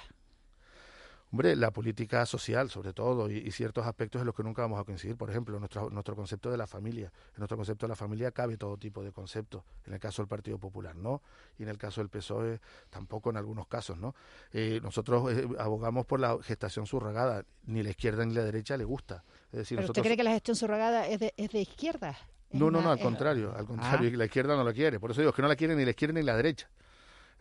Hombre, 1.33 1.55
la 1.55 1.71
política 1.71 2.27
social, 2.27 2.69
sobre 2.69 2.93
todo, 2.93 3.27
y, 3.27 3.49
ciertos 3.49 3.87
aspectos 3.87 4.21
en 4.21 4.27
los 4.27 4.35
que 4.35 4.43
nunca 4.43 4.61
vamos 4.61 4.79
a 4.79 4.83
coincidir. 4.83 5.17
Por 5.17 5.31
ejemplo, 5.31 5.57
nuestro, 5.57 5.89
nuestro 5.89 6.15
concepto 6.15 6.51
de 6.51 6.57
la 6.57 6.67
familia. 6.67 7.11
En 7.29 7.39
nuestro 7.39 7.57
concepto 7.57 7.87
de 7.87 7.89
la 7.89 7.95
familia 7.95 8.29
cabe 8.29 8.55
todo 8.55 8.77
tipo 8.77 9.03
de 9.03 9.11
conceptos. 9.11 9.63
En 9.87 9.93
el 9.93 9.99
caso 9.99 10.21
del 10.21 10.29
Partido 10.29 10.59
Popular, 10.59 10.95
no. 10.95 11.23
Y 11.57 11.63
en 11.63 11.69
el 11.69 11.79
caso 11.79 12.01
del 12.01 12.09
PSOE, 12.09 12.61
tampoco 12.91 13.31
en 13.31 13.37
algunos 13.37 13.65
casos, 13.65 13.97
¿no? 13.97 14.13
Eh, 14.51 14.79
nosotros 14.83 15.33
eh, 15.33 15.47
abogamos 15.57 16.05
por 16.05 16.19
la 16.19 16.37
gestación 16.43 16.85
subrogada. 16.85 17.43
Ni 17.65 17.81
la 17.81 17.89
izquierda 17.89 18.23
ni 18.27 18.35
la 18.35 18.43
derecha 18.43 18.77
le 18.77 18.83
gusta. 18.83 19.23
Es 19.51 19.57
decir, 19.57 19.79
¿Pero 19.79 19.87
usted 19.87 20.03
cree 20.03 20.15
que 20.15 20.23
la 20.23 20.33
gestión 20.33 20.55
subrogada 20.55 21.07
es 21.07 21.19
de, 21.19 21.33
es 21.35 21.49
de 21.49 21.61
izquierda? 21.61 22.15
No, 22.51 22.69
no, 22.69 22.79
no, 22.79 22.91
al 22.91 22.99
contrario. 22.99 23.55
Al 23.55 23.65
contrario, 23.65 24.11
ah. 24.13 24.17
la 24.17 24.25
izquierda 24.25 24.55
no 24.55 24.63
la 24.63 24.71
quiere. 24.71 24.99
Por 24.99 25.09
eso 25.09 25.21
digo 25.21 25.33
que 25.33 25.41
no 25.41 25.47
la 25.47 25.55
quiere 25.55 25.75
ni 25.75 25.83
la 25.83 25.89
izquierda 25.89 26.13
ni 26.13 26.21
la 26.21 26.35
derecha. 26.37 26.69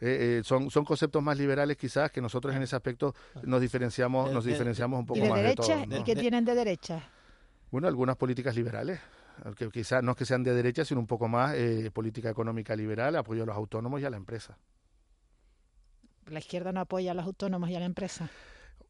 Eh, 0.04 0.38
eh, 0.38 0.42
son, 0.42 0.68
son 0.68 0.84
conceptos 0.84 1.22
más 1.22 1.38
liberales 1.38 1.76
quizás 1.76 2.10
que 2.10 2.20
nosotros 2.20 2.52
en 2.56 2.62
ese 2.62 2.74
aspecto 2.74 3.14
nos 3.44 3.60
diferenciamos, 3.60 4.32
nos 4.32 4.44
diferenciamos 4.44 4.98
un 4.98 5.06
poco 5.06 5.20
¿Y 5.20 5.22
de 5.22 5.28
más 5.28 5.38
derecha? 5.38 5.76
de 5.76 5.86
todo. 5.86 6.00
¿Y 6.00 6.02
qué 6.02 6.16
tienen 6.16 6.44
de 6.44 6.56
derecha? 6.56 7.08
Bueno, 7.70 7.86
algunas 7.86 8.16
políticas 8.16 8.56
liberales, 8.56 8.98
que 9.56 9.70
quizás 9.70 10.02
no 10.02 10.10
es 10.10 10.16
que 10.16 10.24
sean 10.24 10.42
de 10.42 10.54
derecha, 10.54 10.84
sino 10.84 10.98
un 10.98 11.06
poco 11.06 11.28
más 11.28 11.54
eh, 11.54 11.88
política 11.94 12.30
económica 12.30 12.74
liberal, 12.74 13.14
apoyo 13.14 13.44
a 13.44 13.46
los 13.46 13.54
autónomos 13.54 14.00
y 14.00 14.04
a 14.04 14.10
la 14.10 14.16
empresa. 14.16 14.58
¿La 16.26 16.40
izquierda 16.40 16.72
no 16.72 16.80
apoya 16.80 17.12
a 17.12 17.14
los 17.14 17.24
autónomos 17.24 17.70
y 17.70 17.76
a 17.76 17.78
la 17.78 17.86
empresa? 17.86 18.28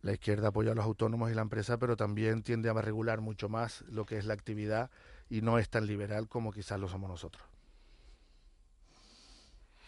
La 0.01 0.15
izquierda 0.15 0.49
apoya 0.49 0.73
a 0.73 0.75
los 0.75 0.87
autónomos 0.87 1.31
y 1.31 1.35
la 1.35 1.43
empresa, 1.43 1.77
pero 1.77 1.95
también 1.95 2.43
tiende 2.43 2.71
a 2.71 2.73
regular 2.73 3.21
mucho 3.21 3.51
más 3.51 3.83
lo 3.83 4.07
que 4.07 4.17
es 4.17 4.25
la 4.25 4.33
actividad 4.33 4.91
y 5.29 5.43
no 5.43 5.59
es 5.59 5.69
tan 5.69 5.87
liberal 5.87 6.27
como 6.27 6.53
quizás 6.53 6.81
lo 6.81 6.89
somos 6.89 7.11
nosotros. 7.11 7.52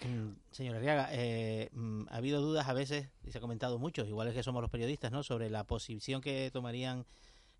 Mm, 0.05 0.37
señor 0.51 0.77
Arriaga, 0.77 1.09
eh, 1.13 1.71
mm, 1.73 2.09
ha 2.11 2.17
habido 2.17 2.43
dudas 2.43 2.69
a 2.69 2.75
veces, 2.75 3.09
y 3.25 3.33
se 3.33 3.39
ha 3.39 3.41
comentado 3.41 3.79
mucho, 3.79 4.05
igual 4.05 4.29
es 4.29 4.35
que 4.35 4.43
somos 4.43 4.61
los 4.61 4.71
periodistas, 4.71 5.11
¿no? 5.11 5.23
sobre 5.23 5.49
la 5.49 5.65
posición 5.65 6.21
que 6.21 6.51
tomarían 6.53 7.07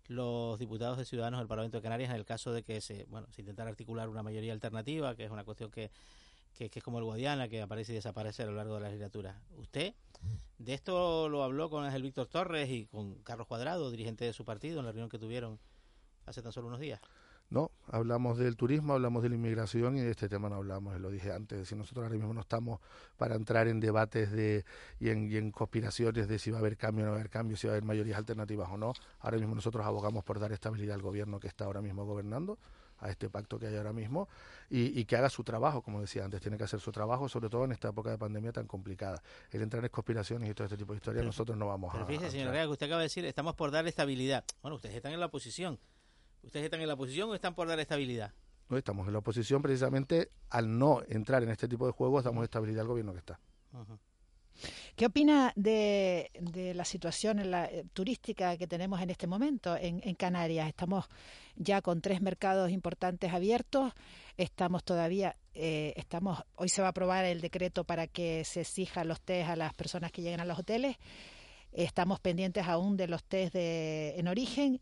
los 0.07 0.59
diputados 0.59 0.99
de 0.99 1.05
Ciudadanos 1.05 1.39
del 1.39 1.47
Parlamento 1.47 1.77
de 1.77 1.81
Canarias 1.81 2.11
en 2.11 2.17
el 2.17 2.25
caso 2.25 2.53
de 2.53 2.61
que 2.61 2.81
se, 2.81 3.05
bueno, 3.05 3.27
se 3.31 3.41
intentara 3.41 3.71
articular 3.71 4.07
una 4.09 4.21
mayoría 4.21 4.53
alternativa, 4.53 5.15
que 5.15 5.25
es 5.25 5.31
una 5.31 5.43
cuestión 5.43 5.71
que, 5.71 5.89
que, 6.55 6.69
es 6.71 6.83
como 6.83 6.99
el 6.99 7.05
Guadiana, 7.05 7.47
que 7.47 7.61
aparece 7.61 7.93
y 7.93 7.95
desaparece 7.95 8.43
a 8.43 8.45
lo 8.45 8.53
largo 8.53 8.75
de 8.75 8.81
la 8.81 8.87
legislatura. 8.87 9.41
Usted 9.57 9.95
de 10.59 10.73
esto 10.73 11.27
lo 11.27 11.43
habló 11.43 11.71
con 11.71 11.83
Ángel 11.83 12.03
Víctor 12.03 12.27
Torres 12.27 12.69
y 12.69 12.85
con 12.85 13.15
Carlos 13.23 13.47
Cuadrado, 13.47 13.89
dirigente 13.89 14.25
de 14.25 14.33
su 14.33 14.45
partido, 14.45 14.79
en 14.79 14.85
la 14.85 14.91
reunión 14.91 15.09
que 15.09 15.17
tuvieron 15.17 15.59
hace 16.25 16.43
tan 16.43 16.51
solo 16.51 16.67
unos 16.67 16.79
días. 16.79 17.01
No, 17.49 17.69
hablamos 17.87 18.37
del 18.37 18.55
turismo, 18.55 18.93
hablamos 18.93 19.21
de 19.21 19.29
la 19.29 19.35
inmigración 19.35 19.97
y 19.97 20.01
de 20.01 20.11
este 20.11 20.27
tema 20.27 20.49
no 20.49 20.55
hablamos, 20.55 20.99
lo 20.99 21.11
dije 21.11 21.31
antes. 21.31 21.67
Si 21.67 21.75
nosotros 21.75 22.03
ahora 22.03 22.15
mismo 22.15 22.33
no 22.33 22.41
estamos 22.41 22.79
para 23.17 23.35
entrar 23.35 23.67
en 23.67 23.79
debates 23.79 24.31
de, 24.31 24.65
y, 24.99 25.09
en, 25.09 25.31
y 25.31 25.37
en 25.37 25.51
conspiraciones 25.51 26.27
de 26.27 26.39
si 26.39 26.49
va 26.49 26.57
a 26.57 26.61
haber 26.61 26.75
cambio 26.75 27.03
o 27.03 27.05
no 27.05 27.11
va 27.11 27.17
a 27.17 27.19
haber 27.19 27.29
cambio, 27.29 27.55
si 27.55 27.67
va 27.67 27.73
a 27.73 27.75
haber 27.75 27.85
mayorías 27.85 28.17
alternativas 28.17 28.69
o 28.71 28.77
no. 28.77 28.93
Ahora 29.19 29.37
mismo 29.37 29.53
nosotros 29.53 29.85
abogamos 29.85 30.23
por 30.23 30.39
dar 30.39 30.51
estabilidad 30.51 30.95
al 30.95 31.01
gobierno 31.01 31.39
que 31.39 31.47
está 31.47 31.65
ahora 31.65 31.81
mismo 31.81 32.05
gobernando 32.05 32.57
a 32.99 33.09
este 33.09 33.29
pacto 33.29 33.59
que 33.59 33.67
hay 33.67 33.75
ahora 33.75 33.93
mismo 33.93 34.27
y, 34.69 34.99
y, 34.99 35.05
que 35.05 35.17
haga 35.17 35.29
su 35.29 35.43
trabajo, 35.43 35.81
como 35.81 36.01
decía 36.01 36.23
antes, 36.25 36.41
tiene 36.41 36.57
que 36.57 36.63
hacer 36.63 36.79
su 36.79 36.91
trabajo, 36.91 37.29
sobre 37.29 37.49
todo 37.49 37.65
en 37.65 37.73
esta 37.73 37.89
época 37.89 38.09
de 38.09 38.17
pandemia 38.17 38.51
tan 38.51 38.67
complicada. 38.67 39.21
El 39.51 39.61
entrar 39.61 39.83
en 39.83 39.89
conspiraciones 39.89 40.49
y 40.49 40.53
todo 40.53 40.65
este 40.65 40.77
tipo 40.77 40.93
de 40.93 40.97
historias, 40.97 41.25
nosotros 41.25 41.57
no 41.57 41.67
vamos 41.67 41.91
pero 41.91 42.05
a. 42.05 42.07
Fíjese, 42.07 42.31
señor 42.31 42.53
que 42.53 42.67
usted 42.67 42.85
acaba 42.85 43.01
de 43.01 43.05
decir, 43.05 43.25
estamos 43.25 43.55
por 43.55 43.71
dar 43.71 43.85
estabilidad. 43.87 44.43
Bueno, 44.61 44.75
ustedes 44.75 44.95
están 44.95 45.11
en 45.11 45.19
la 45.19 45.27
oposición. 45.27 45.79
¿Ustedes 46.45 46.65
están 46.65 46.81
en 46.81 46.87
la 46.87 46.93
oposición 46.93 47.29
o 47.29 47.35
están 47.35 47.55
por 47.55 47.67
dar 47.67 47.79
estabilidad? 47.79 48.31
No, 48.69 48.77
estamos 48.77 49.07
en 49.07 49.13
la 49.13 49.19
oposición 49.19 49.61
precisamente 49.61 50.29
al 50.49 50.77
no 50.77 51.01
entrar 51.07 51.43
en 51.43 51.49
este 51.49 51.67
tipo 51.67 51.85
de 51.87 51.91
juegos, 51.91 52.23
damos 52.23 52.43
estabilidad 52.43 52.81
al 52.81 52.87
gobierno 52.87 53.13
que 53.13 53.19
está. 53.19 53.39
¿Qué 54.95 55.07
opina 55.07 55.51
de, 55.55 56.31
la 56.75 56.85
situación 56.85 57.39
en 57.39 57.51
la, 57.51 57.65
eh, 57.65 57.85
turística 57.93 58.57
que 58.57 58.67
tenemos 58.67 59.01
en 59.01 59.09
este 59.09 59.27
momento 59.27 59.75
en, 59.75 59.99
Canarias? 60.15 60.67
Estamos 60.67 61.05
ya 61.55 61.81
con 61.81 61.99
tres 61.99 62.21
mercados 62.21 62.71
importantes 62.71 63.33
abiertos, 63.33 63.93
estamos 64.37 64.83
todavía, 64.83 65.35
eh, 65.53 65.93
estamos, 65.97 66.43
hoy 66.55 66.69
se 66.69 66.81
va 66.81 66.87
a 66.87 66.91
aprobar 66.91 67.25
el 67.25 67.41
decreto 67.41 67.83
para 67.83 68.07
que 68.07 68.45
se 68.45 68.61
exijan 68.61 69.07
los 69.07 69.19
test 69.19 69.49
a 69.49 69.55
las 69.55 69.73
personas 69.73 70.11
que 70.11 70.21
lleguen 70.21 70.39
a 70.39 70.45
los 70.45 70.59
hoteles, 70.59 70.95
estamos 71.73 72.19
pendientes 72.19 72.65
aún 72.67 72.95
de 72.95 73.07
los 73.07 73.23
test 73.23 73.53
de, 73.53 74.15
en 74.17 74.27
origen. 74.27 74.79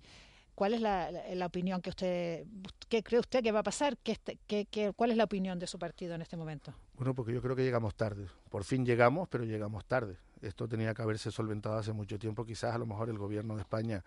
¿Cuál 0.55 0.75
es 0.75 0.81
la, 0.81 1.45
opinión 1.45 1.81
que 1.81 1.89
usted, 1.89 2.45
qué 2.87 3.01
cree 3.01 3.19
usted 3.19 3.41
que 3.41 3.51
va 3.51 3.59
a 3.59 3.63
pasar? 3.63 3.97
¿Qué, 3.97 4.17
qué, 4.47 4.65
qué, 4.65 4.93
cuál 4.95 5.11
es 5.11 5.17
la 5.17 5.23
opinión 5.23 5.57
de 5.57 5.65
su 5.65 5.79
partido 5.79 6.13
en 6.13 6.21
este 6.21 6.37
momento? 6.37 6.73
Bueno, 6.95 7.15
porque 7.15 7.33
yo 7.33 7.41
creo 7.41 7.55
que 7.55 7.63
llegamos 7.63 7.95
tarde. 7.95 8.27
Por 8.49 8.63
fin 8.63 8.85
llegamos, 8.85 9.27
pero 9.29 9.45
llegamos 9.45 9.85
tarde. 9.85 10.17
Esto 10.41 10.67
tenía 10.67 10.93
que 10.93 11.01
haberse 11.01 11.31
solventado 11.31 11.77
hace 11.77 11.93
mucho 11.93 12.19
tiempo. 12.19 12.45
Quizás 12.45 12.75
a 12.75 12.77
lo 12.77 12.85
mejor 12.85 13.09
el 13.09 13.17
gobierno 13.17 13.55
de 13.55 13.61
España 13.61 14.03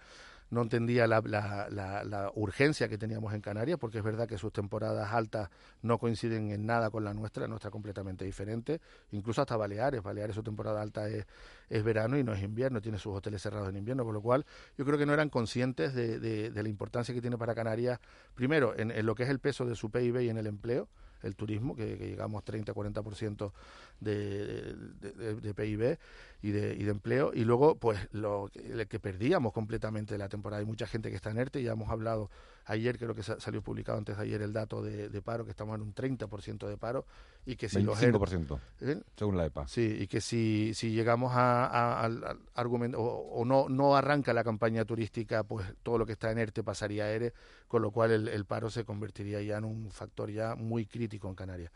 no 0.51 0.63
entendía 0.63 1.07
la, 1.07 1.21
la, 1.21 2.33
urgencia 2.35 2.89
que 2.89 2.99
teníamos 2.99 3.35
en 3.35 3.41
Canarias, 3.41 3.79
porque 3.79 3.99
es 3.99 4.05
verdad 4.05 4.29
que 4.29 4.39
sus 4.39 4.53
temporadas 4.53 5.13
altas 5.13 5.51
no 5.83 5.99
coinciden 5.99 6.51
en 6.51 6.67
nada 6.67 6.91
con 6.91 7.05
la 7.05 7.13
nuestra, 7.15 7.43
la 7.43 7.49
nuestra 7.49 7.71
completamente 7.71 8.25
diferente, 8.25 8.81
incluso 9.13 9.41
hasta 9.41 9.57
Baleares, 9.57 10.03
Baleares 10.03 10.35
su 10.35 10.43
temporada 10.43 10.81
alta 10.81 11.09
es, 11.09 11.27
es 11.69 11.83
verano 11.83 12.19
y 12.19 12.25
no 12.25 12.33
es 12.33 12.43
invierno, 12.43 12.81
tiene 12.81 12.99
sus 12.99 13.15
hoteles 13.15 13.43
cerrados 13.43 13.69
en 13.69 13.77
invierno, 13.77 14.05
con 14.05 14.15
lo 14.15 14.23
cual 14.23 14.47
yo 14.79 14.85
creo 14.85 14.99
que 14.99 15.07
no 15.07 15.15
eran 15.15 15.31
conscientes 15.31 15.95
de, 15.95 16.19
de, 16.21 16.63
la 16.63 16.69
importancia 16.69 17.15
que 17.15 17.21
tiene 17.21 17.37
para 17.37 17.55
Canarias, 17.55 17.99
primero, 18.35 18.79
en, 18.79 18.91
en 18.91 19.07
lo 19.07 19.15
que 19.15 19.25
es 19.25 19.29
el 19.29 19.41
peso 19.41 19.67
de 19.67 19.75
su 19.75 19.91
PIB 19.91 20.21
y 20.21 20.29
en 20.29 20.39
el 20.39 20.47
empleo, 20.47 20.89
el 21.23 21.37
turismo, 21.37 21.75
que, 21.75 21.97
llegamos 21.97 22.45
30-40% 22.45 23.53
de, 24.01 24.75
de, 25.01 25.35
de, 25.35 25.55
PIB 25.55 25.99
y 26.43 26.51
de, 26.51 26.75
y 26.75 26.85
de 26.85 26.91
empleo, 26.91 27.33
y 27.35 27.45
luego 27.45 27.77
pues 27.77 27.99
lo 28.13 28.51
que, 28.53 28.99
perdíamos 29.01 29.53
completamente 29.53 30.19
la 30.19 30.29
temporada. 30.29 30.61
Hay 30.61 30.67
mucha 30.67 30.87
gente 30.87 31.11
que 31.11 31.17
está 31.17 31.31
en 31.31 31.39
ERTE, 31.39 31.63
ya 31.63 31.73
hemos 31.73 31.91
hablado 31.91 32.31
Ayer 32.69 32.99
creo 32.99 33.15
que 33.15 33.23
salió 33.23 33.63
publicado 33.63 33.97
antes 33.97 34.17
de 34.17 34.25
ayer 34.25 34.43
el 34.43 34.53
dato 34.53 34.83
de, 34.83 35.23
paro, 35.23 35.45
que 35.45 35.53
estamos 35.53 35.77
en 35.77 35.83
un 35.83 35.95
30% 35.95 36.67
de 36.67 36.77
paro 36.77 37.07
y 37.45 37.55
que 37.55 37.69
si 37.69 37.79
25%, 37.79 38.59
¿eh? 38.81 39.01
según 39.17 39.37
la 39.37 39.47
EPA. 39.47 39.69
Sí, 39.69 39.99
y 40.01 40.09
que 40.09 40.21
si, 40.21 40.75
si 40.75 40.91
llegamos 40.91 41.33
a, 41.33 42.01
al 42.01 42.41
argumento 42.55 43.01
o, 43.01 43.45
no, 43.45 43.69
no 43.69 43.95
arranca 43.95 44.33
la 44.33 44.43
campaña 44.43 44.85
turística, 44.85 45.45
pues 45.45 45.65
todo 45.85 45.97
lo 45.97 46.07
que 46.07 46.13
está 46.13 46.33
en 46.33 46.39
ERTE 46.39 46.65
pasaría 46.65 47.05
a 47.05 47.11
ERE, 47.11 47.33
con 47.69 47.83
lo 47.83 47.93
cual 47.93 48.11
el, 48.11 48.27
el 48.27 48.45
paro 48.47 48.69
se 48.69 48.85
convertiría 48.85 49.41
ya 49.43 49.59
en 49.59 49.65
un 49.65 49.89
factor 49.93 50.29
ya 50.33 50.57
muy 50.57 50.87
crítico 50.87 51.29
en 51.29 51.37
Canarias. 51.37 51.71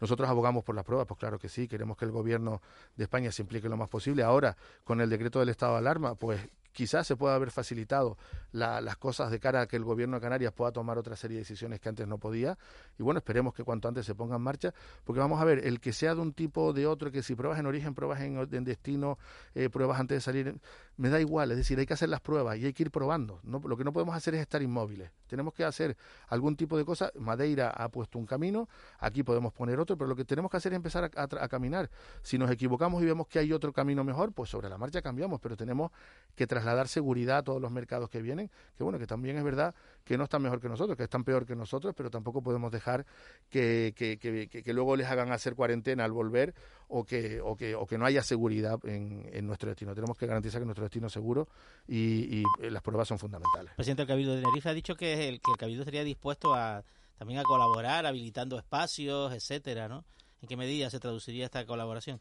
Nosotros 0.00 0.28
abogamos 0.28 0.64
por 0.64 0.74
las 0.74 0.84
pruebas, 0.84 1.06
pues 1.06 1.18
claro 1.18 1.38
que 1.38 1.48
sí, 1.48 1.68
queremos 1.68 1.96
que 1.96 2.04
el 2.04 2.10
gobierno 2.10 2.60
de 2.96 3.04
España 3.04 3.30
se 3.32 3.42
implique 3.42 3.68
lo 3.68 3.76
más 3.76 3.88
posible. 3.88 4.22
Ahora, 4.22 4.56
con 4.84 5.00
el 5.00 5.10
decreto 5.10 5.40
del 5.40 5.48
estado 5.48 5.72
de 5.72 5.78
alarma, 5.78 6.14
pues 6.14 6.40
quizás 6.72 7.06
se 7.06 7.16
pueda 7.16 7.34
haber 7.34 7.50
facilitado 7.50 8.16
las 8.50 8.96
cosas 8.96 9.30
de 9.30 9.38
cara 9.38 9.62
a 9.62 9.66
que 9.66 9.76
el 9.76 9.84
gobierno 9.84 10.16
de 10.16 10.20
Canarias 10.20 10.52
pueda 10.52 10.72
tomar 10.72 10.98
otra 10.98 11.16
serie 11.16 11.36
de 11.36 11.42
decisiones 11.42 11.80
que 11.80 11.88
antes 11.88 12.06
no 12.08 12.18
podía. 12.18 12.58
Y 12.98 13.02
bueno, 13.02 13.18
esperemos 13.18 13.54
que 13.54 13.62
cuanto 13.62 13.88
antes 13.88 14.04
se 14.04 14.14
ponga 14.14 14.36
en 14.36 14.42
marcha, 14.42 14.74
porque 15.04 15.20
vamos 15.20 15.40
a 15.40 15.44
ver, 15.44 15.66
el 15.66 15.80
que 15.80 15.92
sea 15.92 16.14
de 16.14 16.20
un 16.20 16.32
tipo 16.32 16.64
o 16.64 16.72
de 16.72 16.86
otro, 16.86 17.10
que 17.12 17.22
si 17.22 17.34
pruebas 17.34 17.60
en 17.60 17.66
origen, 17.66 17.94
pruebas 17.94 18.20
en, 18.20 18.64
destino, 18.64 19.18
eh, 19.54 19.68
pruebas 19.68 20.00
antes 20.00 20.16
de 20.16 20.20
salir, 20.20 20.60
me 20.96 21.08
da 21.08 21.20
igual. 21.20 21.50
Es 21.50 21.56
decir, 21.56 21.78
hay 21.78 21.86
que 21.86 21.94
hacer 21.94 22.08
las 22.08 22.20
pruebas 22.20 22.58
y 22.58 22.66
hay 22.66 22.72
que 22.72 22.84
ir 22.84 22.90
probando. 22.90 23.40
No, 23.42 23.60
lo 23.64 23.76
que 23.76 23.84
no 23.84 23.92
podemos 23.92 24.14
hacer 24.14 24.34
es 24.34 24.40
estar 24.40 24.62
inmóviles. 24.62 25.10
Tenemos 25.26 25.54
que 25.54 25.64
hacer 25.64 25.96
algún 26.28 26.56
tipo 26.56 26.76
de 26.76 26.84
cosa. 26.84 27.10
Madeira 27.18 27.70
ha 27.70 27.88
puesto 27.88 28.18
un 28.18 28.26
camino, 28.26 28.68
aquí 28.98 29.22
podemos 29.22 29.52
poner 29.52 29.80
otro, 29.80 29.96
pero 29.96 30.08
lo 30.08 30.16
que 30.16 30.24
tenemos 30.24 30.50
que 30.50 30.56
hacer 30.58 30.72
es 30.72 30.76
empezar 30.76 31.10
a 31.14 31.48
caminar. 31.48 31.90
Si 32.22 32.38
nos 32.38 32.50
equivocamos 32.50 33.02
y 33.02 33.06
vemos 33.06 33.26
que 33.26 33.38
hay 33.38 33.52
otro 33.52 33.72
camino 33.72 34.04
mejor, 34.04 34.32
pues 34.32 34.50
sobre 34.50 34.68
la 34.68 34.78
marcha 34.78 35.02
cambiamos, 35.02 35.40
pero 35.40 35.56
tenemos 35.56 35.90
que 36.34 36.46
trasladar 36.46 36.88
seguridad 36.88 37.38
a 37.38 37.42
todos 37.42 37.60
los 37.60 37.70
mercados 37.70 38.10
que 38.10 38.20
vienen, 38.20 38.50
que 38.76 38.84
bueno, 38.84 38.98
que 38.98 39.06
también 39.06 39.36
es 39.36 39.44
verdad 39.44 39.74
que 40.04 40.18
no 40.18 40.24
están 40.24 40.42
mejor 40.42 40.60
que 40.60 40.68
nosotros, 40.68 40.96
que 40.96 41.04
están 41.04 41.24
peor 41.24 41.46
que 41.46 41.54
nosotros, 41.54 41.94
pero 41.96 42.10
tampoco 42.10 42.42
podemos 42.42 42.70
dejar 42.72 43.06
que, 43.48 43.94
que, 43.96 44.18
que, 44.18 44.72
luego 44.72 44.96
les 44.96 45.06
hagan 45.06 45.32
hacer 45.32 45.54
cuarentena 45.54 46.04
al 46.04 46.12
volver 46.12 46.54
o 46.88 47.04
que, 47.04 47.40
o 47.40 47.56
que, 47.56 47.74
o 47.74 47.86
que 47.86 47.98
no 47.98 48.06
haya 48.06 48.22
seguridad 48.22 48.78
en, 48.84 49.28
en 49.32 49.46
nuestro 49.46 49.68
destino. 49.68 49.94
Tenemos 49.94 50.16
que 50.18 50.26
garantizar 50.26 50.60
que 50.60 50.66
nuestro 50.66 50.84
destino 50.84 51.06
es 51.06 51.12
seguro 51.12 51.48
y, 51.86 52.38
y 52.38 52.42
eh, 52.60 52.70
las 52.70 52.82
pruebas 52.82 53.08
son 53.08 53.18
fundamentales. 53.18 53.72
Presidente 53.76 54.02
del 54.02 54.08
Cabildo 54.08 54.34
de 54.34 54.42
Tenerife 54.42 54.68
ha 54.68 54.74
dicho 54.74 54.94
que 54.94 55.28
el, 55.28 55.40
que 55.40 55.50
el 55.52 55.58
Cabildo 55.58 55.82
estaría 55.82 56.04
dispuesto 56.04 56.54
a 56.54 56.84
también 57.16 57.38
a 57.38 57.44
colaborar, 57.44 58.04
habilitando 58.04 58.58
espacios, 58.58 59.32
etcétera, 59.32 59.86
¿no? 59.86 60.04
¿En 60.40 60.48
qué 60.48 60.56
medida 60.56 60.90
se 60.90 60.98
traduciría 60.98 61.44
esta 61.44 61.64
colaboración? 61.64 62.20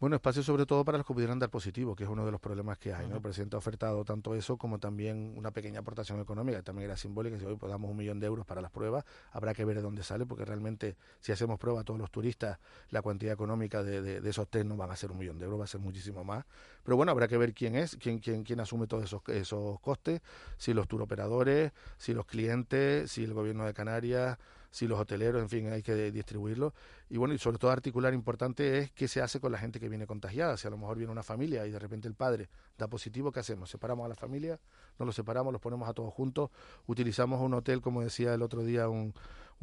Bueno, 0.00 0.16
espacio 0.16 0.42
sobre 0.42 0.66
todo 0.66 0.84
para 0.84 0.98
los 0.98 1.06
que 1.06 1.14
pudieran 1.14 1.38
dar 1.38 1.50
positivo, 1.50 1.94
que 1.94 2.02
es 2.02 2.10
uno 2.10 2.26
de 2.26 2.32
los 2.32 2.40
problemas 2.40 2.78
que 2.78 2.92
hay. 2.92 3.06
¿no? 3.06 3.16
El 3.16 3.22
presidente 3.22 3.54
ha 3.54 3.58
ofertado 3.58 4.04
tanto 4.04 4.34
eso 4.34 4.56
como 4.56 4.78
también 4.78 5.32
una 5.36 5.52
pequeña 5.52 5.80
aportación 5.80 6.20
económica, 6.20 6.58
que 6.58 6.64
también 6.64 6.86
era 6.86 6.96
simbólica. 6.96 7.38
Si 7.38 7.44
hoy 7.44 7.56
pues, 7.56 7.70
damos 7.70 7.90
un 7.90 7.96
millón 7.96 8.18
de 8.18 8.26
euros 8.26 8.44
para 8.44 8.60
las 8.60 8.72
pruebas, 8.72 9.04
habrá 9.30 9.54
que 9.54 9.64
ver 9.64 9.76
de 9.76 9.82
dónde 9.82 10.02
sale, 10.02 10.26
porque 10.26 10.44
realmente 10.44 10.96
si 11.20 11.30
hacemos 11.30 11.60
prueba 11.60 11.80
a 11.80 11.84
todos 11.84 11.98
los 12.00 12.10
turistas, 12.10 12.58
la 12.90 13.02
cuantía 13.02 13.32
económica 13.32 13.84
de, 13.84 14.20
esos 14.28 14.48
test 14.48 14.66
no 14.66 14.76
van 14.76 14.90
a 14.90 14.96
ser 14.96 15.12
un 15.12 15.18
millón 15.18 15.38
de 15.38 15.44
euros, 15.44 15.60
va 15.60 15.64
a 15.64 15.68
ser 15.68 15.80
muchísimo 15.80 16.24
más. 16.24 16.44
Pero 16.82 16.96
bueno, 16.96 17.12
habrá 17.12 17.28
que 17.28 17.38
ver 17.38 17.54
quién 17.54 17.76
es, 17.76 17.96
quién, 17.96 18.18
quién, 18.18 18.42
quién 18.42 18.58
asume 18.58 18.88
todos 18.88 19.04
esos, 19.04 19.22
esos 19.28 19.78
costes, 19.80 20.22
si 20.56 20.74
los 20.74 20.88
turoperadores, 20.88 21.72
si 21.98 22.14
los 22.14 22.26
clientes, 22.26 23.12
si 23.12 23.22
el 23.22 23.32
gobierno 23.32 23.64
de 23.64 23.72
Canarias 23.72 24.38
si 24.74 24.88
los 24.88 24.98
hoteleros, 24.98 25.40
en 25.40 25.48
fin, 25.48 25.68
hay 25.68 25.84
que 25.84 26.10
distribuirlo. 26.10 26.74
Y 27.08 27.16
bueno, 27.16 27.32
y 27.32 27.38
sobre 27.38 27.58
todo 27.58 27.70
articular 27.70 28.12
importante 28.12 28.78
es 28.78 28.90
qué 28.90 29.06
se 29.06 29.22
hace 29.22 29.38
con 29.38 29.52
la 29.52 29.58
gente 29.58 29.78
que 29.78 29.88
viene 29.88 30.04
contagiada. 30.04 30.56
Si 30.56 30.66
a 30.66 30.70
lo 30.70 30.76
mejor 30.76 30.98
viene 30.98 31.12
una 31.12 31.22
familia 31.22 31.64
y 31.64 31.70
de 31.70 31.78
repente 31.78 32.08
el 32.08 32.14
padre 32.14 32.48
da 32.76 32.88
positivo, 32.88 33.30
¿qué 33.30 33.38
hacemos? 33.38 33.70
¿Separamos 33.70 34.04
a 34.04 34.08
la 34.08 34.16
familia? 34.16 34.58
¿No 34.98 35.06
los 35.06 35.14
separamos? 35.14 35.52
¿Los 35.52 35.62
ponemos 35.62 35.88
a 35.88 35.92
todos 35.92 36.12
juntos? 36.12 36.50
¿Utilizamos 36.88 37.40
un 37.40 37.54
hotel, 37.54 37.80
como 37.80 38.02
decía 38.02 38.34
el 38.34 38.42
otro 38.42 38.64
día 38.64 38.88
un, 38.88 39.14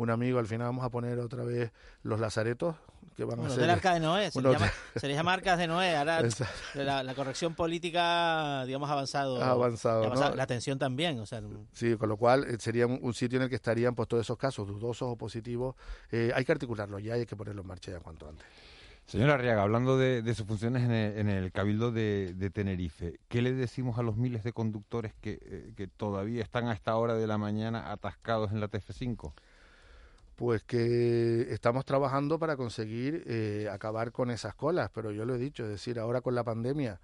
un 0.01 0.09
amigo, 0.09 0.39
al 0.39 0.47
final 0.47 0.67
vamos 0.67 0.83
a 0.83 0.89
poner 0.89 1.19
otra 1.19 1.43
vez 1.43 1.71
los 2.03 2.19
lazaretos 2.19 2.75
que 3.15 3.23
van 3.23 3.39
a 3.39 3.49
ser... 3.49 3.59
del 3.59 3.69
Arca 3.69 3.93
de 3.93 3.99
Noé, 3.99 4.31
se, 4.31 4.41
le 4.41 4.51
llama, 4.51 4.71
se 4.95 5.07
le 5.07 5.13
llama 5.13 5.33
Arcas 5.33 5.57
de 5.57 5.67
Noé, 5.67 5.95
ahora 5.95 6.23
la, 6.75 7.13
corrección 7.13 7.53
política, 7.53 8.65
digamos, 8.65 8.89
ha 8.89 8.93
avanzado. 8.93 9.41
Ha 9.41 9.51
avanzado, 9.51 10.35
La 10.35 10.43
atención 10.43 10.79
también, 10.79 11.19
o 11.19 11.25
sea... 11.25 11.41
Sí, 11.73 11.95
con 11.97 12.09
lo 12.09 12.17
cual 12.17 12.45
eh, 12.45 12.57
sería 12.59 12.87
un, 12.87 13.13
sitio 13.13 13.37
en 13.37 13.43
el 13.43 13.49
que 13.49 13.55
estarían 13.55 13.93
pues 13.93 14.07
todos 14.07 14.25
esos 14.25 14.37
casos, 14.37 14.67
dudosos 14.67 15.09
o 15.09 15.15
positivos, 15.15 15.75
eh, 16.11 16.31
hay 16.33 16.45
que 16.45 16.51
articularlo 16.51 16.99
ya 16.99 17.15
y 17.17 17.21
hay 17.21 17.25
que 17.25 17.35
ponerlo 17.35 17.61
en 17.61 17.67
marcha 17.67 17.91
ya 17.91 17.99
cuanto 17.99 18.27
antes. 18.27 18.45
Señora 19.05 19.33
Arriaga, 19.33 19.63
hablando 19.63 19.97
de, 19.97 20.33
sus 20.33 20.47
funciones 20.47 20.83
en 20.83 21.27
el, 21.27 21.51
Cabildo 21.51 21.91
de, 21.91 22.51
Tenerife, 22.53 23.19
¿qué 23.27 23.41
le 23.41 23.51
decimos 23.51 23.99
a 23.99 24.03
los 24.03 24.15
miles 24.15 24.43
de 24.43 24.53
conductores 24.53 25.13
que, 25.19 25.39
eh, 25.41 25.73
que 25.75 25.87
todavía 25.87 26.41
están 26.41 26.67
a 26.67 26.73
esta 26.73 26.95
hora 26.95 27.15
de 27.15 27.27
la 27.27 27.37
mañana 27.37 27.91
atascados 27.91 28.51
en 28.51 28.61
la 28.61 28.69
TF5? 28.69 29.33
Pues 30.35 30.63
que 30.63 31.53
estamos 31.53 31.85
trabajando 31.85 32.39
para 32.39 32.57
conseguir 32.57 33.23
eh, 33.27 33.69
acabar 33.71 34.11
con 34.11 34.31
esas 34.31 34.55
colas, 34.55 34.89
pero 34.93 35.11
yo 35.11 35.25
lo 35.25 35.35
he 35.35 35.37
dicho, 35.37 35.63
es 35.63 35.69
decir, 35.69 35.99
ahora 35.99 36.21
con 36.21 36.35
la 36.35 36.43
pandemia 36.43 36.99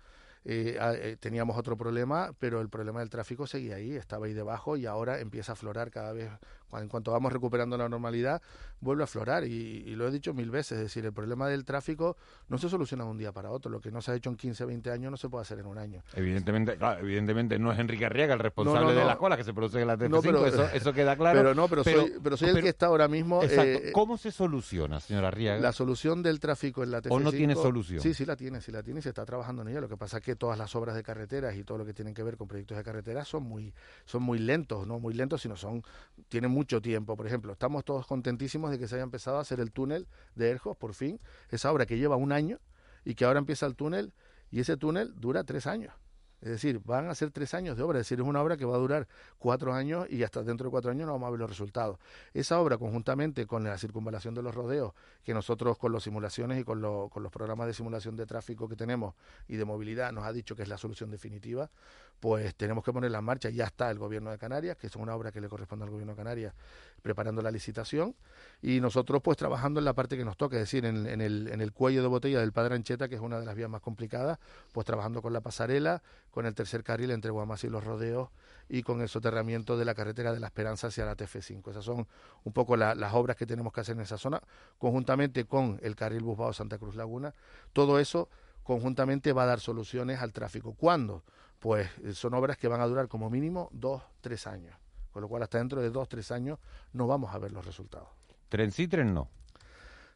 eh, 0.49 0.77
eh, 0.79 1.17
teníamos 1.19 1.57
otro 1.57 1.75
problema, 1.75 2.33
pero 2.39 2.61
el 2.61 2.69
problema 2.69 3.01
del 3.01 3.09
tráfico 3.09 3.47
seguía 3.47 3.75
ahí, 3.75 3.95
estaba 3.95 4.27
ahí 4.27 4.33
debajo 4.33 4.77
y 4.77 4.85
ahora 4.85 5.19
empieza 5.19 5.51
a 5.51 5.53
aflorar 5.53 5.91
cada 5.91 6.13
vez 6.13 6.31
en 6.73 6.87
cuanto 6.89 7.11
vamos 7.11 7.31
recuperando 7.31 7.77
la 7.77 7.87
normalidad, 7.87 8.41
vuelve 8.79 9.03
a 9.03 9.05
aflorar. 9.05 9.45
Y, 9.45 9.95
lo 9.95 10.07
he 10.07 10.11
dicho 10.11 10.33
mil 10.33 10.51
veces, 10.51 10.73
es 10.73 10.83
decir, 10.83 11.05
el 11.05 11.13
problema 11.13 11.47
del 11.47 11.65
tráfico 11.65 12.17
no 12.49 12.57
se 12.57 12.69
soluciona 12.69 13.03
de 13.03 13.09
un 13.09 13.17
día 13.17 13.31
para 13.31 13.51
otro. 13.51 13.71
Lo 13.71 13.79
que 13.79 13.91
no 13.91 14.01
se 14.01 14.11
ha 14.11 14.15
hecho 14.15 14.29
en 14.29 14.35
15, 14.35 14.65
20 14.65 14.91
años 14.91 15.11
no 15.11 15.17
se 15.17 15.29
puede 15.29 15.41
hacer 15.41 15.59
en 15.59 15.65
un 15.65 15.77
año. 15.77 16.03
Evidentemente, 16.13 16.77
evidentemente 16.99 17.57
no 17.57 17.71
es 17.71 17.79
Enrique 17.79 18.05
Arriaga 18.05 18.33
el 18.33 18.39
responsable 18.39 18.93
de 18.93 19.05
la 19.05 19.17
cola 19.17 19.37
que 19.37 19.43
se 19.43 19.53
produce 19.53 19.81
en 19.81 19.87
la 19.87 19.97
TF5, 19.97 20.71
eso, 20.73 20.93
queda 20.93 21.15
claro. 21.17 21.39
Pero 21.39 21.55
no, 21.55 21.67
pero, 21.67 21.83
soy, 21.83 22.13
pero 22.21 22.37
soy 22.37 22.49
el 22.49 22.61
que 22.61 22.69
está 22.69 22.87
ahora 22.87 23.07
mismo... 23.07 23.41
Exacto. 23.47 23.87
Eh, 23.87 23.91
¿Cómo 23.91 24.17
se 24.17 24.31
soluciona, 24.31 24.99
señora 24.99 25.29
Arriaga? 25.29 25.61
La 25.61 25.71
solución 25.71 26.21
del 26.21 26.39
tráfico 26.39 26.83
en 26.83 26.91
la 26.91 27.01
TF5... 27.01 27.11
¿O 27.11 27.19
no 27.19 27.31
tiene 27.31 27.55
solución? 27.55 28.01
Sí, 28.01 28.13
sí 28.13 28.25
la 28.25 28.35
tiene, 28.35 28.61
sí 28.61 28.71
la 28.71 28.83
tiene 28.83 28.99
y 28.99 29.03
se 29.03 29.09
está 29.09 29.25
trabajando 29.25 29.61
en 29.61 29.69
ella. 29.69 29.81
Lo 29.81 29.89
que 29.89 29.97
pasa 29.97 30.17
es 30.17 30.23
que 30.23 30.35
todas 30.35 30.57
las 30.57 30.75
obras 30.75 30.95
de 30.95 31.03
carreteras 31.03 31.55
y 31.55 31.63
todo 31.63 31.77
lo 31.77 31.85
que 31.85 31.93
tienen 31.93 32.13
que 32.13 32.23
ver 32.23 32.37
con 32.37 32.47
proyectos 32.47 32.77
de 32.77 32.83
carreteras 32.83 33.27
son 33.27 33.43
muy, 33.43 33.73
son 34.05 34.23
muy 34.23 34.39
lentos, 34.39 34.85
no 34.85 34.99
muy 34.99 35.13
lentos, 35.13 35.41
sino 35.41 35.55
son 35.55 35.83
tienen 36.29 36.51
mucho 36.57 36.81
tiempo. 36.81 37.15
Por 37.15 37.27
ejemplo, 37.27 37.53
estamos 37.53 37.85
todos 37.85 38.07
contentísimos 38.07 38.71
de 38.71 38.79
que 38.79 38.87
se 38.87 38.95
haya 38.95 39.03
empezado 39.03 39.37
a 39.37 39.41
hacer 39.41 39.59
el 39.59 39.71
túnel 39.71 40.07
de 40.33 40.49
Erjos, 40.49 40.75
por 40.75 40.95
fin, 40.95 41.19
esa 41.49 41.71
obra 41.71 41.85
que 41.85 41.99
lleva 41.99 42.15
un 42.15 42.31
año 42.31 42.59
y 43.05 43.13
que 43.13 43.25
ahora 43.25 43.37
empieza 43.37 43.67
el 43.67 43.75
túnel 43.75 44.11
y 44.49 44.59
ese 44.59 44.75
túnel 44.75 45.13
dura 45.19 45.43
tres 45.43 45.67
años. 45.67 45.93
Es 46.41 46.49
decir, 46.49 46.81
van 46.83 47.09
a 47.09 47.15
ser 47.15 47.31
tres 47.31 47.53
años 47.55 47.77
de 47.77 47.83
obra, 47.83 47.99
es 47.99 48.05
decir, 48.05 48.19
es 48.19 48.27
una 48.27 48.41
obra 48.41 48.57
que 48.57 48.65
va 48.65 48.75
a 48.75 48.79
durar 48.79 49.07
cuatro 49.39 49.73
años 49.73 50.07
y 50.09 50.23
hasta 50.23 50.43
dentro 50.43 50.65
de 50.65 50.71
cuatro 50.71 50.91
años 50.91 51.07
no 51.07 51.13
vamos 51.13 51.27
a 51.27 51.31
ver 51.31 51.39
los 51.39 51.49
resultados. 51.49 51.97
Esa 52.33 52.59
obra, 52.59 52.77
conjuntamente 52.77 53.47
con 53.47 53.63
la 53.63 53.77
circunvalación 53.77 54.35
de 54.35 54.43
los 54.43 54.53
rodeos, 54.53 54.93
que 55.23 55.33
nosotros 55.33 55.77
con 55.79 55.93
las 55.93 56.03
simulaciones 56.03 56.59
y 56.59 56.63
con, 56.63 56.81
con 57.09 57.23
los 57.23 57.31
programas 57.31 57.65
de 57.67 57.73
simulación 57.73 58.15
de 58.15 58.27
tráfico 58.27 58.67
que 58.69 58.75
tenemos 58.75 59.15
y 59.47 59.57
de 59.57 59.65
movilidad 59.65 60.11
nos 60.11 60.25
ha 60.25 60.33
dicho 60.33 60.55
que 60.55 60.61
es 60.61 60.69
la 60.69 60.77
solución 60.77 61.09
definitiva, 61.09 61.71
pues 62.19 62.55
tenemos 62.55 62.83
que 62.83 62.91
ponerla 62.91 63.19
en 63.19 63.23
marcha. 63.23 63.49
Ya 63.49 63.65
está 63.65 63.91
el 63.91 63.99
Gobierno 63.99 64.31
de 64.31 64.37
Canarias, 64.37 64.77
que 64.77 64.87
es 64.87 64.95
una 64.95 65.15
obra 65.15 65.31
que 65.31 65.41
le 65.41 65.49
corresponde 65.49 65.85
al 65.85 65.91
Gobierno 65.91 66.13
de 66.13 66.17
Canarias, 66.17 66.53
preparando 67.01 67.41
la 67.41 67.51
licitación 67.51 68.15
y 68.61 68.79
nosotros 68.81 69.21
pues 69.21 69.37
trabajando 69.37 69.79
en 69.79 69.85
la 69.85 69.93
parte 69.93 70.17
que 70.17 70.25
nos 70.25 70.37
toca, 70.37 70.55
es 70.55 70.63
decir, 70.63 70.85
en, 70.85 71.05
el, 71.21 71.47
en 71.47 71.61
el 71.61 71.71
cuello 71.73 72.01
de 72.01 72.07
botella 72.07 72.39
del 72.39 72.51
Padre 72.51 72.75
Ancheta, 72.75 73.07
que 73.07 73.15
es 73.15 73.21
una 73.21 73.39
de 73.39 73.45
las 73.45 73.55
vías 73.55 73.69
más 73.69 73.81
complicadas, 73.81 74.39
pues 74.71 74.85
trabajando 74.85 75.21
con 75.21 75.33
la 75.33 75.41
pasarela, 75.41 76.01
con 76.31 76.45
el 76.45 76.55
tercer 76.55 76.83
carril 76.83 77.11
entre 77.11 77.31
Guamas 77.31 77.63
y 77.63 77.69
Los 77.69 77.83
Rodeos 77.83 78.29
y 78.69 78.83
con 78.83 79.01
el 79.01 79.09
soterramiento 79.09 79.77
de 79.77 79.85
la 79.85 79.93
carretera 79.93 80.33
de 80.33 80.39
la 80.39 80.47
Esperanza 80.47 80.87
hacia 80.87 81.05
la 81.05 81.15
TF5. 81.15 81.69
Esas 81.71 81.85
son 81.85 82.07
un 82.43 82.53
poco 82.53 82.75
las 82.75 83.13
obras 83.13 83.37
que 83.37 83.45
tenemos 83.45 83.71
que 83.71 83.81
hacer 83.81 83.95
en 83.95 84.01
esa 84.01 84.17
zona, 84.17 84.41
conjuntamente 84.77 85.45
con 85.45 85.79
el 85.83 85.95
carril 85.95 86.23
Busbao 86.23 86.53
Santa 86.53 86.77
Cruz 86.77 86.95
Laguna. 86.95 87.33
Todo 87.73 87.99
eso 87.99 88.29
conjuntamente 88.63 89.31
va 89.31 89.43
a 89.43 89.45
dar 89.45 89.59
soluciones 89.61 90.19
al 90.19 90.33
tráfico. 90.33 90.73
¿Cuándo? 90.73 91.23
Pues 91.67 91.89
eh, 92.01 92.13
son 92.13 92.33
obras 92.33 92.55
que 92.55 92.69
van 92.69 92.79
a 92.79 92.87
durar 92.87 93.09
como 93.09 93.29
mínimo 93.29 93.67
dos, 93.73 94.01
tres 94.21 94.47
años. 94.47 94.73
Con 95.11 95.21
lo 95.21 95.27
cual 95.27 95.43
hasta 95.43 95.57
dentro 95.57 95.81
de 95.81 95.89
dos, 95.89 96.07
tres 96.07 96.31
años 96.31 96.59
no 96.93 97.07
vamos 97.07 97.35
a 97.35 97.39
ver 97.39 97.51
los 97.51 97.65
resultados. 97.65 98.07
¿Tren 98.47 98.71
sí, 98.71 98.87
tren 98.87 99.13
no? 99.13 99.27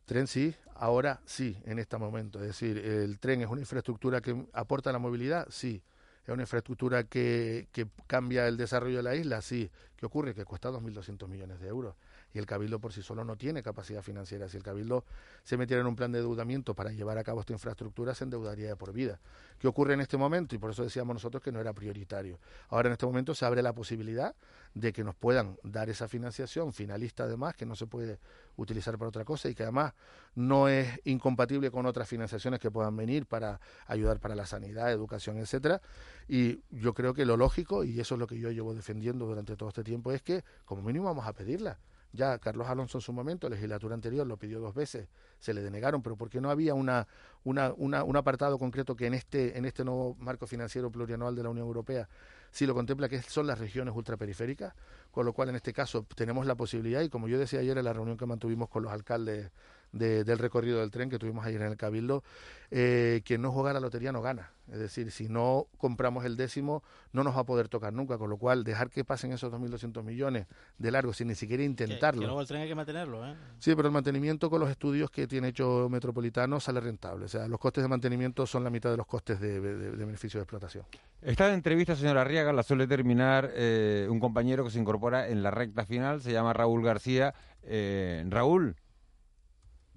Tren 0.05 0.27
sí, 0.27 0.55
ahora 0.75 1.19
sí, 1.25 1.61
en 1.65 1.77
este 1.79 1.97
momento. 1.97 2.39
Es 2.39 2.47
decir, 2.47 2.77
el 2.77 3.19
tren 3.19 3.41
es 3.41 3.49
una 3.49 3.59
infraestructura 3.59 4.21
que 4.21 4.45
aporta 4.53 4.93
la 4.93 4.99
movilidad, 4.99 5.45
sí. 5.49 5.83
Es 6.23 6.29
una 6.29 6.43
infraestructura 6.43 7.03
que, 7.03 7.67
que 7.73 7.85
cambia 8.07 8.47
el 8.47 8.55
desarrollo 8.55 8.95
de 8.95 9.03
la 9.03 9.15
isla, 9.15 9.41
sí. 9.41 9.69
¿Qué 9.97 10.05
ocurre? 10.05 10.33
Que 10.33 10.45
cuesta 10.45 10.71
2.200 10.71 11.27
millones 11.27 11.59
de 11.59 11.67
euros 11.67 11.95
y 12.33 12.39
el 12.39 12.45
Cabildo 12.45 12.79
por 12.79 12.93
sí 12.93 13.01
solo 13.01 13.23
no 13.23 13.35
tiene 13.35 13.63
capacidad 13.63 14.01
financiera. 14.01 14.47
Si 14.47 14.57
el 14.57 14.63
Cabildo 14.63 15.05
se 15.43 15.57
metiera 15.57 15.81
en 15.81 15.87
un 15.87 15.95
plan 15.95 16.11
de 16.11 16.19
endeudamiento 16.19 16.73
para 16.73 16.91
llevar 16.91 17.17
a 17.17 17.23
cabo 17.23 17.41
esta 17.41 17.53
infraestructura, 17.53 18.13
se 18.15 18.23
endeudaría 18.23 18.75
por 18.75 18.93
vida. 18.93 19.19
¿Qué 19.59 19.67
ocurre 19.67 19.93
en 19.93 20.01
este 20.01 20.17
momento? 20.17 20.55
Y 20.55 20.57
por 20.57 20.71
eso 20.71 20.83
decíamos 20.83 21.13
nosotros 21.13 21.43
que 21.43 21.51
no 21.51 21.59
era 21.59 21.73
prioritario. 21.73 22.39
Ahora 22.69 22.87
en 22.87 22.93
este 22.93 23.05
momento 23.05 23.35
se 23.35 23.45
abre 23.45 23.61
la 23.61 23.73
posibilidad 23.73 24.35
de 24.73 24.93
que 24.93 25.03
nos 25.03 25.15
puedan 25.15 25.57
dar 25.63 25.89
esa 25.89 26.07
financiación 26.07 26.73
finalista 26.73 27.23
además, 27.23 27.55
que 27.55 27.65
no 27.65 27.75
se 27.75 27.87
puede 27.87 28.19
utilizar 28.55 28.97
para 28.97 29.09
otra 29.09 29.25
cosa 29.25 29.49
y 29.49 29.55
que 29.55 29.63
además 29.63 29.93
no 30.35 30.67
es 30.67 30.99
incompatible 31.03 31.71
con 31.71 31.85
otras 31.85 32.07
financiaciones 32.07 32.59
que 32.59 32.71
puedan 32.71 32.95
venir 32.95 33.25
para 33.25 33.59
ayudar 33.87 34.19
para 34.19 34.35
la 34.35 34.45
sanidad, 34.45 34.91
educación, 34.91 35.37
etcétera. 35.37 35.81
Y 36.27 36.61
yo 36.69 36.93
creo 36.93 37.13
que 37.13 37.25
lo 37.25 37.37
lógico, 37.37 37.83
y 37.83 37.99
eso 37.99 38.15
es 38.15 38.19
lo 38.19 38.27
que 38.27 38.39
yo 38.39 38.51
llevo 38.51 38.73
defendiendo 38.73 39.25
durante 39.25 39.55
todo 39.55 39.69
este 39.69 39.83
tiempo, 39.83 40.11
es 40.11 40.21
que 40.21 40.43
como 40.65 40.81
mínimo 40.81 41.05
vamos 41.05 41.27
a 41.27 41.33
pedirla. 41.33 41.77
Ya 42.13 42.37
Carlos 42.39 42.67
Alonso 42.67 42.97
en 42.97 43.01
su 43.01 43.13
momento, 43.13 43.49
legislatura 43.49 43.95
anterior, 43.95 44.27
lo 44.27 44.37
pidió 44.37 44.59
dos 44.59 44.73
veces, 44.75 45.07
se 45.39 45.53
le 45.53 45.61
denegaron, 45.61 46.01
pero 46.01 46.17
porque 46.17 46.41
no 46.41 46.49
había 46.49 46.73
una, 46.73 47.07
una, 47.43 47.73
una, 47.77 48.03
un 48.03 48.17
apartado 48.17 48.59
concreto 48.59 48.95
que 48.95 49.07
en 49.07 49.13
este, 49.13 49.57
en 49.57 49.65
este 49.65 49.85
nuevo 49.85 50.15
marco 50.19 50.45
financiero 50.45 50.91
plurianual 50.91 51.35
de 51.35 51.43
la 51.43 51.49
Unión 51.49 51.67
Europea 51.67 52.09
sí 52.51 52.65
lo 52.65 52.73
contempla, 52.73 53.07
que 53.07 53.21
son 53.21 53.47
las 53.47 53.59
regiones 53.59 53.95
ultraperiféricas, 53.95 54.73
con 55.09 55.25
lo 55.25 55.33
cual 55.33 55.49
en 55.49 55.55
este 55.55 55.71
caso 55.71 56.05
tenemos 56.15 56.45
la 56.45 56.55
posibilidad, 56.55 57.01
y 57.01 57.09
como 57.09 57.27
yo 57.27 57.39
decía 57.39 57.59
ayer 57.61 57.77
en 57.77 57.85
la 57.85 57.93
reunión 57.93 58.17
que 58.17 58.25
mantuvimos 58.25 58.67
con 58.69 58.83
los 58.83 58.91
alcaldes 58.91 59.51
del 59.91 60.37
recorrido 60.37 60.79
del 60.79 60.91
tren 60.91 61.09
que 61.09 61.19
tuvimos 61.19 61.45
ayer 61.45 61.61
en 61.61 61.67
el 61.67 61.77
Cabildo, 61.77 62.23
eh, 62.69 63.21
quien 63.25 63.41
no 63.41 63.51
juega 63.51 63.73
la 63.73 63.79
lotería 63.79 64.11
no 64.11 64.21
gana. 64.21 64.51
Es 64.71 64.79
decir, 64.79 65.11
si 65.11 65.27
no 65.27 65.67
compramos 65.77 66.23
el 66.23 66.37
décimo, 66.37 66.81
no 67.11 67.25
nos 67.25 67.35
va 67.35 67.41
a 67.41 67.43
poder 67.43 67.67
tocar 67.67 67.91
nunca, 67.91 68.17
con 68.17 68.29
lo 68.29 68.37
cual 68.37 68.63
dejar 68.63 68.89
que 68.89 69.03
pasen 69.03 69.33
esos 69.33 69.51
2.200 69.51 70.01
millones 70.01 70.47
de 70.77 70.91
largo 70.91 71.11
sin 71.11 71.27
ni 71.27 71.35
siquiera 71.35 71.61
intentarlo. 71.63 72.21
Que, 72.21 72.25
luego 72.25 72.39
el 72.39 72.47
tren 72.47 72.61
hay 72.61 72.69
que 72.69 72.75
mantenerlo, 72.75 73.27
¿eh? 73.27 73.35
Sí, 73.59 73.75
pero 73.75 73.89
el 73.89 73.93
mantenimiento 73.93 74.49
con 74.49 74.61
los 74.61 74.69
estudios 74.69 75.11
que 75.11 75.27
tiene 75.27 75.49
hecho 75.49 75.89
Metropolitano 75.89 76.61
sale 76.61 76.79
rentable. 76.79 77.25
O 77.25 77.27
sea, 77.27 77.49
los 77.49 77.59
costes 77.59 77.83
de 77.83 77.89
mantenimiento 77.89 78.45
son 78.47 78.63
la 78.63 78.69
mitad 78.69 78.89
de 78.89 78.97
los 78.97 79.07
costes 79.07 79.41
de, 79.41 79.59
beneficio 79.59 80.39
de 80.39 80.43
explotación. 80.43 80.85
Esta 81.21 81.53
entrevista, 81.53 81.97
señora 81.97 82.21
Arriaga, 82.21 82.53
la 82.53 82.63
suele 82.63 82.87
terminar 82.87 83.51
eh, 83.53 84.07
un 84.09 84.21
compañero 84.21 84.63
que 84.63 84.71
se 84.71 84.79
incorpora 84.79 85.27
en 85.27 85.43
la 85.43 85.51
recta 85.51 85.85
final, 85.85 86.21
se 86.21 86.31
llama 86.31 86.53
Raúl 86.53 86.81
García. 86.81 87.33
Eh, 87.63 88.23
Raúl, 88.29 88.77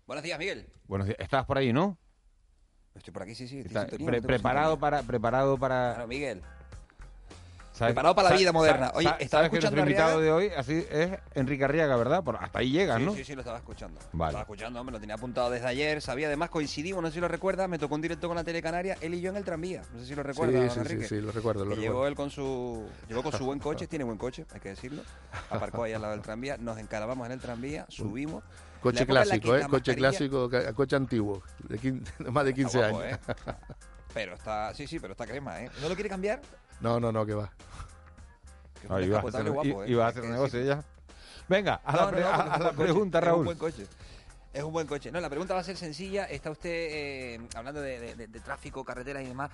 Buenos 0.06 0.22
días, 0.22 0.38
Miguel. 0.38 0.66
Buenos 0.86 1.06
días. 1.06 1.18
Estás 1.18 1.46
por 1.46 1.56
ahí, 1.56 1.72
¿no? 1.72 1.96
Estoy 2.94 3.12
por 3.12 3.22
aquí, 3.22 3.34
sí, 3.34 3.48
sí. 3.48 3.64
preparado 4.20 4.78
para... 4.78 5.02
Preparado 5.02 5.56
para... 5.56 5.92
Claro, 5.94 6.08
Miguel. 6.08 6.42
Preparado 7.78 8.14
para 8.14 8.30
la 8.30 8.36
vida 8.36 8.52
moderna. 8.52 8.92
Oye, 8.94 9.08
estaba 9.18 9.44
escuchando 9.44 9.76
que 9.76 9.80
nuestro 9.80 9.80
invitado 9.80 10.20
de 10.20 10.30
hoy 10.30 10.50
así 10.56 10.86
es 10.90 11.18
Enrique 11.34 11.64
Arriaga, 11.64 11.96
¿verdad? 11.96 12.22
Por, 12.22 12.36
hasta 12.36 12.60
ahí 12.60 12.70
llegas, 12.70 12.98
sí, 12.98 13.04
¿no? 13.04 13.14
Sí, 13.14 13.24
sí, 13.24 13.34
lo 13.34 13.40
estaba 13.40 13.58
escuchando. 13.58 13.98
Vale. 14.12 14.18
Lo 14.18 14.26
estaba 14.26 14.42
escuchando, 14.42 14.84
me 14.84 14.92
lo 14.92 15.00
tenía 15.00 15.16
apuntado 15.16 15.50
desde 15.50 15.66
ayer. 15.66 16.00
Sabía, 16.00 16.28
además 16.28 16.50
coincidimos, 16.50 17.02
no 17.02 17.08
sé 17.08 17.14
si 17.14 17.20
lo 17.20 17.26
recuerdas, 17.26 17.68
me 17.68 17.78
tocó 17.78 17.96
un 17.96 18.02
directo 18.02 18.28
con 18.28 18.36
la 18.36 18.44
Telecanaria, 18.44 18.96
él 19.00 19.14
y 19.14 19.20
yo 19.22 19.30
en 19.30 19.38
el 19.38 19.44
tranvía. 19.44 19.82
No 19.92 20.00
sé 20.00 20.06
si 20.06 20.14
lo 20.14 20.22
recuerdas, 20.22 20.72
sí, 20.72 20.78
Enrique. 20.78 21.08
Sí, 21.08 21.16
sí, 21.16 21.20
lo 21.20 21.32
recuerdo. 21.32 21.64
Lo 21.64 21.74
llegó 21.74 22.06
él 22.06 22.14
con 22.14 22.30
su, 22.30 22.86
llegó 23.08 23.24
con 23.24 23.32
su 23.32 23.44
buen 23.44 23.58
coche, 23.58 23.86
tiene 23.88 24.04
buen 24.04 24.18
coche, 24.18 24.46
hay 24.52 24.60
que 24.60 24.68
decirlo. 24.68 25.02
Aparcó 25.50 25.82
ahí 25.82 25.94
al 25.94 26.02
lado 26.02 26.12
del 26.12 26.22
tranvía, 26.22 26.56
nos 26.58 26.78
encarábamos 26.78 27.26
en 27.26 27.32
el 27.32 27.40
tranvía, 27.40 27.86
subimos. 27.88 28.44
Coche 28.84 29.06
clásico, 29.06 29.56
¿eh? 29.56 29.66
Coche 29.66 29.96
clásico, 29.96 30.50
coche 30.74 30.94
antiguo, 30.94 31.42
de, 31.60 32.02
más 32.30 32.44
de 32.44 32.52
15 32.52 32.84
años. 32.84 33.02
¿eh? 33.02 33.18
Pero 34.12 34.34
está, 34.34 34.74
sí, 34.74 34.86
sí, 34.86 35.00
pero 35.00 35.12
está 35.12 35.26
crema, 35.26 35.62
¿eh? 35.62 35.70
¿No 35.80 35.88
lo 35.88 35.94
quiere 35.94 36.10
cambiar? 36.10 36.42
No, 36.82 37.00
no, 37.00 37.10
no, 37.10 37.24
que 37.24 37.32
va. 37.32 37.50
Que 38.82 39.06
iba, 39.06 39.20
a 39.20 39.22
hacer, 39.22 39.50
guapo, 39.50 39.84
¿eh? 39.84 40.02
a 40.02 40.06
hacer 40.06 40.24
negocio 40.24 40.62
ya. 40.62 40.84
Venga, 41.48 41.80
a 41.82 41.96
la, 41.96 42.72
pregunta, 42.72 43.22
Raúl. 43.22 43.36
Es 43.36 43.38
un 43.38 43.44
buen 43.46 43.58
coche. 43.58 43.86
Es 44.52 44.62
un 44.62 44.72
buen 44.74 44.86
coche. 44.86 45.10
No, 45.10 45.18
la 45.18 45.30
pregunta 45.30 45.54
va 45.54 45.60
a 45.60 45.64
ser 45.64 45.78
sencilla. 45.78 46.26
Está 46.26 46.50
usted 46.50 46.70
eh, 46.70 47.40
hablando 47.54 47.80
de, 47.80 48.28
tráfico, 48.44 48.84
carreteras 48.84 49.22
y 49.22 49.28
demás. 49.28 49.50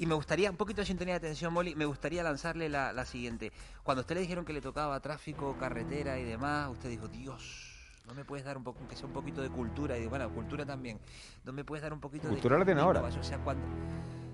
Y 0.00 0.06
me 0.06 0.16
gustaría, 0.16 0.50
un 0.50 0.56
poquito 0.56 0.80
de 0.80 0.86
sintonía 0.86 1.14
de 1.14 1.18
atención, 1.18 1.52
Molly, 1.52 1.76
me 1.76 1.84
gustaría 1.84 2.24
lanzarle 2.24 2.68
la, 2.68 2.92
la 2.92 3.04
siguiente. 3.04 3.52
Cuando 3.84 4.00
usted 4.00 4.16
le 4.16 4.22
dijeron 4.22 4.44
que 4.44 4.52
le 4.52 4.60
tocaba 4.60 4.98
tráfico, 4.98 5.56
carretera 5.56 6.18
y 6.18 6.24
demás, 6.24 6.68
usted 6.68 6.90
dijo, 6.90 7.06
Dios, 7.06 7.71
no 8.12 8.16
me 8.16 8.24
puedes 8.26 8.44
dar 8.44 8.58
un 8.58 8.62
poco, 8.62 8.86
que 8.86 8.94
sea 8.94 9.06
un 9.06 9.12
poquito 9.12 9.40
de 9.40 9.48
cultura, 9.48 9.98
y 9.98 10.06
bueno, 10.06 10.30
cultura 10.30 10.66
también, 10.66 10.98
no 11.44 11.52
me 11.52 11.64
puedes 11.64 11.82
dar 11.82 11.94
un 11.94 12.00
poquito 12.00 12.28
de... 12.28 12.34
Cultura 12.34 12.58
la 12.58 12.64
tiene 12.64 12.80
ahora. 12.80 13.02
O 13.02 13.22
sea, 13.22 13.38
cuando... 13.38 13.64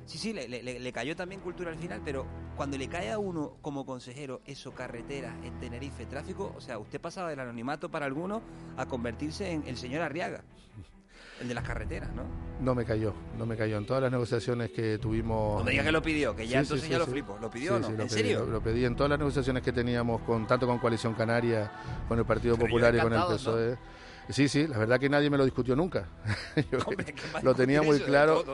Sí, 0.05 0.19
sí, 0.19 0.33
le, 0.33 0.49
le, 0.49 0.93
cayó 0.93 1.15
también 1.15 1.41
cultura 1.41 1.71
al 1.71 1.77
final, 1.77 2.01
pero 2.03 2.27
cuando 2.57 2.79
le 2.79 2.89
cae 2.89 3.13
a 3.13 3.19
uno 3.19 3.59
como 3.61 3.85
consejero 3.85 4.41
eso, 4.47 4.73
carretera, 4.73 5.37
en 5.45 5.61
Tenerife, 5.61 6.07
tráfico, 6.07 6.53
o 6.57 6.61
sea, 6.63 6.79
usted 6.79 6.99
pasaba 6.99 7.29
del 7.29 7.41
anonimato 7.41 7.91
para 7.91 8.07
algunos 8.07 8.41
a 8.79 8.87
convertirse 8.87 9.53
en 9.53 9.65
el 9.67 9.77
señor 9.77 10.01
Arriaga. 10.01 10.43
El 11.41 11.49
de 11.49 11.55
las 11.55 11.65
carreteras, 11.65 12.13
¿no? 12.15 12.25
No 12.61 12.75
me 12.75 12.85
cayó, 12.85 13.15
no 13.37 13.47
me 13.47 13.57
cayó. 13.57 13.79
En 13.79 13.87
todas 13.87 14.03
las 14.03 14.11
negociaciones 14.11 14.71
que 14.71 14.99
tuvimos... 14.99 15.59
No 15.59 15.65
me 15.65 15.81
que 15.81 15.93
lo 15.93 16.03
pidió, 16.03 16.35
que 16.35 16.49
ya 16.49 16.59
entonces 16.61 16.89
ya 16.89 16.99
lo 16.99 17.07
flipo. 17.07 17.39
¿Lo 17.41 17.49
pidió 17.49 17.77
o 17.77 17.79
no? 17.79 17.89
¿En 17.89 18.11
serio? 18.11 18.45
Lo, 18.45 18.61
pedí 18.61 18.85
en 18.85 18.97
todas 18.97 19.11
las 19.11 19.19
negociaciones 19.21 19.63
que 19.63 19.73
teníamos, 19.73 20.23
con 20.23 20.47
tanto 20.47 20.67
con 20.67 20.79
Coalición 20.79 21.15
Canaria, 21.15 21.71
con 22.09 22.19
el 22.19 22.25
Partido 22.25 22.57
Popular 22.57 22.95
y 22.95 22.99
con 22.99 23.13
el 23.13 23.21
PSOE. 23.21 23.79
Sí, 24.31 24.47
sí, 24.49 24.67
la 24.67 24.77
verdad 24.77 25.01
que 25.01 25.09
nadie 25.09 25.31
me 25.31 25.39
lo 25.39 25.45
discutió 25.45 25.75
nunca. 25.75 26.07
lo 27.43 27.55
tenía 27.55 27.83
muy 27.83 27.99
claro, 28.01 28.45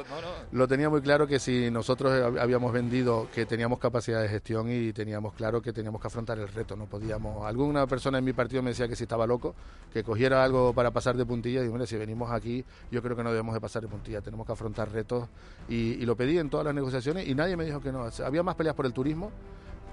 lo 0.53 0.69
tenía 0.69 0.89
muy 0.89 1.01
claro 1.01 1.27
que 1.27 1.39
si 1.39 1.71
nosotros 1.71 2.13
habíamos 2.39 2.73
vendido 2.73 3.29
que 3.35 3.45
teníamos 3.45 3.81
capacidad 3.81 4.23
de 4.23 4.29
gestión 4.29 4.71
y 4.71 4.93
teníamos 4.93 5.35
claro 5.35 5.61
que 5.61 5.73
teníamos 5.73 6.01
que 6.01 6.07
afrontar 6.07 6.39
el 6.39 6.49
reto, 6.49 6.77
no 6.77 6.87
podíamos. 6.87 7.45
Alguna 7.45 7.87
persona 7.87 8.19
en 8.19 8.25
mi 8.25 8.33
partido 8.33 8.63
me 8.63 8.71
decía 8.71 8.87
que 8.87 8.95
si 8.95 9.05
estaba 9.05 9.27
loco, 9.27 9.55
que 9.93 10.05
cogiera 10.05 10.45
algo 10.45 10.73
para 10.73 10.93
pasar 10.93 11.17
de 11.17 11.27
puntilla 11.27 11.65
y 11.65 11.69
mira, 11.69 11.87
si 11.87 11.97
venimos 11.97 12.31
aquí, 12.31 12.65
yo 12.91 13.03
creo 13.03 13.17
que 13.17 13.25
no 13.25 13.31
debemos 13.31 13.55
de 13.55 13.61
pasar 13.61 13.83
de 13.83 13.89
puntilla, 13.89 14.21
tenemos 14.21 14.47
que 14.47 14.53
afrontar 14.53 14.93
retos 14.93 15.29
y, 15.69 15.95
y 15.95 16.07
lo 16.07 16.17
pedí 16.17 16.39
en 16.39 16.51
todas 16.51 16.67
las 16.67 16.75
negociaciones 16.75 17.27
y 17.27 17.35
nadie 17.35 17.57
me 17.57 17.65
dijo 17.65 17.81
que 17.81 17.91
no. 17.91 18.09
Había 18.25 18.43
más 18.45 18.55
peleas 18.55 18.77
por 18.77 18.87
el 18.87 18.93
turismo 18.93 19.33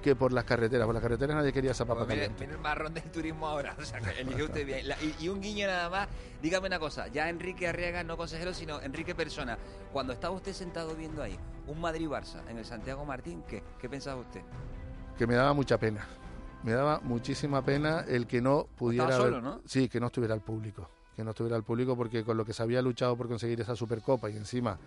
que 0.02 0.16
por 0.16 0.34
las 0.34 0.44
carreteras. 0.44 0.86
Por 0.86 0.96
las 0.96 1.04
carreteras 1.04 1.36
nadie 1.36 1.54
quería 1.54 1.72
esa 1.72 1.86
papa 1.86 2.06
pues 2.06 2.30
el 2.40 2.58
marrón 2.58 2.94
del 2.94 3.10
turismo 3.12 3.48
ahora. 3.48 3.76
O 3.82 3.84
sea, 3.84 4.00
eligió 4.20 4.46
usted 4.46 4.66
bien. 4.66 4.86
y, 5.20 5.28
un 5.28 5.42
guiño 5.42 5.68
nada 5.68 5.90
más. 5.90 6.08
Dígame 6.42 6.68
una 6.68 6.80
cosa. 6.80 7.08
Ya 7.08 7.30
Enrique 7.30 7.68
Arriaga, 7.68 8.04
no 8.04 8.18
consejero, 8.18 8.54
sino 8.54 8.82
Enrique 8.82 9.16
Persona. 9.16 9.58
Cuando 9.92 10.14
estaba 10.14 10.36
usted 10.36 10.54
sentado 10.54 10.96
viendo 10.96 11.24
ahí 11.24 11.38
un 11.68 11.80
Madrid-Barça 11.80 12.48
en 12.50 12.58
el 12.58 12.66
Santiago 12.66 13.06
Martín, 13.06 13.44
¿qué? 13.48 13.64
¿Qué 13.80 13.90
pensaba 13.90 14.22
usted? 14.22 14.42
Que 15.18 15.28
me 15.28 15.36
daba 15.36 15.54
mucha 15.54 15.78
pena. 15.78 16.08
Me 16.64 16.74
daba 16.74 17.00
muchísima 17.00 17.64
pena 17.64 18.06
el 18.08 18.28
que 18.28 18.42
no 18.42 18.68
pudiera... 18.76 19.06
Estaba 19.06 19.24
solo, 19.24 19.42
¿no? 19.42 19.62
Sí, 19.66 19.90
que 19.90 20.00
no 20.00 20.08
estuviera 20.08 20.36
el 20.36 20.42
público. 20.42 20.90
Que 21.16 21.24
no 21.24 21.32
estuviera 21.32 21.58
el 21.58 21.64
público 21.64 21.96
porque 21.96 22.24
con 22.24 22.38
lo 22.38 22.46
que 22.46 22.54
se 22.54 22.62
había 22.62 22.82
luchado 22.82 23.18
por 23.18 23.28
conseguir 23.28 23.60
esa 23.62 23.76
Supercopa 23.76 24.30
y 24.30 24.38
encima 24.38 24.78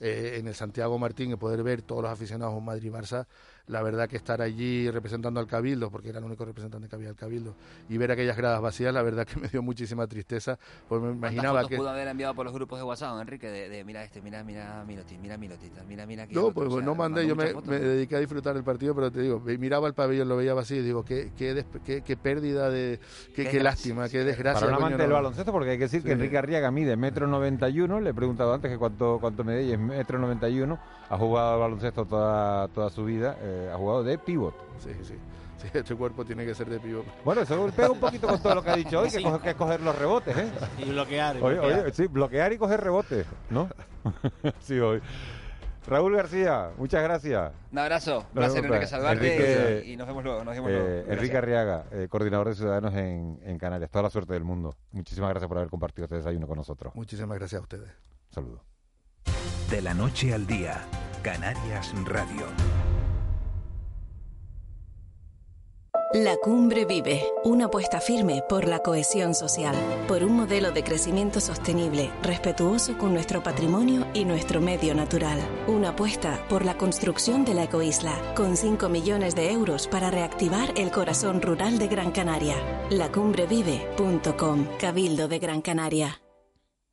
eh, 0.00 0.36
en 0.38 0.48
el 0.48 0.54
Santiago 0.54 0.98
Martín 0.98 1.30
y 1.30 1.36
poder 1.36 1.62
ver 1.62 1.82
todos 1.82 2.02
los 2.02 2.10
aficionados 2.10 2.54
un 2.54 2.64
Madrid-Barça, 2.64 3.26
la 3.66 3.82
verdad 3.82 4.08
que 4.08 4.16
estar 4.16 4.42
allí 4.42 4.90
representando 4.90 5.40
al 5.40 5.46
Cabildo, 5.46 5.90
porque 5.90 6.08
era 6.08 6.18
el 6.18 6.24
único 6.24 6.44
representante 6.44 6.88
que 6.88 6.96
había 6.96 7.08
al 7.08 7.16
Cabildo, 7.16 7.54
y 7.88 7.96
ver 7.98 8.10
aquellas 8.10 8.36
gradas 8.36 8.60
vacías, 8.60 8.92
la 8.92 9.02
verdad 9.02 9.26
que 9.26 9.36
me 9.40 9.48
dio 9.48 9.62
muchísima 9.62 10.06
tristeza, 10.06 10.58
porque 10.88 11.06
me 11.06 11.12
imaginaba 11.12 11.66
que... 11.66 11.76
pudo 11.76 11.90
haber 11.90 12.08
enviado 12.08 12.34
por 12.34 12.44
los 12.44 12.54
grupos 12.54 12.78
de 12.78 12.84
WhatsApp, 12.84 13.20
Enrique, 13.20 13.48
de, 13.48 13.84
mira 13.84 14.04
este, 14.04 14.20
mira, 14.20 14.42
mira 14.42 14.84
Miloti, 14.86 15.18
mira 15.18 15.36
Milotita, 15.36 15.82
mira, 15.84 16.06
mira... 16.06 16.26
No, 16.30 16.52
pues, 16.52 16.68
no 16.84 16.94
mandé, 16.94 17.26
yo 17.26 17.36
me, 17.36 17.52
dediqué 17.52 18.16
a 18.16 18.20
disfrutar 18.20 18.54
del 18.54 18.64
partido, 18.64 18.94
pero 18.94 19.10
te 19.10 19.20
digo, 19.20 19.40
miraba 19.40 19.86
el 19.86 19.94
pabellón, 19.94 20.28
lo 20.28 20.36
veía 20.36 20.54
vacío 20.54 20.78
y 20.78 20.82
digo, 20.82 21.04
qué, 21.04 21.32
qué, 21.36 21.64
qué, 22.04 22.16
pérdida 22.16 22.70
de... 22.70 23.00
Qué, 23.34 23.60
lástima, 23.60 24.08
qué 24.08 24.24
desgracia. 24.24 24.66
Para 24.66 24.76
un 24.76 24.82
amante 24.82 25.02
del 25.02 25.12
baloncesto, 25.12 25.52
porque 25.52 25.70
hay 25.70 25.78
que 25.78 25.84
decir 25.84 26.02
que 26.02 26.12
Enrique 26.12 26.36
Arriaga 26.36 26.70
mide 26.70 26.96
metro 26.96 27.26
noventa 27.26 27.68
y 27.68 27.80
uno, 27.80 28.00
le 28.00 28.10
he 28.10 28.14
preguntado 28.14 28.52
antes 28.52 28.70
que 28.70 28.78
cuánto, 28.78 29.18
cuánto 29.20 29.44
mide 29.44 29.62
y 29.64 29.72
es 29.72 29.78
metro 29.78 30.18
noventa 30.18 30.48
y 30.48 30.60
uno, 30.60 30.78
ha 31.12 31.18
jugado 31.18 31.52
al 31.52 31.60
baloncesto 31.60 32.06
toda, 32.06 32.68
toda 32.68 32.88
su 32.88 33.04
vida, 33.04 33.36
eh, 33.42 33.70
ha 33.70 33.76
jugado 33.76 34.02
de 34.02 34.16
pivot. 34.16 34.54
Sí, 34.78 34.92
sí. 35.02 35.14
Sí, 35.58 35.68
este 35.74 35.94
cuerpo 35.94 36.24
tiene 36.24 36.46
que 36.46 36.54
ser 36.54 36.70
de 36.70 36.80
pivot. 36.80 37.04
Bueno, 37.22 37.42
eso 37.42 37.70
pega 37.76 37.90
un 37.90 38.00
poquito 38.00 38.26
con 38.26 38.40
todo 38.40 38.54
lo 38.54 38.62
que 38.64 38.70
ha 38.70 38.76
dicho 38.76 38.98
hoy, 38.98 39.10
que, 39.10 39.22
coger, 39.22 39.40
que 39.42 39.54
coger 39.54 39.80
los 39.82 39.96
rebotes, 39.96 40.34
¿eh? 40.38 40.50
Y 40.78 40.84
bloquear. 40.90 41.36
Oye, 41.42 41.92
sí, 41.92 42.06
bloquear 42.06 42.54
y 42.54 42.56
coger 42.56 42.80
rebotes, 42.80 43.26
¿no? 43.50 43.68
sí, 44.60 44.80
hoy. 44.80 45.02
Raúl 45.86 46.16
García, 46.16 46.70
muchas 46.78 47.02
gracias. 47.02 47.52
Un 47.70 47.78
abrazo, 47.78 48.20
un 48.20 48.34
placer 48.34 48.64
Enrique 48.64 48.86
saludarte 48.86 49.84
y, 49.84 49.96
nos 49.98 50.06
vemos 50.06 50.24
luego. 50.24 50.44
Nos 50.44 50.54
vemos 50.54 50.70
eh, 50.72 51.04
Enrique 51.08 51.36
Arriaga, 51.36 51.84
eh, 51.90 52.06
coordinador 52.08 52.48
de 52.48 52.54
Ciudadanos 52.54 52.94
en, 52.94 53.38
en, 53.44 53.58
Canarias. 53.58 53.90
Toda 53.90 54.04
la 54.04 54.10
suerte 54.10 54.32
del 54.32 54.44
mundo. 54.44 54.74
Muchísimas 54.92 55.28
gracias 55.28 55.48
por 55.48 55.58
haber 55.58 55.68
compartido 55.68 56.04
este 56.04 56.16
desayuno 56.16 56.46
con 56.46 56.56
nosotros. 56.56 56.94
Muchísimas 56.94 57.36
gracias 57.36 57.60
a 57.60 57.62
ustedes. 57.62 57.90
Saludos. 58.30 58.71
De 59.72 59.80
la 59.80 59.94
noche 59.94 60.34
al 60.34 60.46
día, 60.46 60.86
Canarias 61.22 61.94
Radio. 62.04 62.44
La 66.12 66.36
Cumbre 66.36 66.84
Vive, 66.84 67.24
una 67.42 67.64
apuesta 67.64 67.98
firme 67.98 68.42
por 68.50 68.68
la 68.68 68.80
cohesión 68.80 69.34
social, 69.34 69.74
por 70.06 70.24
un 70.24 70.36
modelo 70.36 70.72
de 70.72 70.84
crecimiento 70.84 71.40
sostenible, 71.40 72.10
respetuoso 72.22 72.98
con 72.98 73.14
nuestro 73.14 73.42
patrimonio 73.42 74.06
y 74.12 74.26
nuestro 74.26 74.60
medio 74.60 74.94
natural. 74.94 75.40
Una 75.66 75.92
apuesta 75.92 76.38
por 76.50 76.66
la 76.66 76.76
construcción 76.76 77.46
de 77.46 77.54
la 77.54 77.64
ecoisla, 77.64 78.34
con 78.36 78.58
5 78.58 78.90
millones 78.90 79.34
de 79.34 79.52
euros 79.52 79.88
para 79.88 80.10
reactivar 80.10 80.74
el 80.76 80.90
corazón 80.90 81.40
rural 81.40 81.78
de 81.78 81.88
Gran 81.88 82.10
Canaria. 82.10 82.56
Lacumbre 82.90 83.46
Lacumbrevive.com, 83.46 84.66
Cabildo 84.78 85.28
de 85.28 85.38
Gran 85.38 85.62
Canaria. 85.62 86.20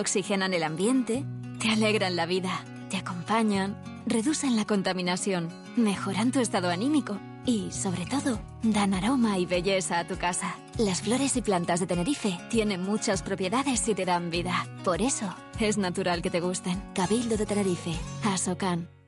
oxigenan 0.00 0.54
el 0.54 0.62
ambiente, 0.62 1.24
te 1.58 1.70
alegran 1.70 2.16
la 2.16 2.26
vida, 2.26 2.64
te 2.90 2.96
acompañan, 2.96 3.76
reducen 4.06 4.56
la 4.56 4.64
contaminación, 4.64 5.48
mejoran 5.76 6.32
tu 6.32 6.40
estado 6.40 6.70
anímico 6.70 7.18
y, 7.44 7.70
sobre 7.72 8.06
todo, 8.06 8.40
dan 8.62 8.94
aroma 8.94 9.38
y 9.38 9.46
belleza 9.46 9.98
a 9.98 10.06
tu 10.06 10.16
casa. 10.16 10.56
Las 10.78 11.02
flores 11.02 11.36
y 11.36 11.42
plantas 11.42 11.80
de 11.80 11.86
Tenerife 11.86 12.38
tienen 12.50 12.82
muchas 12.82 13.22
propiedades 13.22 13.86
y 13.88 13.94
te 13.94 14.04
dan 14.04 14.30
vida. 14.30 14.66
Por 14.84 15.02
eso, 15.02 15.34
es 15.58 15.78
natural 15.78 16.22
que 16.22 16.30
te 16.30 16.40
gusten. 16.40 16.82
Cabildo 16.94 17.36
de 17.36 17.46
Tenerife, 17.46 17.94
Asocan. 18.24 19.01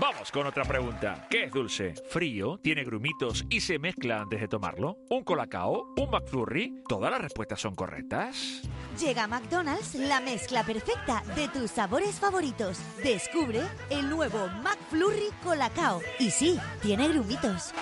Vamos 0.00 0.32
con 0.32 0.46
otra 0.46 0.64
pregunta. 0.64 1.26
¿Qué 1.28 1.44
es 1.44 1.52
dulce? 1.52 1.94
¿Frío? 2.08 2.58
¿Tiene 2.62 2.82
grumitos 2.82 3.44
y 3.50 3.60
se 3.60 3.78
mezcla 3.78 4.22
antes 4.22 4.40
de 4.40 4.48
tomarlo? 4.48 4.96
¿Un 5.10 5.22
colacao? 5.22 5.92
¿Un 5.98 6.10
McFlurry? 6.10 6.82
¿Todas 6.88 7.10
las 7.10 7.20
respuestas 7.20 7.60
son 7.60 7.74
correctas? 7.74 8.62
Llega 8.98 9.24
a 9.24 9.26
McDonald's 9.26 9.94
la 9.94 10.20
mezcla 10.20 10.64
perfecta 10.64 11.22
de 11.36 11.46
tus 11.48 11.70
sabores 11.70 12.18
favoritos. 12.18 12.78
Descubre 13.02 13.60
el 13.90 14.08
nuevo 14.08 14.48
McFlurry 14.62 15.28
Colacao. 15.42 16.00
Y 16.18 16.30
sí, 16.30 16.58
tiene 16.80 17.08
grumitos. 17.08 17.74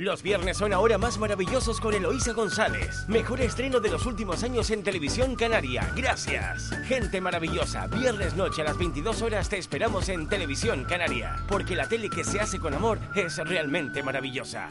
Los 0.00 0.22
viernes 0.22 0.56
son 0.56 0.72
ahora 0.72 0.96
más 0.96 1.18
maravillosos 1.18 1.78
con 1.78 1.92
Eloísa 1.92 2.32
González. 2.32 3.04
Mejor 3.06 3.42
estreno 3.42 3.80
de 3.80 3.90
los 3.90 4.06
últimos 4.06 4.42
años 4.42 4.70
en 4.70 4.82
televisión 4.82 5.36
canaria. 5.36 5.92
Gracias. 5.94 6.70
Gente 6.86 7.20
maravillosa. 7.20 7.86
Viernes 7.86 8.34
noche 8.34 8.62
a 8.62 8.64
las 8.64 8.78
22 8.78 9.20
horas 9.20 9.50
te 9.50 9.58
esperamos 9.58 10.08
en 10.08 10.26
televisión 10.26 10.84
canaria. 10.84 11.36
Porque 11.46 11.76
la 11.76 11.86
tele 11.86 12.08
que 12.08 12.24
se 12.24 12.40
hace 12.40 12.58
con 12.58 12.72
amor 12.72 12.98
es 13.14 13.36
realmente 13.46 14.02
maravillosa. 14.02 14.70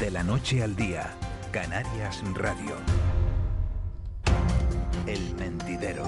De 0.00 0.10
la 0.10 0.24
noche 0.24 0.60
al 0.60 0.74
día, 0.74 1.08
Canarias 1.52 2.20
Radio. 2.34 2.74
El 5.06 5.36
mentidero. 5.36 6.02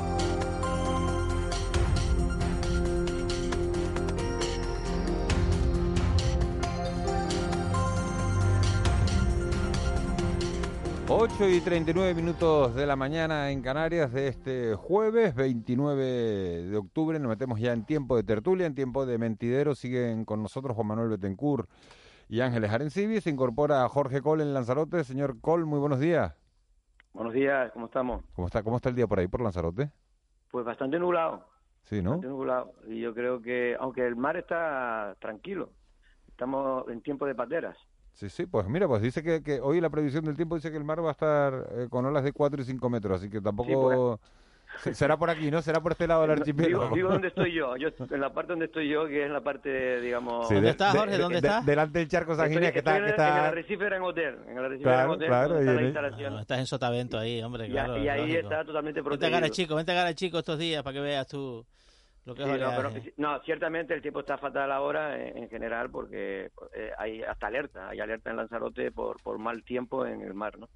8 11.13 11.49
y 11.49 11.61
39 11.61 12.15
minutos 12.15 12.73
de 12.77 12.87
la 12.87 12.95
mañana 12.95 13.51
en 13.51 13.63
Canarias 13.63 14.13
de 14.13 14.29
este 14.29 14.77
jueves 14.77 15.35
29 15.35 16.05
de 16.05 16.77
octubre. 16.77 17.19
Nos 17.19 17.31
metemos 17.31 17.59
ya 17.59 17.73
en 17.73 17.85
tiempo 17.85 18.15
de 18.15 18.23
tertulia, 18.23 18.65
en 18.65 18.77
tiempo 18.77 19.05
de 19.05 19.19
mentidero. 19.19 19.75
Siguen 19.75 20.25
con 20.25 20.41
nosotros 20.41 20.77
Juan 20.77 20.87
Manuel 20.87 21.09
Betancourt 21.09 21.69
y 22.29 22.43
Ángeles 22.43 22.71
Arencibi. 22.71 23.21
Se 23.21 23.29
incorpora 23.29 23.89
Jorge 23.89 24.23
Col 24.23 24.41
en 24.41 24.55
Lanzarote. 24.55 25.03
Señor 25.03 25.41
Col, 25.41 25.67
muy 25.67 25.81
buenos 25.81 25.99
días. 25.99 26.33
Buenos 27.13 27.35
días, 27.35 27.73
¿cómo 27.73 27.87
estamos? 27.87 28.23
¿Cómo 28.37 28.47
está, 28.47 28.63
cómo 28.63 28.77
está 28.77 28.91
el 28.91 28.95
día 28.95 29.09
por 29.09 29.19
ahí, 29.19 29.27
por 29.27 29.41
Lanzarote? 29.41 29.91
Pues 30.53 30.65
bastante 30.65 31.01
nublado. 31.01 31.45
Sí, 31.83 32.03
¿no? 32.03 32.11
Bastante 32.11 32.29
nublado. 32.29 32.73
Y 32.87 33.01
yo 33.01 33.13
creo 33.15 33.43
que, 33.43 33.77
aunque 33.81 34.07
el 34.07 34.15
mar 34.15 34.37
está 34.37 35.17
tranquilo, 35.19 35.73
estamos 36.29 36.89
en 36.89 37.03
tiempo 37.03 37.27
de 37.27 37.35
pateras. 37.35 37.77
Sí, 38.15 38.29
sí, 38.29 38.45
pues 38.47 38.67
mira, 38.69 38.87
pues 38.87 39.01
dice 39.03 39.23
que, 39.23 39.43
que 39.43 39.61
hoy 39.61 39.81
la 39.81 39.89
previsión 39.89 40.25
del 40.25 40.37
tiempo 40.37 40.55
dice 40.57 40.71
que 40.71 40.77
el 40.77 40.85
mar 40.85 41.03
va 41.03 41.09
a 41.09 41.13
estar 41.13 41.55
eh, 41.73 41.87
con 41.89 42.05
olas 42.05 42.23
de 42.23 42.33
4 42.33 42.61
y 42.61 42.65
5 42.65 42.91
metros, 42.91 43.19
así 43.21 43.31
que 43.31 43.41
tampoco... 43.41 44.21
Se- 44.85 44.95
Será 44.95 45.17
por 45.17 45.29
aquí, 45.29 45.51
¿no? 45.51 45.61
Será 45.63 45.81
por 45.81 45.91
este 45.93 46.07
lado 46.07 46.23
del 46.23 46.31
archipiélago. 46.31 46.91
vivo 46.95 47.09
donde 47.11 47.27
estoy 47.27 47.53
yo, 47.53 47.77
yo 47.77 47.89
en 48.09 48.21
la 48.21 48.33
parte 48.33 48.53
donde 48.53 48.67
estoy 48.67 48.89
yo, 48.89 49.05
que 49.09 49.25
es 49.25 49.31
la 49.31 49.41
parte, 49.41 50.01
digamos... 50.01 50.47
Sí, 50.47 50.55
de- 50.55 50.61
de- 50.61 50.75
de- 50.75 51.41
de- 51.41 51.61
delante 51.67 51.99
del 51.99 52.09
charco 52.09 52.37
San 52.37 52.51
Ginés, 52.51 52.71
que 52.73 52.79
está... 52.79 52.97
en, 52.99 53.05
que 53.05 53.11
el- 53.11 53.15
en 53.15 53.21
el 53.21 53.27
está... 53.35 53.49
arrecife 53.49 53.85
Gran 53.87 54.03
Hotel, 54.03 54.39
en 54.47 54.59
el 54.59 54.65
arrecife 54.65 54.83
Claro, 54.85 54.97
Gran 54.99 55.11
Hotel, 55.11 55.27
claro, 55.29 55.59
está 55.59 55.73
y 55.73 55.75
la 55.75 55.83
instalación. 55.83 56.39
estás 56.39 56.59
en 56.61 56.67
sotavento 56.67 57.19
ahí, 57.19 57.43
hombre, 57.43 57.67
Y, 57.67 57.71
claro. 57.71 57.99
y 57.99 58.09
ahí 58.09 58.21
lógico. 58.21 58.39
está 58.41 58.65
totalmente 58.65 59.01
Vente 59.01 59.01
a 59.01 59.03
protegido. 59.11 59.41
cara 59.41 59.51
chico, 59.51 59.75
vente 59.75 59.93
a 59.93 59.95
cara 59.97 60.15
chico 60.15 60.39
estos 60.39 60.59
días 60.59 60.83
para 60.85 60.95
que 60.95 61.01
veas 61.01 61.27
tú 61.27 61.67
lo 62.27 62.35
que 62.35 62.43
es 62.43 62.47
Sí, 62.49 62.53
no, 62.61 62.69
oleaje. 62.69 63.01
pero- 63.01 63.13
no, 63.17 63.41
ciertamente 63.43 63.95
el 63.95 64.03
tiempo 64.03 64.21
está 64.21 64.39
fatal 64.39 64.71
ahora 64.73 65.21
en, 65.21 65.39
en 65.39 65.49
general 65.51 65.91
porque 65.91 66.51
eh, 66.75 66.91
hay 66.99 67.23
hasta 67.23 67.47
alerta, 67.47 67.89
hay 67.89 68.01
alerta 68.01 68.31
en 68.31 68.37
Lanzarote 68.37 68.93
por, 68.93 69.23
por 69.23 69.39
mal 69.39 69.63
tiempo 69.65 70.05
en 70.07 70.21
el 70.23 70.35
mar, 70.35 70.59
¿no? 70.59 70.69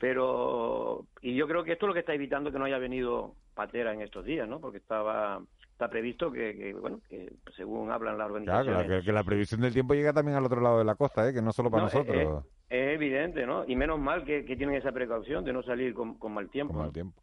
Pero, 0.00 1.04
y 1.20 1.34
yo 1.34 1.46
creo 1.46 1.62
que 1.62 1.72
esto 1.72 1.86
es 1.86 1.88
lo 1.88 1.94
que 1.94 2.00
está 2.00 2.14
evitando 2.14 2.50
que 2.50 2.58
no 2.58 2.64
haya 2.64 2.78
venido 2.78 3.34
patera 3.54 3.92
en 3.92 4.00
estos 4.00 4.24
días, 4.24 4.48
¿no? 4.48 4.60
Porque 4.60 4.78
estaba, 4.78 5.42
está 5.80 5.88
previsto 5.88 6.30
que, 6.30 6.54
que, 6.54 6.74
bueno, 6.74 7.00
que 7.08 7.32
según 7.56 7.90
hablan 7.90 8.18
las 8.18 8.28
Claro, 8.28 8.34
organizaciones... 8.34 8.82
que 8.86 8.88
la, 8.92 8.98
que- 9.00 9.04
que 9.06 9.12
la 9.12 9.24
previsión 9.24 9.60
del 9.62 9.72
tiempo 9.72 9.94
llega 9.94 10.12
también 10.12 10.36
al 10.36 10.44
otro 10.44 10.60
lado 10.60 10.78
de 10.78 10.84
la 10.84 10.94
costa, 10.94 11.26
¿eh? 11.26 11.32
que 11.32 11.40
no 11.40 11.52
solo 11.52 11.70
para 11.70 11.84
No, 11.84 11.88
eh, 11.88 11.92
nosotros. 11.94 12.44
Es 12.68 12.94
evidente, 12.94 13.46
¿no? 13.46 13.64
Y 13.66 13.74
menos 13.76 13.98
mal 13.98 14.24
que, 14.24 14.44
que 14.44 14.56
tienen 14.56 14.76
esa 14.76 14.92
precaución 14.92 15.42
de 15.42 15.54
no 15.54 15.62
salir 15.62 15.94
con, 15.94 16.18
con 16.18 16.34
mal 16.34 16.50
tiempo. 16.50 16.74
Con 16.74 16.82
mal 16.82 16.92
tiempo. 16.92 17.18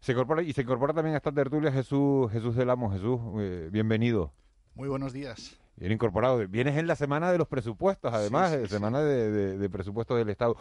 Se 0.00 0.12
incorpora, 0.12 0.42
y 0.42 0.52
se 0.52 0.60
incorpora 0.62 0.92
también 0.92 1.14
a 1.14 1.16
esta 1.18 1.32
tertulia 1.32 1.72
Jesús, 1.72 2.30
Jesús 2.30 2.54
del 2.54 2.68
Amo. 2.68 2.90
Jesús, 2.92 3.18
eh, 3.38 3.68
bienvenido. 3.72 4.30
Muy 4.74 4.88
buenos 4.88 5.12
días. 5.14 5.58
Bien 5.76 5.90
incorporado. 5.92 6.46
Vienes 6.48 6.76
en 6.76 6.86
la 6.86 6.96
semana 6.96 7.32
de 7.32 7.38
los 7.38 7.48
presupuestos, 7.48 8.12
además, 8.12 8.50
sí, 8.50 8.56
eh, 8.58 8.62
sí. 8.64 8.74
semana 8.74 9.00
de, 9.00 9.30
de- 9.30 9.58
de 9.58 9.70
presupuestos 9.70 10.18
del 10.18 10.28
Estado. 10.28 10.56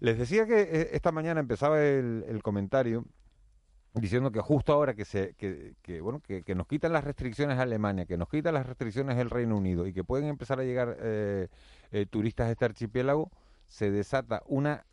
Les 0.00 0.18
decía 0.18 0.46
que 0.46 0.62
eh, 0.62 0.88
esta 0.92 1.12
mañana 1.12 1.38
empezaba 1.40 1.82
el, 1.82 2.24
el 2.28 2.42
comentario 2.42 3.04
diciendo 3.94 4.32
que 4.32 4.40
justo 4.40 4.72
ahora 4.72 4.94
que 4.94 5.04
se 5.04 5.34
que, 5.34 5.74
que, 5.82 6.00
bueno 6.00 6.20
que, 6.20 6.42
que 6.42 6.54
nos 6.54 6.66
quitan 6.66 6.92
las 6.92 7.04
restricciones 7.04 7.58
a 7.58 7.62
Alemania, 7.62 8.06
que 8.06 8.16
nos 8.16 8.28
quitan 8.28 8.54
las 8.54 8.66
restricciones 8.66 9.18
el 9.18 9.30
Reino 9.30 9.56
Unido 9.56 9.86
y 9.86 9.92
que 9.92 10.04
pueden 10.04 10.26
empezar 10.28 10.58
a 10.60 10.64
llegar 10.64 10.96
eh, 11.00 11.48
eh, 11.92 12.06
turistas 12.06 12.48
a 12.48 12.50
este 12.50 12.64
archipiélago, 12.64 13.30
se 13.66 13.90
desata 13.90 14.42
una 14.46 14.84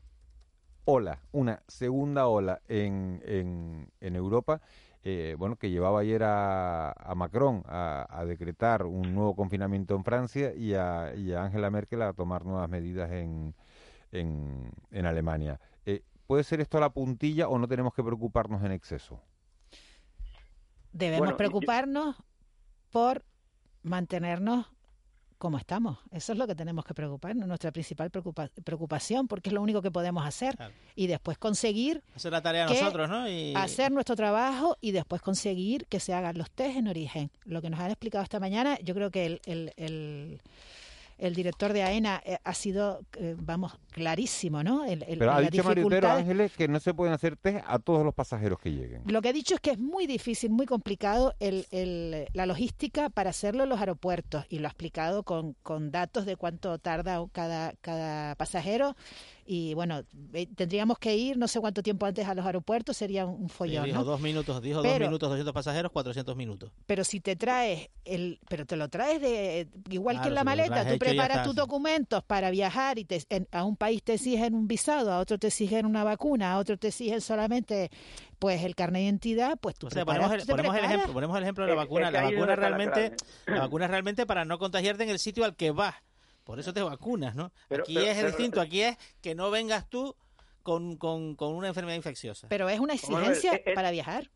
ola, 0.85 1.19
una 1.31 1.61
segunda 1.67 2.27
ola 2.27 2.61
en, 2.67 3.21
en, 3.25 3.91
en 3.99 4.15
Europa, 4.15 4.61
eh, 5.03 5.35
bueno, 5.37 5.55
que 5.55 5.71
llevaba 5.71 6.01
ayer 6.01 6.23
a, 6.23 6.91
a 6.91 7.15
Macron 7.15 7.63
a, 7.65 8.05
a 8.09 8.25
decretar 8.25 8.85
un 8.85 9.15
nuevo 9.15 9.35
confinamiento 9.35 9.95
en 9.95 10.03
Francia 10.03 10.53
y 10.53 10.75
a, 10.75 11.13
y 11.15 11.33
a 11.33 11.43
Angela 11.43 11.71
Merkel 11.71 12.03
a 12.03 12.13
tomar 12.13 12.45
nuevas 12.45 12.69
medidas 12.69 13.11
en, 13.11 13.55
en, 14.11 14.71
en 14.91 15.05
Alemania. 15.05 15.59
Eh, 15.85 16.03
¿Puede 16.31 16.45
ser 16.45 16.61
esto 16.61 16.79
la 16.79 16.89
puntilla 16.93 17.49
o 17.49 17.59
no 17.59 17.67
tenemos 17.67 17.93
que 17.93 18.01
preocuparnos 18.01 18.63
en 18.63 18.71
exceso? 18.71 19.21
Debemos 20.93 21.19
Bueno, 21.19 21.35
preocuparnos 21.35 22.15
por 22.89 23.25
mantenernos 23.83 24.65
como 25.37 25.57
estamos. 25.57 25.99
Eso 26.09 26.31
es 26.31 26.37
lo 26.37 26.47
que 26.47 26.55
tenemos 26.55 26.85
que 26.85 26.93
preocuparnos, 26.93 27.45
nuestra 27.49 27.73
principal 27.73 28.09
preocupa- 28.11 28.49
preocupación, 28.63 29.27
porque 29.27 29.49
es 29.49 29.53
lo 29.53 29.61
único 29.61 29.81
que 29.81 29.91
podemos 29.91 30.25
hacer. 30.25 30.57
Y 30.95 31.07
después 31.07 31.37
conseguir 31.37 32.01
Hacer 32.15 32.31
la 32.31 32.41
tarea 32.41 32.65
que 32.65 32.79
nosotros, 32.79 33.09
¿no? 33.09 33.27
Y... 33.27 33.53
hacer 33.53 33.91
nuestro 33.91 34.15
trabajo 34.15 34.77
y 34.79 34.91
después 34.91 35.21
conseguir 35.21 35.85
que 35.87 35.99
se 35.99 36.13
hagan 36.13 36.37
los 36.37 36.49
test 36.49 36.77
en 36.77 36.87
origen. 36.87 37.29
Lo 37.43 37.61
que 37.61 37.69
nos 37.69 37.81
han 37.81 37.91
explicado 37.91 38.23
esta 38.23 38.39
mañana, 38.39 38.79
yo 38.79 38.93
creo 38.93 39.11
que 39.11 39.25
el, 39.25 39.41
el, 39.43 39.73
el, 39.75 40.41
el 41.21 41.35
director 41.35 41.71
de 41.71 41.83
AENA 41.83 42.21
eh, 42.25 42.37
ha 42.43 42.53
sido, 42.53 43.01
eh, 43.17 43.35
vamos, 43.37 43.73
clarísimo, 43.91 44.63
¿no? 44.63 44.83
El- 44.85 45.03
el- 45.03 45.19
Pero 45.19 45.31
ha 45.31 45.41
dicho 45.41 45.63
Mario 45.63 45.85
Utero 45.85 46.07
dificultades- 46.07 46.19
Ángeles 46.21 46.51
que 46.57 46.67
no 46.67 46.79
se 46.79 46.93
pueden 46.93 47.13
hacer 47.13 47.37
test 47.37 47.63
a 47.67 47.79
todos 47.79 48.03
los 48.03 48.13
pasajeros 48.13 48.59
que 48.59 48.71
lleguen. 48.71 49.03
Lo 49.05 49.21
que 49.21 49.29
ha 49.29 49.33
dicho 49.33 49.53
es 49.55 49.61
que 49.61 49.71
es 49.71 49.79
muy 49.79 50.07
difícil, 50.07 50.49
muy 50.49 50.65
complicado 50.65 51.33
el, 51.39 51.67
el- 51.71 52.25
la 52.33 52.45
logística 52.45 53.09
para 53.09 53.29
hacerlo 53.29 53.63
en 53.63 53.69
los 53.69 53.79
aeropuertos 53.79 54.45
y 54.49 54.59
lo 54.59 54.67
ha 54.67 54.71
explicado 54.71 55.23
con, 55.23 55.53
con 55.61 55.91
datos 55.91 56.25
de 56.25 56.35
cuánto 56.35 56.77
tarda 56.79 57.23
cada, 57.31 57.73
cada 57.81 58.35
pasajero 58.35 58.95
y 59.45 59.73
bueno, 59.73 60.03
eh, 60.33 60.47
tendríamos 60.55 60.97
que 60.99 61.15
ir 61.15 61.37
no 61.37 61.47
sé 61.47 61.59
cuánto 61.59 61.81
tiempo 61.83 62.05
antes 62.05 62.27
a 62.27 62.33
los 62.35 62.45
aeropuertos, 62.45 62.95
sería 62.97 63.25
un 63.25 63.49
Sí, 63.49 63.55
follón, 63.55 63.85
dijo 63.85 63.97
¿no? 63.99 64.03
dos 64.03 64.21
minutos, 64.21 64.61
dijo 64.61 64.81
Pero- 64.81 64.93
dos 64.93 64.99
minutos, 65.01 65.29
200 65.29 65.53
pasajeros, 65.53 65.91
400 65.91 66.35
minutos. 66.35 66.71
Pero 66.85 67.03
si 67.03 67.19
te 67.19 67.35
traes 67.35 67.89
el, 68.05 68.39
pero 68.49 68.65
te 68.65 68.75
lo 68.75 68.89
traes 68.89 69.21
de 69.21 69.67
igual 69.89 70.21
que 70.21 70.27
en 70.29 70.35
la 70.35 70.41
si 70.41 70.45
maleta, 70.45 70.87
tú 70.91 70.97
preparas 70.97 71.43
tus 71.45 71.55
documentos 71.55 72.23
para 72.23 72.49
viajar 72.51 72.99
y 72.99 73.05
te, 73.05 73.21
en- 73.29 73.47
a 73.51 73.63
un 73.63 73.75
país 73.75 74.03
te 74.03 74.13
exigen 74.13 74.53
un 74.55 74.67
visado, 74.67 75.11
a 75.11 75.19
otro 75.19 75.37
te 75.37 75.47
exigen 75.47 75.85
una 75.85 76.03
vacuna, 76.03 76.53
a 76.53 76.57
otro 76.59 76.77
te 76.77 76.89
exigen 76.89 77.21
solamente 77.21 77.89
pues 78.39 78.63
el 78.63 78.75
carnet 78.75 79.01
de 79.01 79.05
identidad, 79.05 79.57
pues 79.59 79.75
tú 79.75 79.87
O 79.87 79.89
sea, 79.89 80.03
preparas, 80.03 80.21
ponemos 80.29 80.41
el, 80.41 80.47
te 80.47 80.51
ponemos 80.51 80.73
el 80.75 80.79
preparas. 80.79 80.95
ejemplo, 80.95 81.13
ponemos 81.13 81.37
el 81.37 81.43
ejemplo 81.43 81.63
de 81.65 81.69
la 81.69 81.75
vacuna. 81.75 82.11
La 82.11 82.21
vacuna 82.23 82.55
realmente, 82.55 83.15
la 83.45 83.59
vacuna 83.59 83.87
realmente 83.87 84.25
para 84.25 84.45
no 84.45 84.57
contagiarte 84.57 85.03
en 85.03 85.09
el 85.09 85.19
sitio 85.19 85.45
al 85.45 85.55
que 85.55 85.71
vas. 85.71 85.95
Por 86.43 86.59
eso 86.59 86.73
te 86.73 86.81
vacunas, 86.81 87.35
¿no? 87.35 87.51
Pero- 87.69 87.83
aquí 87.83 87.95
pero- 87.95 88.05
es 88.07 88.15
pero- 88.17 88.27
distinto, 88.27 88.61
aquí 88.61 88.81
es 88.81 88.97
que 89.21 89.35
no 89.35 89.51
vengas 89.51 89.89
tú 89.89 90.15
con, 90.63 90.97
con, 90.97 91.35
con 91.35 91.53
una 91.55 91.67
enfermedad 91.69 91.95
infecciosa. 91.95 92.47
Pero 92.49 92.69
es 92.69 92.79
una 92.79 92.93
exigencia 92.93 93.53
eh, 93.55 93.63
eh, 93.67 93.73
para 93.73 93.91
viajar. 93.91 94.29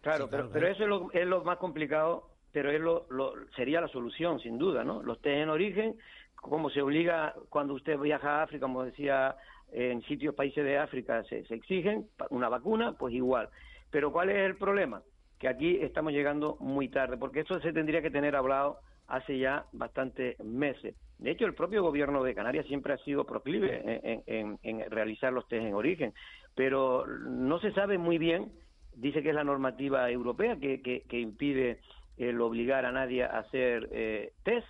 Claro, 0.00 0.28
pero, 0.28 0.50
pero 0.50 0.66
eso 0.68 0.82
es 0.82 0.88
lo, 0.88 1.12
es 1.12 1.26
lo 1.26 1.44
más 1.44 1.58
complicado, 1.58 2.28
pero 2.50 2.70
es 2.70 2.80
lo, 2.80 3.06
lo- 3.10 3.34
sería 3.56 3.80
la 3.80 3.88
solución, 3.88 4.40
sin 4.40 4.58
duda, 4.58 4.82
¿no? 4.84 5.02
Los 5.02 5.20
test 5.20 5.36
en 5.42 5.48
origen, 5.48 5.96
como 6.34 6.70
se 6.70 6.82
obliga 6.82 7.34
cuando 7.48 7.74
usted 7.74 7.96
viaja 7.98 8.40
a 8.40 8.42
África, 8.42 8.62
como 8.66 8.82
decía, 8.82 9.36
en 9.70 10.02
sitios, 10.02 10.34
países 10.34 10.64
de 10.64 10.76
África 10.78 11.22
se, 11.24 11.44
se 11.46 11.54
exigen 11.54 12.08
una 12.30 12.48
vacuna, 12.48 12.94
pues 12.98 13.14
igual. 13.14 13.48
Pero 13.90 14.10
¿cuál 14.12 14.30
es 14.30 14.38
el 14.38 14.56
problema? 14.56 15.02
Que 15.38 15.48
aquí 15.48 15.76
estamos 15.80 16.12
llegando 16.12 16.56
muy 16.60 16.88
tarde, 16.88 17.16
porque 17.16 17.40
esto 17.40 17.60
se 17.60 17.72
tendría 17.72 18.02
que 18.02 18.10
tener 18.10 18.34
hablado 18.36 18.80
hace 19.06 19.38
ya 19.38 19.66
bastantes 19.72 20.38
meses. 20.40 20.94
De 21.22 21.30
hecho, 21.30 21.46
el 21.46 21.54
propio 21.54 21.82
gobierno 21.82 22.22
de 22.24 22.34
Canarias 22.34 22.66
siempre 22.66 22.92
ha 22.94 22.98
sido 22.98 23.24
proclive 23.24 23.80
en, 24.04 24.22
en- 24.26 24.58
en 24.62 24.90
realizar 24.90 25.32
los 25.32 25.46
test 25.48 25.64
en 25.64 25.74
origen, 25.74 26.12
pero 26.54 27.06
no 27.06 27.58
se 27.60 27.72
sabe 27.72 27.96
muy 27.98 28.18
bien, 28.18 28.52
dice 28.94 29.22
que 29.22 29.28
es 29.30 29.34
la 29.34 29.44
normativa 29.44 30.10
europea 30.10 30.56
que, 30.56 30.82
que, 30.82 31.02
que 31.08 31.20
impide 31.20 31.80
el 32.18 32.40
obligar 32.40 32.84
a 32.84 32.92
nadie 32.92 33.24
a 33.24 33.38
hacer 33.38 33.88
eh, 33.92 34.32
test, 34.42 34.66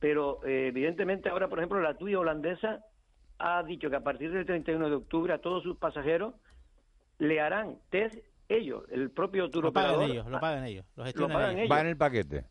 pero 0.00 0.44
eh, 0.44 0.66
evidentemente 0.68 1.28
ahora, 1.30 1.48
por 1.48 1.58
ejemplo, 1.58 1.80
la 1.80 1.96
tuya 1.96 2.18
holandesa 2.18 2.80
ha 3.38 3.62
dicho 3.62 3.88
que 3.88 3.96
a 3.96 4.00
partir 4.02 4.30
del 4.32 4.44
31 4.46 4.88
de 4.90 4.96
octubre 4.96 5.32
a 5.32 5.38
todos 5.38 5.62
sus 5.62 5.76
pasajeros 5.78 6.34
le 7.18 7.40
harán 7.40 7.78
test 7.90 8.16
ellos, 8.48 8.84
el 8.90 9.10
propio 9.10 9.48
tour 9.48 9.64
Lo 9.64 9.72
pagan 9.72 10.02
ellos, 10.02 10.26
lo 10.26 10.40
pagan 10.40 10.64
ellos, 10.64 10.84
lo 10.96 11.02
Lo 11.02 11.04
gestionan 11.06 11.36
pagan 11.36 11.50
ellos. 11.52 11.60
ellos. 11.60 11.72
Va 11.76 11.80
en 11.80 11.86
el 11.86 11.96
paquete. 11.96 12.44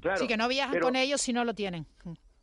Claro, 0.00 0.18
sí, 0.18 0.26
que 0.26 0.36
no 0.36 0.48
viajan 0.48 0.72
pero- 0.72 0.86
con 0.86 0.96
ellos 0.96 1.20
si 1.20 1.32
no 1.32 1.44
lo 1.44 1.54
tienen. 1.54 1.86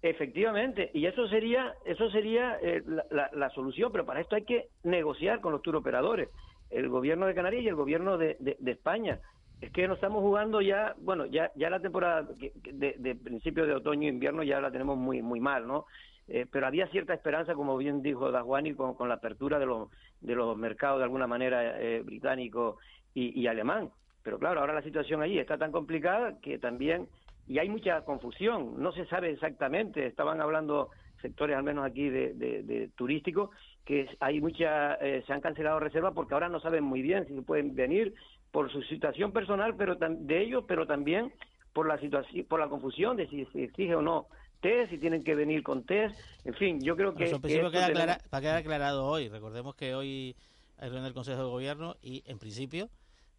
Efectivamente, 0.03 0.91
y 0.93 1.05
eso 1.05 1.29
sería 1.29 1.73
eso 1.85 2.09
sería 2.11 2.57
eh, 2.61 2.83
la, 2.85 3.05
la- 3.09 3.29
la 3.31 3.49
solución, 3.51 3.89
pero 3.89 4.05
para 4.05 4.19
esto 4.19 4.35
hay 4.35 4.43
que 4.43 4.67
negociar 4.83 5.39
con 5.39 5.53
los 5.53 5.61
tour 5.61 5.77
operadores, 5.77 6.27
el 6.69 6.89
gobierno 6.89 7.25
de 7.25 7.33
Canarias 7.33 7.63
y 7.63 7.69
el 7.69 7.75
gobierno 7.75 8.17
de, 8.17 8.35
de- 8.39 8.71
España. 8.71 9.21
Es 9.61 9.71
que 9.71 9.87
nos 9.87 9.95
estamos 9.95 10.21
jugando 10.21 10.59
ya, 10.59 10.93
bueno, 10.99 11.25
ya 11.25 11.51
ya 11.55 11.69
la 11.69 11.79
temporada 11.79 12.27
de, 12.33 12.95
de 12.99 13.15
principio 13.15 13.65
de 13.65 13.75
otoño 13.75 14.07
e 14.09 14.11
invierno 14.11 14.43
ya 14.43 14.59
la 14.59 14.71
tenemos 14.71 14.97
muy 14.97 15.21
muy 15.21 15.39
mal, 15.39 15.65
¿no? 15.65 15.85
Eh, 16.27 16.45
pero 16.51 16.67
había 16.67 16.87
cierta 16.87 17.13
esperanza, 17.13 17.53
como 17.55 17.77
bien 17.77 18.01
dijo 18.01 18.29
Dajuani, 18.29 18.73
con, 18.75 18.95
con 18.95 19.07
la 19.07 19.15
apertura 19.15 19.57
de 19.57 19.65
los 19.67 19.89
de 20.19 20.35
los 20.35 20.57
mercados 20.57 20.97
de 20.99 21.05
alguna 21.05 21.27
manera 21.27 21.79
eh, 21.79 22.01
británico 22.03 22.77
y, 23.13 23.39
y 23.41 23.47
alemán. 23.47 23.89
Pero 24.21 24.37
claro, 24.37 24.59
ahora 24.59 24.73
la 24.73 24.81
situación 24.81 25.21
allí 25.21 25.39
está 25.39 25.57
tan 25.57 25.71
complicada 25.71 26.39
que 26.41 26.59
también 26.59 27.07
y 27.47 27.59
hay 27.59 27.69
mucha 27.69 28.01
confusión, 28.05 28.81
no 28.81 28.91
se 28.93 29.05
sabe 29.07 29.31
exactamente, 29.31 30.05
estaban 30.05 30.39
hablando 30.41 30.89
sectores 31.21 31.55
al 31.55 31.63
menos 31.63 31.85
aquí 31.85 32.09
de, 32.09 32.33
de, 32.33 32.63
de 32.63 32.89
turísticos 32.89 33.49
que 33.85 34.09
hay 34.19 34.41
mucha 34.41 34.95
eh, 34.95 35.23
se 35.25 35.31
han 35.33 35.39
cancelado 35.41 35.79
reservas 35.79 36.13
porque 36.13 36.33
ahora 36.33 36.49
no 36.49 36.59
saben 36.59 36.83
muy 36.83 37.01
bien 37.01 37.25
si 37.27 37.33
pueden 37.41 37.75
venir 37.75 38.13
por 38.51 38.69
su 38.71 38.81
situación 38.83 39.31
personal 39.31 39.75
pero 39.77 39.95
de 39.95 40.41
ellos 40.41 40.65
pero 40.67 40.85
también 40.85 41.31
por 41.71 41.87
la 41.87 41.97
situación 41.99 42.45
por 42.45 42.59
la 42.59 42.67
confusión 42.67 43.15
de 43.15 43.27
si 43.29 43.45
se 43.45 43.63
exige 43.63 43.95
o 43.95 44.01
no 44.01 44.27
test 44.61 44.89
si 44.91 44.97
tienen 44.97 45.23
que 45.23 45.33
venir 45.33 45.63
con 45.63 45.85
test 45.85 46.13
en 46.45 46.53
fin 46.55 46.81
yo 46.81 46.95
creo 46.97 47.13
que, 47.15 47.23
Eso 47.23 47.37
en 47.37 47.41
que 47.41 47.47
queda 47.71 47.87
tenemos- 47.87 48.15
aclara- 48.17 48.29
va 48.33 48.37
a 48.37 48.41
quedar 48.41 48.57
aclarado 48.57 49.05
hoy. 49.05 49.29
Recordemos 49.29 49.75
que 49.75 49.95
hoy 49.95 50.35
hay 50.77 50.89
reunión 50.89 51.05
del 51.05 51.13
Consejo 51.13 51.41
de 51.43 51.49
Gobierno 51.49 51.95
y, 52.01 52.21
en 52.25 52.37
principio, 52.37 52.89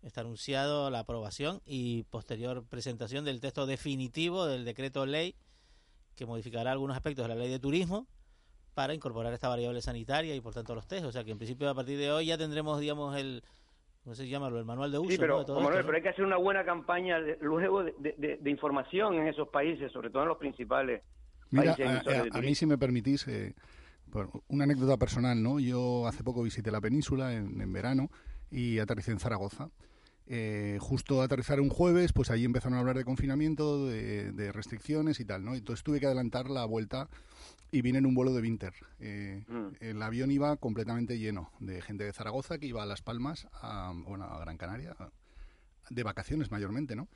está 0.04 0.20
anunciado 0.20 0.90
la 0.90 1.00
aprobación 1.00 1.60
y 1.64 2.04
posterior 2.04 2.64
presentación 2.68 3.24
del 3.24 3.40
texto 3.40 3.66
definitivo 3.66 4.46
del 4.46 4.64
decreto 4.64 5.06
ley 5.06 5.34
que 6.14 6.26
modificará 6.26 6.70
algunos 6.72 6.96
aspectos 6.96 7.24
de 7.24 7.34
la 7.34 7.40
ley 7.40 7.50
de 7.50 7.58
turismo 7.58 8.06
para 8.74 8.92
incorporar 8.94 9.32
esta 9.32 9.48
variable 9.48 9.80
sanitaria 9.82 10.34
y, 10.34 10.40
por 10.40 10.52
tanto, 10.54 10.74
los 10.74 10.86
test. 10.86 11.04
O 11.06 11.12
sea 11.12 11.24
que, 11.24 11.30
en 11.30 11.38
principio, 11.38 11.68
a 11.70 11.74
partir 11.74 11.96
de 11.98 12.10
hoy 12.12 12.26
ya 12.26 12.38
tendremos, 12.38 12.78
digamos, 12.80 13.16
el... 13.16 13.42
¿Cómo 14.02 14.14
se 14.14 14.28
llama? 14.28 14.48
El 14.48 14.64
manual 14.66 14.92
de 14.92 14.98
uso 14.98 15.10
Sí, 15.12 15.16
pero, 15.18 15.34
¿no? 15.34 15.38
de 15.40 15.44
todo 15.46 15.56
Manuel, 15.56 15.76
esto, 15.76 15.82
¿no? 15.82 15.86
pero 15.86 15.96
hay 15.96 16.02
que 16.02 16.08
hacer 16.10 16.24
una 16.26 16.36
buena 16.36 16.62
campaña 16.64 17.18
de- 17.20 17.38
luego 17.40 17.82
de, 17.84 18.38
de- 18.38 18.50
información 18.50 19.14
en 19.14 19.28
esos 19.28 19.48
países, 19.48 19.90
sobre 19.92 20.10
todo 20.10 20.22
en 20.24 20.28
los 20.28 20.36
principales 20.38 21.02
Mira, 21.50 21.74
países 21.74 22.06
a, 22.34 22.38
a- 22.38 22.42
mí 22.42 22.54
si 22.54 22.66
me 22.66 22.76
permitís, 22.76 23.26
eh, 23.28 23.54
bueno, 24.06 24.30
una 24.48 24.64
anécdota 24.64 24.98
personal, 24.98 25.42
¿no? 25.42 25.58
Yo 25.58 26.06
hace 26.06 26.22
poco 26.22 26.42
visité 26.42 26.70
la 26.70 26.82
península 26.82 27.32
en, 27.32 27.58
en 27.60 27.72
verano 27.72 28.10
y 28.50 28.78
aterricé 28.78 29.12
en 29.12 29.20
Zaragoza. 29.20 29.70
Eh, 30.26 30.78
justo 30.80 31.20
aterrizar 31.20 31.60
un 31.60 31.68
jueves, 31.68 32.12
pues 32.14 32.30
ahí 32.30 32.44
empezaron 32.44 32.76
a 32.76 32.80
hablar 32.80 32.96
de 32.96 33.04
confinamiento, 33.04 33.86
de, 33.86 34.32
de 34.32 34.52
restricciones 34.52 35.20
y 35.20 35.24
tal, 35.26 35.44
¿no? 35.44 35.54
Entonces 35.54 35.82
tuve 35.84 36.00
que 36.00 36.06
adelantar 36.06 36.48
la 36.48 36.64
vuelta 36.64 37.08
y 37.70 37.82
vine 37.82 37.98
en 37.98 38.06
un 38.06 38.14
vuelo 38.14 38.32
de 38.32 38.40
Winter. 38.40 38.72
Eh, 39.00 39.44
El 39.80 40.00
avión 40.02 40.30
iba 40.30 40.56
completamente 40.56 41.18
lleno 41.18 41.50
de 41.60 41.82
gente 41.82 42.04
de 42.04 42.12
Zaragoza 42.12 42.58
que 42.58 42.66
iba 42.66 42.82
a 42.82 42.86
Las 42.86 43.02
Palmas, 43.02 43.48
a, 43.60 43.92
bueno, 44.06 44.24
a 44.24 44.38
Gran 44.40 44.56
Canaria, 44.56 44.96
a- 44.98 45.10
de 45.90 46.02
vacaciones 46.02 46.50
mayormente, 46.50 46.96
¿no? 46.96 47.08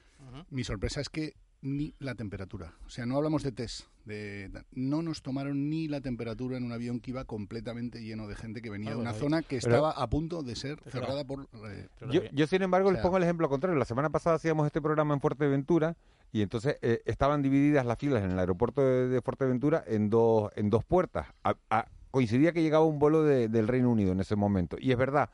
Mi 0.50 0.62
sorpresa 0.64 1.00
es 1.00 1.08
que 1.08 1.32
ni 1.60 1.94
la 1.98 2.14
temperatura. 2.14 2.72
O 2.86 2.90
sea, 2.90 3.04
no 3.06 3.16
hablamos 3.16 3.42
de 3.42 3.52
test. 3.52 3.86
De, 4.04 4.50
no 4.72 5.02
nos 5.02 5.20
tomaron 5.20 5.68
ni 5.68 5.86
la 5.86 6.00
temperatura 6.00 6.56
en 6.56 6.64
un 6.64 6.72
avión 6.72 6.98
que 7.00 7.10
iba 7.10 7.24
completamente 7.26 8.02
lleno 8.02 8.26
de 8.26 8.36
gente 8.36 8.62
que 8.62 8.70
venía 8.70 8.90
Ah, 8.90 8.94
de 8.94 9.00
una 9.00 9.10
bueno, 9.10 9.24
zona 9.24 9.42
que 9.42 9.56
estaba 9.56 9.90
a 9.90 10.08
punto 10.08 10.42
de 10.42 10.56
ser 10.56 10.80
cerrada 10.90 11.24
por... 11.26 11.46
eh, 11.68 11.88
Yo, 12.10 12.22
yo, 12.32 12.46
sin 12.46 12.62
embargo, 12.62 12.88
o 12.88 12.92
les 12.92 13.02
pongo 13.02 13.18
el 13.18 13.22
ejemplo 13.24 13.50
contrario. 13.50 13.78
La 13.78 13.84
semana 13.84 14.08
pasada 14.08 14.36
hacíamos 14.36 14.64
este 14.66 14.80
programa 14.80 15.12
en 15.12 15.20
Fuerteventura 15.20 15.94
y 16.32 16.40
entonces 16.40 16.78
eh, 16.80 17.02
estaban 17.04 17.42
divididas 17.42 17.84
las 17.84 17.98
filas 17.98 18.24
en 18.24 18.30
el 18.30 18.38
aeropuerto 18.38 18.80
de, 18.82 19.08
de 19.08 19.20
Fuerteventura 19.20 19.84
en 19.86 20.08
dos, 20.08 20.50
en 20.56 20.70
dos 20.70 20.84
puertas. 20.84 21.26
A- 21.44 21.56
a- 21.68 21.86
coincidía 22.10 22.52
que 22.52 22.62
llegaba 22.62 22.84
un 22.86 22.98
vuelo 22.98 23.22
de- 23.24 23.48
del 23.48 23.68
Reino 23.68 23.90
Unido 23.90 24.12
en 24.12 24.20
ese 24.20 24.36
momento. 24.36 24.78
Y 24.80 24.90
es 24.92 24.96
verdad 24.96 25.28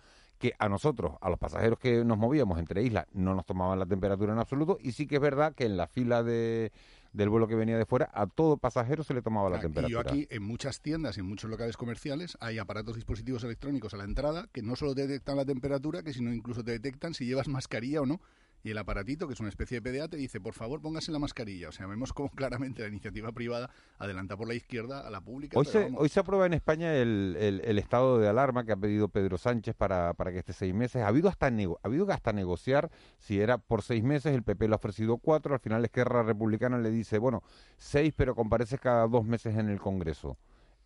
que 0.44 0.54
a 0.58 0.68
nosotros, 0.68 1.14
a 1.22 1.30
los 1.30 1.38
pasajeros 1.38 1.78
que 1.78 2.04
nos 2.04 2.18
movíamos 2.18 2.58
entre 2.58 2.82
islas, 2.82 3.06
no 3.14 3.34
nos 3.34 3.46
tomaban 3.46 3.78
la 3.78 3.86
temperatura 3.86 4.34
en 4.34 4.38
absoluto. 4.38 4.76
Y 4.78 4.92
sí 4.92 5.06
que 5.06 5.14
es 5.14 5.20
verdad 5.22 5.54
que 5.54 5.64
en 5.64 5.78
la 5.78 5.86
fila 5.86 6.22
de, 6.22 6.70
del 7.14 7.30
vuelo 7.30 7.48
que 7.48 7.54
venía 7.54 7.78
de 7.78 7.86
fuera, 7.86 8.10
a 8.12 8.26
todo 8.26 8.58
pasajero 8.58 9.04
se 9.04 9.14
le 9.14 9.22
tomaba 9.22 9.48
la 9.48 9.56
Y 9.56 9.60
yo 9.60 9.62
temperatura. 9.62 10.00
aquí, 10.02 10.26
en 10.28 10.42
muchas 10.42 10.82
tiendas 10.82 11.16
y 11.16 11.20
en 11.20 11.26
muchos 11.26 11.48
locales 11.50 11.78
comerciales, 11.78 12.36
hay 12.40 12.58
aparatos 12.58 12.94
dispositivos 12.96 13.42
electrónicos 13.42 13.94
a 13.94 13.96
la 13.96 14.04
entrada 14.04 14.46
que 14.52 14.60
no 14.60 14.76
solo 14.76 14.94
te 14.94 15.06
detectan 15.06 15.36
la 15.38 15.46
temperatura, 15.46 16.02
que 16.02 16.12
sino 16.12 16.30
incluso 16.30 16.62
te 16.62 16.72
detectan 16.72 17.14
si 17.14 17.24
llevas 17.24 17.48
mascarilla 17.48 18.02
o 18.02 18.06
no. 18.06 18.20
Y 18.64 18.70
el 18.70 18.78
aparatito, 18.78 19.26
que 19.28 19.34
es 19.34 19.40
una 19.40 19.50
especie 19.50 19.78
de 19.78 19.82
PDA, 19.92 20.08
te 20.08 20.16
dice, 20.16 20.40
por 20.40 20.54
favor, 20.54 20.80
póngase 20.80 21.12
la 21.12 21.18
mascarilla. 21.18 21.68
O 21.68 21.72
sea, 21.72 21.86
vemos 21.86 22.14
como 22.14 22.30
claramente 22.34 22.80
la 22.80 22.88
iniciativa 22.88 23.30
privada 23.30 23.68
adelanta 23.98 24.38
por 24.38 24.48
la 24.48 24.54
izquierda 24.54 25.06
a 25.06 25.10
la 25.10 25.20
pública. 25.20 25.58
Hoy 25.58 25.66
se, 25.66 25.92
hoy 25.94 26.08
se 26.08 26.18
aprueba 26.20 26.46
en 26.46 26.54
España 26.54 26.94
el, 26.96 27.36
el- 27.38 27.60
el 27.62 27.78
estado 27.78 28.18
de 28.18 28.26
alarma 28.26 28.64
que 28.64 28.72
ha 28.72 28.76
pedido 28.76 29.08
Pedro 29.08 29.36
Sánchez 29.36 29.74
para, 29.76 30.14
para 30.14 30.32
que 30.32 30.38
esté 30.38 30.54
seis 30.54 30.72
meses. 30.74 31.02
Ha 31.02 31.08
habido 31.08 31.28
hasta 31.28 31.50
nego- 31.50 31.78
ha 31.82 31.88
habido 31.88 32.10
hasta 32.10 32.32
negociar 32.32 32.90
si 33.18 33.38
era 33.38 33.58
por 33.58 33.82
seis 33.82 34.02
meses, 34.02 34.34
el 34.34 34.42
PP 34.42 34.66
le 34.66 34.72
ha 34.72 34.76
ofrecido 34.76 35.18
cuatro, 35.18 35.52
al 35.52 35.60
final 35.60 35.84
Esquerra 35.84 36.22
Republicana 36.22 36.78
le 36.78 36.90
dice, 36.90 37.18
bueno, 37.18 37.42
seis, 37.76 38.14
pero 38.16 38.34
compareces 38.34 38.80
cada 38.80 39.06
dos 39.06 39.26
meses 39.26 39.56
en 39.58 39.68
el 39.68 39.78
Congreso. 39.78 40.38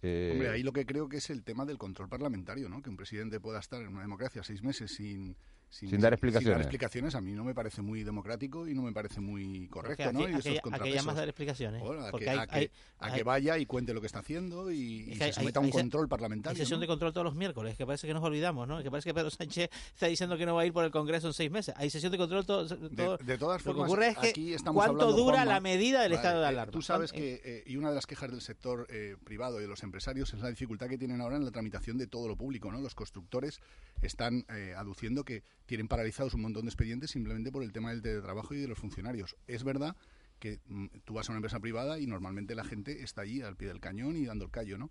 Eh, 0.02 0.30
Hombre, 0.32 0.48
ahí 0.50 0.62
lo 0.64 0.72
que 0.72 0.84
creo 0.84 1.08
que 1.08 1.18
es 1.18 1.30
el 1.30 1.44
tema 1.44 1.64
del 1.64 1.78
control 1.78 2.08
parlamentario, 2.08 2.68
¿no? 2.68 2.82
Que 2.82 2.90
un 2.90 2.96
presidente 2.96 3.38
pueda 3.40 3.60
estar 3.60 3.80
en 3.82 3.88
una 3.88 4.00
democracia 4.02 4.42
seis 4.42 4.64
meses 4.64 4.92
sin... 4.96 5.36
Sin 5.70 6.00
dar 6.00 6.12
explicaciones. 6.14 6.60
explicaciones 6.60 7.14
a 7.14 7.20
mí 7.20 7.32
no 7.32 7.44
me 7.44 7.54
parece 7.54 7.82
muy 7.82 8.02
democrático 8.02 8.66
y 8.66 8.74
no 8.74 8.82
me 8.82 8.92
parece 8.92 9.20
muy 9.20 9.68
correcto, 9.68 10.08
¿a 10.08 10.12
¿no? 10.12 10.20
Y 10.22 10.24
a 10.32 10.38
esos 10.38 10.42
qué- 10.44 10.50
a 10.50 10.52
qué 10.54 10.60
contrapesos. 10.62 10.94
llamas 10.96 11.16
dar 11.16 11.28
explicaciones? 11.28 11.82
Bueno, 11.82 12.06
a, 12.06 12.10
Porque 12.10 12.24
que, 12.24 12.30
hay- 12.30 12.38
a 12.38 12.46
que- 12.46 12.56
hay- 12.58 12.70
a 13.00 13.06
que 13.10 13.16
hay- 13.16 13.22
vaya 13.22 13.58
y 13.58 13.66
cuente 13.66 13.92
lo 13.92 14.00
que 14.00 14.06
está 14.06 14.20
haciendo 14.20 14.70
y, 14.72 15.14
se 15.16 15.24
hay- 15.24 15.32
someta 15.34 15.60
a 15.60 15.62
hay- 15.62 15.66
un 15.68 15.72
hay 15.72 15.72
se- 15.72 15.78
control 15.82 16.04
Hay 16.04 16.08
parlamentario. 16.08 16.56
sesión 16.56 16.78
¿no? 16.78 16.82
de 16.82 16.86
control 16.86 17.12
todos 17.12 17.24
los 17.26 17.34
miércoles, 17.34 17.76
que 17.76 17.84
parece 17.84 18.06
que 18.06 18.14
nos 18.14 18.24
olvidamos, 18.24 18.66
¿no? 18.66 18.82
Que 18.82 18.90
parece 18.90 19.10
que 19.10 19.14
Pedro 19.14 19.30
Sánchez 19.38 19.68
está 19.92 20.06
diciendo 20.06 20.38
que 20.38 20.46
no 20.46 20.54
va 20.54 20.62
a 20.62 20.66
ir 20.66 20.72
por 20.72 20.84
el 20.84 20.90
Congreso 20.90 21.26
en 21.28 21.34
seis 21.34 21.50
meses. 21.50 21.74
Hay 21.76 21.90
sesión 21.90 22.12
de 22.12 22.18
control 22.18 22.46
todo, 22.46 22.66
todo- 22.66 23.18
De 23.18 23.36
todas 23.38 23.64
Lo 23.66 23.72
que 23.72 23.76
formas, 23.76 23.90
ocurre 23.90 24.08
es 24.08 24.18
que 24.18 24.28
aquí 24.28 24.54
estamos 24.54 24.82
cuánto 24.82 25.02
hablando, 25.02 25.16
dura 25.22 25.36
Juanma, 25.38 25.52
la 25.54 25.60
medida 25.60 26.00
del 26.02 26.12
vale, 26.12 26.14
estado 26.16 26.38
de 26.40 26.44
eh, 26.44 26.48
alarma. 26.48 26.72
Tú 26.72 26.80
sabes 26.82 27.12
¿Cuán- 27.12 27.22
que, 27.22 27.40
eh, 27.44 27.62
y 27.66 27.76
una 27.76 27.90
de 27.90 27.94
las 27.94 28.06
quejas 28.06 28.30
del 28.30 28.40
sector 28.40 28.86
eh, 28.88 29.16
privado 29.22 29.58
y 29.58 29.62
de 29.62 29.68
los 29.68 29.82
empresarios 29.82 30.32
es 30.32 30.40
la 30.40 30.48
dificultad 30.48 30.88
que 30.88 30.96
tienen 30.96 31.20
ahora 31.20 31.36
en 31.36 31.44
la 31.44 31.50
tramitación 31.50 31.98
de 31.98 32.06
todo 32.06 32.26
lo 32.26 32.36
público, 32.36 32.72
¿no? 32.72 32.80
Los 32.80 32.94
constructores 32.94 33.60
están 34.00 34.46
eh, 34.48 34.72
aduciendo 34.76 35.24
que 35.24 35.42
tienen 35.68 35.86
paralizados 35.86 36.32
un 36.32 36.40
montón 36.40 36.64
de 36.64 36.70
expedientes 36.70 37.10
simplemente 37.10 37.52
por 37.52 37.62
el 37.62 37.72
tema 37.72 37.90
del 37.90 38.00
teletrabajo 38.00 38.54
y 38.54 38.58
de 38.58 38.68
los 38.68 38.78
funcionarios. 38.78 39.36
Es 39.46 39.64
verdad 39.64 39.94
que 40.38 40.60
mm, 40.66 40.86
tú 41.04 41.12
vas 41.12 41.28
a 41.28 41.32
una 41.32 41.38
empresa 41.38 41.60
privada 41.60 41.98
y 42.00 42.06
normalmente 42.06 42.54
la 42.54 42.64
gente 42.64 43.02
está 43.02 43.20
allí 43.20 43.42
al 43.42 43.54
pie 43.54 43.68
del 43.68 43.78
cañón 43.78 44.16
y 44.16 44.24
dando 44.24 44.46
el 44.46 44.50
callo, 44.50 44.78
¿no? 44.78 44.90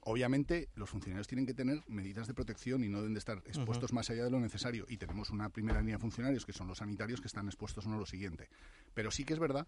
Obviamente, 0.00 0.68
los 0.76 0.88
funcionarios 0.88 1.26
tienen 1.26 1.46
que 1.46 1.52
tener 1.52 1.82
medidas 1.88 2.26
de 2.26 2.34
protección 2.34 2.84
y 2.84 2.88
no 2.88 2.98
deben 2.98 3.12
de 3.14 3.18
estar 3.18 3.38
expuestos 3.46 3.92
más 3.92 4.08
allá 4.10 4.24
de 4.24 4.30
lo 4.30 4.40
necesario. 4.40 4.84
Y 4.88 4.98
tenemos 4.98 5.30
una 5.30 5.48
primera 5.48 5.80
línea 5.80 5.96
de 5.96 6.00
funcionarios, 6.00 6.44
que 6.44 6.52
son 6.52 6.68
los 6.68 6.78
sanitarios, 6.78 7.22
que 7.22 7.26
están 7.26 7.46
expuestos 7.46 7.86
uno 7.86 7.96
a 7.96 7.98
lo 7.98 8.06
siguiente. 8.06 8.48
Pero 8.92 9.10
sí 9.10 9.24
que 9.24 9.32
es 9.32 9.38
verdad 9.38 9.66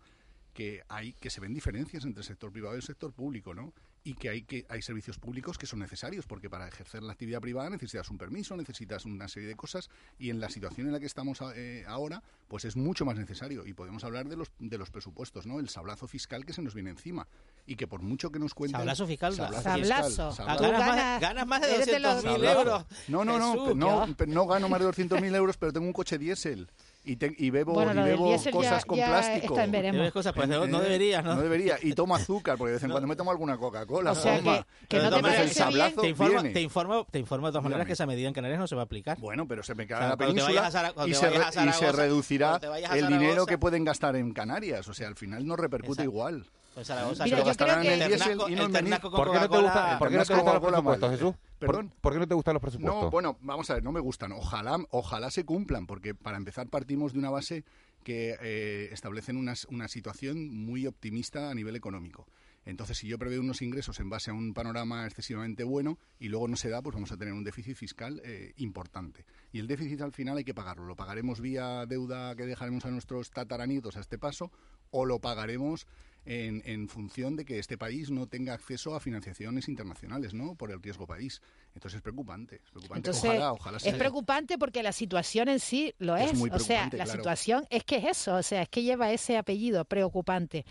que 0.53 0.83
hay 0.89 1.15
que 1.15 1.31
se 1.31 1.41
ven 1.41 1.55
diferencias 1.55 2.05
entre 2.05 2.21
el 2.21 2.27
sector 2.27 2.53
privado 2.53 2.75
y 2.75 2.79
el 2.79 2.83
sector 2.83 3.15
público, 3.15 3.55
¿no? 3.55 3.73
Y 4.07 4.15
que 4.15 4.29
hay 4.29 4.43
que 4.43 4.65
hay 4.69 4.83
servicios 4.83 5.19
públicos 5.19 5.59
que 5.59 5.67
son 5.67 5.81
necesarios 5.81 6.27
porque 6.27 6.49
para 6.49 6.69
ejercer 6.69 7.03
la 7.03 7.13
actividad 7.13 7.41
privada 7.41 7.71
necesitas 7.71 8.09
un 8.09 8.19
permiso, 8.19 8.57
necesitas 8.57 9.05
una 9.05 9.27
serie 9.27 9.49
de 9.49 9.57
cosas 9.57 9.91
y 10.17 10.31
en 10.31 10.39
la 10.39 10.49
situación 10.49 10.87
en 10.87 10.93
la 10.93 11.01
que 11.01 11.07
estamos 11.07 11.41
eh, 11.57 11.85
ahora, 11.89 12.23
pues 12.47 12.65
es 12.65 12.77
mucho 12.77 13.05
más 13.05 13.17
necesario 13.17 13.67
y 13.67 13.73
podemos 13.73 14.05
hablar 14.05 14.29
de 14.29 14.37
los 14.37 14.53
de 14.61 14.79
los 14.79 14.91
presupuestos, 14.91 15.47
¿no? 15.47 15.59
El 15.59 15.69
sablazo 15.69 16.07
fiscal 16.07 16.45
que 16.45 16.53
se 16.53 16.63
nos 16.63 16.73
viene 16.73 16.91
encima 16.91 17.27
y 17.67 17.75
que 17.75 17.89
por 17.89 18.01
mucho 18.01 18.31
que 18.31 18.39
nos 18.39 18.55
cuenten 18.55 18.79
sablazo 18.79 19.07
fiscal, 19.09 19.35
sablazo, 19.35 20.33
sablazo. 20.33 20.63
Ganas, 20.63 20.87
más, 20.87 21.21
ganas, 21.21 21.47
más, 21.49 21.61
de 21.63 22.01
200.000 22.01 22.59
euros. 22.59 22.87
No, 23.09 23.25
no, 23.25 23.39
no, 23.39 23.53
Jesús, 23.53 23.77
no, 23.77 24.07
no, 24.07 24.27
no 24.29 24.47
gano 24.47 24.69
más 24.69 24.81
de 24.81 24.87
200.000 24.87 25.35
euros, 25.35 25.57
pero 25.57 25.73
tengo 25.73 25.87
un 25.87 25.93
coche 25.93 26.17
diésel 26.17 26.69
y, 27.07 27.17
te, 27.17 27.33
y 27.39 27.51
bebo, 27.51 27.73
bueno, 27.73 27.93
y 28.03 28.11
bebo 28.11 28.37
ya, 28.37 28.51
cosas 28.51 28.85
con 28.85 28.99
ya 28.99 29.07
plástico. 29.07 29.55
Está 29.55 29.65
en 29.65 29.71
veremos. 29.71 30.13
Cosas, 30.13 30.33
pues, 30.35 30.49
no, 30.49 30.67
no 30.67 30.81
deberías, 30.81 31.25
¿no? 31.25 31.37
No 31.37 31.43
debería. 31.43 31.79
Y 31.81 31.93
tomo 31.95 32.17
azúcar, 32.17 32.59
porque 32.59 32.71
de 32.73 32.75
vez 32.75 32.83
en 32.83 32.91
cuando 32.91 33.07
me 33.07 33.15
tomo 33.15 33.31
alguna 33.31 33.57
Coca-Cola. 33.57 34.13
O 34.13 34.15
sea, 34.15 34.41
que, 34.41 34.65
que 34.89 34.99
no 34.99 35.11
te 35.23 35.43
el 35.43 35.51
sablazo 35.51 36.01
te 36.01 36.09
informa, 36.09 36.43
viene. 36.43 36.51
te 36.51 36.61
informa 36.61 37.49
de 37.49 37.53
todas 37.53 37.63
maneras 37.63 37.87
que 37.87 37.93
esa 37.93 38.07
medida 38.07 38.27
en 38.29 38.35
Canarias 38.35 38.59
no 38.59 38.67
se 38.67 38.75
va 38.75 38.83
a 38.83 38.85
aplicar. 38.85 39.19
Bueno, 39.19 39.47
pero 39.47 39.63
se 39.63 39.75
me 39.75 39.87
cae 39.87 39.99
O 39.99 40.01
sea, 40.01 40.09
la 40.11 40.17
península 40.17 40.71
Zara- 40.71 40.95
y, 41.07 41.15
se 41.15 41.29
y 41.29 41.93
reducirá 41.93 42.61
el 42.93 43.07
dinero 43.07 43.47
que 43.47 43.57
pueden 43.59 43.85
gastar 43.85 44.17
en 44.17 44.33
Canarias. 44.33 44.89
O 44.89 44.95
sea, 44.95 45.09
al 45.09 45.17
final 45.17 45.47
no 45.47 45.57
repercute 45.57 46.03
igual. 46.03 46.47
Pues 46.77 46.89
Zaragoza, 46.89 47.25
Se 47.25 47.25
Mira, 47.25 47.37
lo 47.39 47.43
yo 47.43 47.47
gastarán 47.47 47.81
creo 47.81 47.93
en 47.95 47.99
que- 47.99 48.05
el 48.05 48.11
diésel 48.11 48.29
Ternaco- 48.29 48.51
y 48.51 48.55
no 48.55 48.61
el 48.61 48.67
en 48.67 48.73
venir. 48.73 48.85
Ternaco 48.91 49.11
con 49.11 49.17
¿Por 49.17 49.27
qué 49.29 49.35
no 49.35 49.41
te 49.41 49.49
Coca-Cola- 49.49 49.63
gusta, 49.73 49.99
por 49.99 50.09
qué 50.11 50.15
no 50.17 50.21
te 50.23 50.27
Ternaco 50.29 50.45
gustan 50.45 50.61
los 50.61 50.71
presupuestos. 50.73 51.11
Jesús? 51.11 51.35
¿Por- 51.59 51.59
¿Perdón? 51.69 51.93
¿Por 52.03 52.13
qué 52.13 52.19
no 52.19 52.29
te 52.29 52.35
gustan 52.35 52.53
los 52.55 52.61
presupuestos? 52.61 53.03
No, 53.05 53.11
bueno, 53.11 53.39
vamos 53.41 53.71
a 53.71 53.75
ver, 53.75 53.83
no 53.83 53.93
me 53.93 54.01
gustan. 54.01 54.33
Ojalá, 54.33 54.77
ojalá 54.91 55.31
se 55.31 55.45
cumplan, 55.47 55.87
porque 55.87 56.15
para 56.15 56.37
empezar 56.37 56.69
partimos 56.69 57.15
de 57.15 57.19
una 57.21 57.31
base 57.31 57.65
que 58.05 58.37
eh, 58.43 58.91
establecen 58.93 59.39
una, 59.39 59.55
una 59.71 59.89
situación 59.89 60.51
muy 60.55 60.87
optimista 60.87 61.49
a 61.51 61.55
nivel 61.55 61.77
económico. 61.77 62.27
Entonces, 62.67 62.99
si 62.99 63.07
yo 63.09 63.17
preveo 63.19 63.41
unos 63.41 63.63
ingresos 63.63 63.99
en 64.01 64.11
base 64.11 64.31
a 64.31 64.35
un 64.35 64.53
panorama 64.53 65.07
excesivamente 65.07 65.65
bueno 65.65 65.99
y 66.19 66.29
luego 66.29 66.47
no 66.47 66.57
se 66.57 66.69
da, 66.69 66.83
pues 66.83 66.93
vamos 66.95 67.11
a 67.11 67.17
tener 67.17 67.33
un 67.33 67.43
déficit 67.45 67.75
fiscal 67.77 68.21
eh, 68.23 68.53
importante. 68.57 69.25
Y 69.51 69.61
el 69.61 69.67
déficit 69.67 70.03
al 70.03 70.13
final 70.13 70.37
hay 70.37 70.45
que 70.45 70.53
pagarlo. 70.53 70.85
Lo 70.85 70.95
pagaremos 70.97 71.41
vía 71.41 71.87
deuda 71.87 72.35
que 72.37 72.45
dejaremos 72.45 72.85
a 72.85 72.91
nuestros 72.91 73.31
tataranitos 73.31 73.97
a 73.97 74.01
este 74.01 74.19
paso 74.19 74.51
o 74.91 75.07
lo 75.07 75.21
pagaremos 75.21 75.87
en, 76.27 76.63
en 76.67 76.89
función 76.89 77.37
de 77.37 77.45
que 77.47 77.59
este 77.59 77.79
país 77.79 78.11
no 78.11 78.27
tenga 78.27 78.53
acceso 78.55 78.95
a 78.95 79.01
financiaciones 79.01 79.69
internacionales, 79.69 80.35
¿no? 80.35 80.55
Por 80.57 80.71
el 80.73 80.83
riesgo 80.83 81.07
país. 81.07 81.41
Entonces 81.75 81.97
es 81.99 82.03
preocupante. 82.03 82.57
Es 82.65 82.71
preocupante. 82.73 83.11
Entonces, 83.11 83.25
ojalá, 83.31 83.53
ojalá 83.53 83.79
es 83.83 83.85
se 83.85 83.93
dé. 83.93 83.99
preocupante 83.99 84.59
porque 84.59 84.83
la 84.83 84.93
situación 84.93 85.49
en 85.49 85.61
sí 85.61 85.95
lo 85.99 86.17
Es 86.17 86.33
es. 86.33 86.35
muy 86.35 86.51
o 86.51 86.59
sea, 86.59 86.93
la 86.93 87.07
claro. 87.07 87.13
situación 87.13 87.67
es 87.71 87.85
que 87.85 87.97
es 87.97 88.05
eso, 88.05 88.35
o 88.37 88.43
sea, 88.43 88.63
es 88.63 88.69
que 88.69 88.83
lleva 88.83 89.13
ese 89.13 89.37
apellido 89.39 89.85
preocupante. 89.85 90.65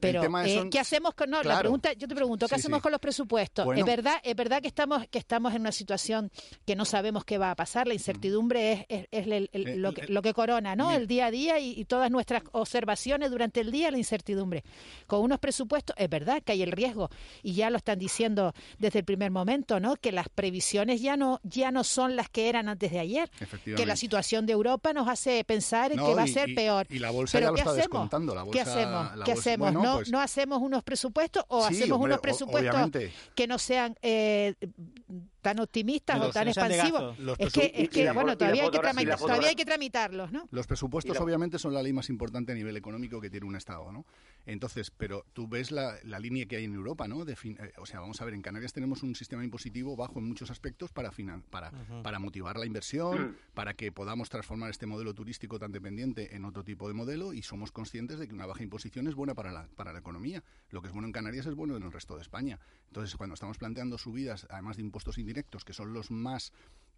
Pero, 0.00 0.22
eh, 0.44 0.54
son- 0.54 0.70
¿qué 0.70 0.78
hacemos 0.78 1.14
con.? 1.14 1.30
No, 1.30 1.42
la 1.42 1.58
pregunta, 1.58 1.92
yo 1.92 2.06
te 2.08 2.14
pregunto, 2.14 2.46
¿qué 2.46 2.54
Sí, 2.54 2.60
hacemos 2.60 2.78
sí. 2.78 2.82
con 2.82 2.92
los 2.92 3.00
presupuestos? 3.00 3.64
Bueno. 3.64 3.80
Es 3.80 3.86
verdad, 3.86 4.14
es 4.22 4.34
verdad 4.36 4.60
que 4.62 4.68
estamos, 4.68 5.06
que 5.08 5.18
estamos 5.18 5.54
en 5.54 5.60
una 5.62 5.72
situación 5.72 6.30
que 6.66 6.76
no 6.76 6.84
sabemos 6.84 7.24
qué 7.24 7.38
va 7.38 7.50
a 7.50 7.56
pasar. 7.56 7.86
La 7.86 7.94
incertidumbre 7.94 8.72
es, 8.72 8.86
es- 8.88 9.08
es 9.10 9.26
el- 9.26 9.50
el- 9.52 9.68
Eh, 9.68 9.76
lo, 9.76 9.92
que, 9.92 10.02
eh, 10.02 10.06
lo 10.08 10.22
que 10.22 10.32
corona, 10.34 10.76
¿no? 10.76 10.90
El 10.92 11.06
día 11.06 11.26
a 11.26 11.30
día 11.30 11.58
y, 11.58 11.72
y 11.78 11.84
todas 11.84 12.10
nuestras 12.10 12.42
observaciones 12.52 13.30
durante 13.30 13.60
el 13.60 13.70
día, 13.70 13.90
la 13.90 13.98
incertidumbre. 13.98 14.62
Con 15.06 15.20
unos 15.20 15.38
presupuestos, 15.38 15.94
es 15.98 16.08
verdad 16.08 16.42
que 16.42 16.52
hay 16.52 16.62
el 16.62 16.72
riesgo, 16.72 17.08
y 17.42 17.54
ya 17.54 17.70
lo 17.70 17.76
están 17.78 17.98
diciendo 17.98 18.52
desde 18.78 19.00
el 19.00 19.04
primer 19.04 19.30
momento, 19.30 19.80
¿no? 19.80 19.96
Que 19.96 20.12
las 20.12 20.28
previsiones 20.28 21.00
ya 21.00 21.16
no, 21.16 21.40
ya 21.42 21.70
no 21.70 21.84
son 21.84 22.14
las 22.16 22.28
que 22.28 22.48
eran 22.48 22.68
antes 22.68 22.90
de 22.92 22.98
ayer. 23.00 23.30
Que 23.64 23.86
la 23.86 23.96
situación 23.96 24.46
de 24.46 24.52
Europa 24.52 24.92
nos 24.92 25.08
hace 25.08 25.42
pensar 25.44 25.90
en 25.92 25.98
No, 25.98 26.06
que 26.06 26.14
va 26.14 26.22
a 26.22 26.26
ser 26.26 26.48
y- 26.50 26.54
peor. 26.54 26.86
y 26.90 26.98
la 26.98 27.10
bolsa 27.10 27.38
Pero 27.38 27.46
ya 27.46 27.50
lo 27.50 27.54
¿qué 27.54 27.60
está 27.60 27.70
hacemos? 27.72 27.88
descontando, 27.88 28.34
la 28.34 28.42
¿Qué 28.42 28.46
bolsa- 28.46 28.62
hacemos? 28.72 29.16
la 29.16 29.24
¿Qué 29.24 29.32
hacemos? 29.32 29.72
bueno, 29.72 29.82
¿No, 29.82 29.87
pues- 29.96 30.10
¿No 30.10 30.20
hacemos 30.20 30.60
unos 30.62 30.82
presupuestos 30.82 31.44
o 31.48 31.66
Sí, 31.68 31.74
hacemos 31.76 31.96
hombre, 31.96 32.12
unos 32.12 32.20
presupuestos 32.20 32.70
obviamente. 32.74 33.12
que 33.34 33.46
no 33.46 33.58
sean 33.58 33.96
eh, 34.02 34.54
tan 35.40 35.60
optimistas 35.60 36.18
Los 36.18 36.28
o 36.28 36.32
tan 36.32 36.48
expansivos? 36.48 37.18
Es 37.38 37.52
que, 37.52 37.72
es 37.82 37.88
bueno, 38.14 38.36
todavía 38.38 38.62
hay, 38.64 38.70
que 38.70 38.78
tramitar- 38.78 39.18
todavía 39.18 39.48
hay 39.48 39.54
tramitarlos, 39.64 40.32
¿no? 40.32 40.48
Los 40.50 40.66
presupuestos, 40.66 41.14
la- 41.20 41.24
obviamente, 41.24 41.58
son 41.58 41.74
la 41.74 41.82
ley 41.82 41.92
más 41.92 42.08
importante 42.10 42.52
a 42.52 42.54
nivel 42.54 42.76
económico 42.76 43.20
que 43.20 43.30
tiene 43.30 43.46
un 43.46 43.56
Estado, 43.56 43.90
¿no? 43.92 44.04
Entonces, 44.46 44.90
pero 44.90 45.24
tú 45.32 45.46
ves 45.46 45.70
la, 45.70 45.96
la 46.04 46.18
línea 46.18 46.46
que 46.46 46.56
hay 46.56 46.64
en 46.64 46.74
Europa, 46.74 47.06
¿no? 47.06 47.24
De 47.24 47.36
fin- 47.36 47.58
eh, 47.60 47.72
o 47.78 47.86
sea, 47.86 48.00
vamos 48.00 48.20
a 48.20 48.24
ver, 48.24 48.34
en 48.34 48.42
Canarias 48.42 48.72
tenemos 48.72 49.02
un 49.02 49.14
sistema 49.14 49.44
impositivo 49.44 49.94
bajo 49.96 50.18
en 50.18 50.26
muchos 50.26 50.50
aspectos 50.50 50.90
para, 50.90 51.10
finan- 51.10 51.42
para, 51.50 51.70
motivar 52.18 52.56
la 52.58 52.66
inversión, 52.66 53.36
para 53.54 53.74
que 53.74 53.92
podamos 53.92 54.28
transformar 54.30 54.70
este 54.70 54.86
modelo 54.86 55.14
turístico 55.14 55.58
tan 55.58 55.70
dependiente 55.72 56.34
en 56.34 56.44
otro 56.44 56.64
tipo 56.64 56.88
de 56.88 56.94
modelo 56.94 57.32
y 57.32 57.42
somos 57.42 57.72
conscientes 57.72 58.18
de 58.18 58.26
que 58.28 58.34
una 58.34 58.46
baja 58.46 58.62
imposición 58.62 59.06
es 59.06 59.14
buena 59.14 59.34
para 59.34 59.52
la, 59.52 59.68
para 59.76 59.92
la 59.92 59.98
economía. 59.98 60.42
Lo 60.70 60.80
que 60.80 60.88
es 60.88 60.92
bueno 60.92 61.06
en 61.06 61.12
Canarias 61.12 61.46
es 61.46 61.54
bueno 61.54 61.76
en 61.76 61.82
el 61.82 61.92
resto 61.92 62.16
de 62.16 62.22
España. 62.22 62.58
Entonces, 62.88 63.14
cuando 63.16 63.34
estamos 63.34 63.58
planteando 63.58 63.98
subidas, 63.98 64.46
además 64.50 64.76
de 64.76 64.82
impuestos 64.82 65.18
indirectos, 65.18 65.28
que 65.64 65.72
son 65.72 65.92
los 65.92 66.10
más 66.10 66.52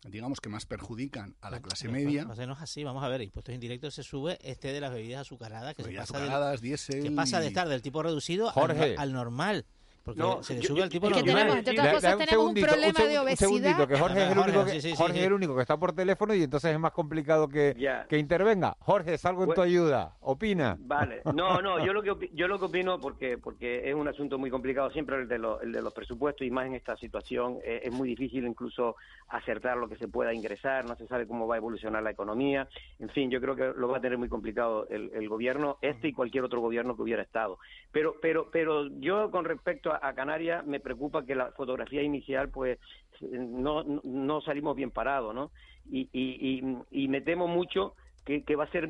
digamos 0.08 0.40
que 0.40 0.48
más 0.48 0.64
perjudican 0.64 1.36
a 1.42 1.50
la 1.50 1.60
clase 1.60 1.86
media. 1.88 2.24
No, 2.24 2.34
no 2.46 2.52
es 2.54 2.60
así, 2.60 2.84
vamos 2.84 3.04
a 3.04 3.08
ver, 3.08 3.20
impuestos 3.20 3.54
indirectos 3.54 3.94
se 3.94 4.02
sube 4.02 4.38
este 4.40 4.72
de 4.72 4.80
las 4.80 4.92
bebidas 4.92 5.20
azucaradas 5.22 5.74
que 5.74 5.82
Bebidas 5.82 6.06
se 6.06 6.12
pasa, 6.14 6.24
azucaradas, 6.24 6.60
del, 6.62 6.70
diésel 6.70 7.02
que 7.02 7.10
pasa 7.10 7.40
de 7.40 7.48
estar 7.48 7.68
del 7.68 7.82
tipo 7.82 8.02
reducido 8.02 8.48
al 8.48 8.54
Jorge. 8.54 8.94
no- 8.94 9.00
al, 9.00 9.12
normal. 9.12 9.66
Porque 10.14 10.20
No, 10.36 10.42
se 10.42 10.54
le 10.54 10.62
sube 10.62 10.78
yo- 10.78 10.82
al 10.84 10.88
tipo 10.90 11.06
es 11.08 11.12
que 11.14 11.22
normal. 11.22 11.34
tenemos, 11.36 11.56
entre 11.58 11.72
otras 11.80 11.94
cosas, 11.94 12.18
tenemos 12.18 12.46
un 12.46 12.54
problema 12.54 12.98
de 13.04 13.18
obesidad. 13.18 13.50
Un 13.50 13.56
segundito, 13.62 13.86
que 13.88 13.98
Jorge 13.98 14.22
es 14.24 14.30
el 14.32 14.38
único 14.38 14.64
que, 14.64 14.70
sí, 14.72 14.80
sí, 14.80 14.90
sí, 14.90 14.96
Jorge 14.96 15.12
sí. 15.14 15.20
es 15.20 15.26
el 15.26 15.32
único 15.32 15.56
que 15.56 15.62
está 15.62 15.76
por 15.76 15.92
teléfono 15.92 16.34
y 16.34 16.42
entonces 16.42 16.72
es 16.72 16.78
más 16.78 16.92
complicado 16.92 17.48
que, 17.48 17.76
que 18.08 18.18
intervenga. 18.18 18.76
Jorge, 18.80 19.16
salgo 19.18 19.44
en 19.44 19.54
tu 19.54 19.62
ayuda. 19.62 20.16
Opina. 20.20 20.76
Vale, 20.80 21.22
no, 21.34 21.60
no, 21.62 21.84
yo 21.84 21.92
lo 21.92 22.02
que 22.02 22.12
opi- 22.12 22.30
yo 22.34 22.48
lo 22.48 22.58
que 22.58 22.64
opino 22.66 22.98
porque 23.00 23.38
porque 23.38 23.88
es 23.88 23.94
un 23.94 24.06
asunto 24.08 24.38
muy 24.38 24.50
complicado 24.50 24.90
siempre 24.90 25.16
el 25.16 25.28
de 25.28 25.38
los 25.38 25.62
el 25.62 25.72
de 25.72 25.82
los 25.82 25.92
presupuestos 25.92 26.46
y 26.46 26.50
más 26.50 26.66
en 26.66 26.74
esta 26.74 26.96
situación 26.96 27.58
eh, 27.64 27.82
es 27.84 27.92
muy 27.92 28.08
difícil 28.08 28.46
incluso 28.46 28.96
acertar 29.28 29.76
lo 29.76 29.88
que 29.88 29.96
se 29.96 30.08
pueda 30.08 30.32
ingresar, 30.34 30.84
no 30.84 30.96
se 30.96 31.06
sabe 31.06 31.26
cómo 31.26 31.46
va 31.46 31.54
a 31.54 31.58
evolucionar 31.58 32.02
la 32.02 32.10
economía, 32.10 32.68
en 32.98 33.08
fin, 33.10 33.30
yo 33.30 33.40
creo 33.40 33.54
que 33.54 33.72
lo 33.76 33.88
va 33.88 33.98
a 33.98 34.00
tener 34.00 34.18
muy 34.18 34.28
complicado 34.28 34.86
el, 34.90 35.10
el 35.14 35.28
gobierno 35.28 35.78
este 35.82 36.08
y 36.08 36.12
cualquier 36.12 36.44
otro 36.44 36.60
gobierno 36.60 36.96
que 36.96 37.02
hubiera 37.02 37.22
estado. 37.22 37.58
Pero 37.92 38.16
pero 38.20 38.48
pero 38.50 38.88
yo 39.00 39.30
con 39.30 39.44
respecto 39.44 39.92
a, 39.92 39.96
a 40.02 40.14
Canarias 40.14 40.66
me 40.66 40.80
preocupa 40.80 41.24
que 41.24 41.34
la 41.34 41.52
fotografía 41.52 42.02
inicial 42.02 42.48
pues 42.50 42.78
no 43.20 43.84
no, 44.04 44.40
salimos 44.40 44.76
bien 44.76 44.90
parados, 44.90 45.34
¿no? 45.34 45.50
Y, 45.90 46.08
y, 46.12 46.60
y, 46.92 47.04
y 47.04 47.08
me 47.08 47.20
temo 47.20 47.46
mucho 47.48 47.94
que, 48.24 48.44
va 48.56 48.64
a 48.64 48.70
ser 48.70 48.88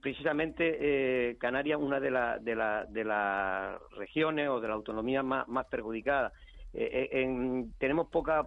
precisamente 0.00 0.76
eh, 1.30 1.36
Canarias 1.38 1.80
una 1.80 1.98
de, 1.98 2.10
la- 2.10 2.38
de, 2.38 2.54
la- 2.54 2.84
de 2.86 3.04
las 3.04 3.80
regiones 3.96 4.48
o 4.48 4.60
de 4.60 4.68
la 4.68 4.74
autonomía 4.74 5.22
más, 5.22 5.48
más 5.48 5.66
perjudicadas. 5.66 6.32
Eh, 6.72 7.08
eh, 7.10 7.22
en- 7.22 7.72
tenemos 7.78 8.08
pocas 8.08 8.46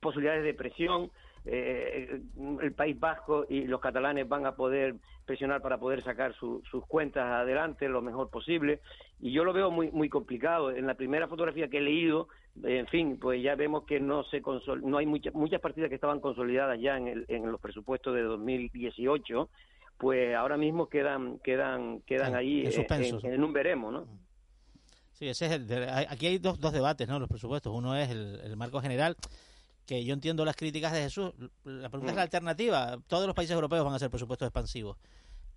posibilidades 0.00 0.44
de 0.44 0.54
presión. 0.54 1.10
eh, 1.44 2.20
el 2.60 2.72
País 2.74 2.96
Vasco 3.00 3.44
y 3.48 3.66
los 3.66 3.80
catalanes 3.80 4.28
van 4.28 4.46
a 4.46 4.54
poder 4.54 4.94
presionar 5.26 5.60
para 5.60 5.76
poder 5.76 6.00
sacar 6.02 6.32
su- 6.34 6.62
sus 6.70 6.86
cuentas 6.86 7.24
adelante 7.24 7.88
lo 7.88 8.00
mejor 8.00 8.30
posible 8.30 8.80
y 9.22 9.32
yo 9.32 9.44
lo 9.44 9.52
veo 9.52 9.70
muy 9.70 9.90
muy 9.92 10.08
complicado 10.10 10.70
en 10.72 10.86
la 10.86 10.94
primera 10.94 11.28
fotografía 11.28 11.68
que 11.68 11.78
he 11.78 11.80
leído 11.80 12.28
en 12.64 12.86
fin 12.88 13.18
pues 13.18 13.40
ya 13.42 13.54
vemos 13.54 13.84
que 13.84 14.00
no 14.00 14.24
se 14.24 14.42
consol- 14.42 14.82
no 14.82 14.98
hay 14.98 15.06
muchas 15.06 15.32
muchas 15.32 15.60
partidas 15.60 15.88
que 15.88 15.94
estaban 15.94 16.20
consolidadas 16.20 16.78
ya 16.80 16.96
en, 16.98 17.06
el- 17.08 17.24
en 17.28 17.50
los 17.50 17.60
presupuestos 17.60 18.14
de 18.14 18.22
2018 18.22 19.48
pues 19.96 20.34
ahora 20.34 20.56
mismo 20.56 20.88
quedan 20.88 21.38
quedan 21.38 22.00
quedan 22.00 22.30
En- 22.30 22.36
ahí 22.36 22.60
en 22.60 22.66
en, 22.66 22.72
suspenso. 22.72 23.20
en- 23.22 23.42
un 23.44 23.52
veremos 23.52 23.92
no 23.92 24.06
Sí, 25.12 25.28
ese 25.28 25.46
es 25.46 25.52
el 25.52 25.66
de- 25.68 25.86
aquí 26.08 26.26
hay 26.26 26.38
dos, 26.38 26.58
dos 26.58 26.72
debates, 26.72 27.06
¿no? 27.06 27.20
Los 27.20 27.28
presupuestos. 27.28 27.72
Uno 27.72 27.94
es 27.94 28.10
el, 28.10 28.40
el 28.42 28.56
marco 28.56 28.80
general, 28.80 29.14
que 29.86 30.04
yo 30.04 30.14
entiendo 30.14 30.44
las 30.44 30.56
críticas 30.56 30.92
de 30.92 31.02
Jesús. 31.02 31.30
La 31.64 31.88
pregunta 31.90 32.10
es 32.10 32.16
la 32.16 32.22
alternativa. 32.22 32.96
Todos 33.06 33.26
los 33.26 33.34
países 33.36 33.54
europeos 33.54 33.84
van 33.84 33.92
a 33.92 33.96
hacer 33.96 34.10
presupuestos 34.10 34.46
expansivos. 34.46 34.96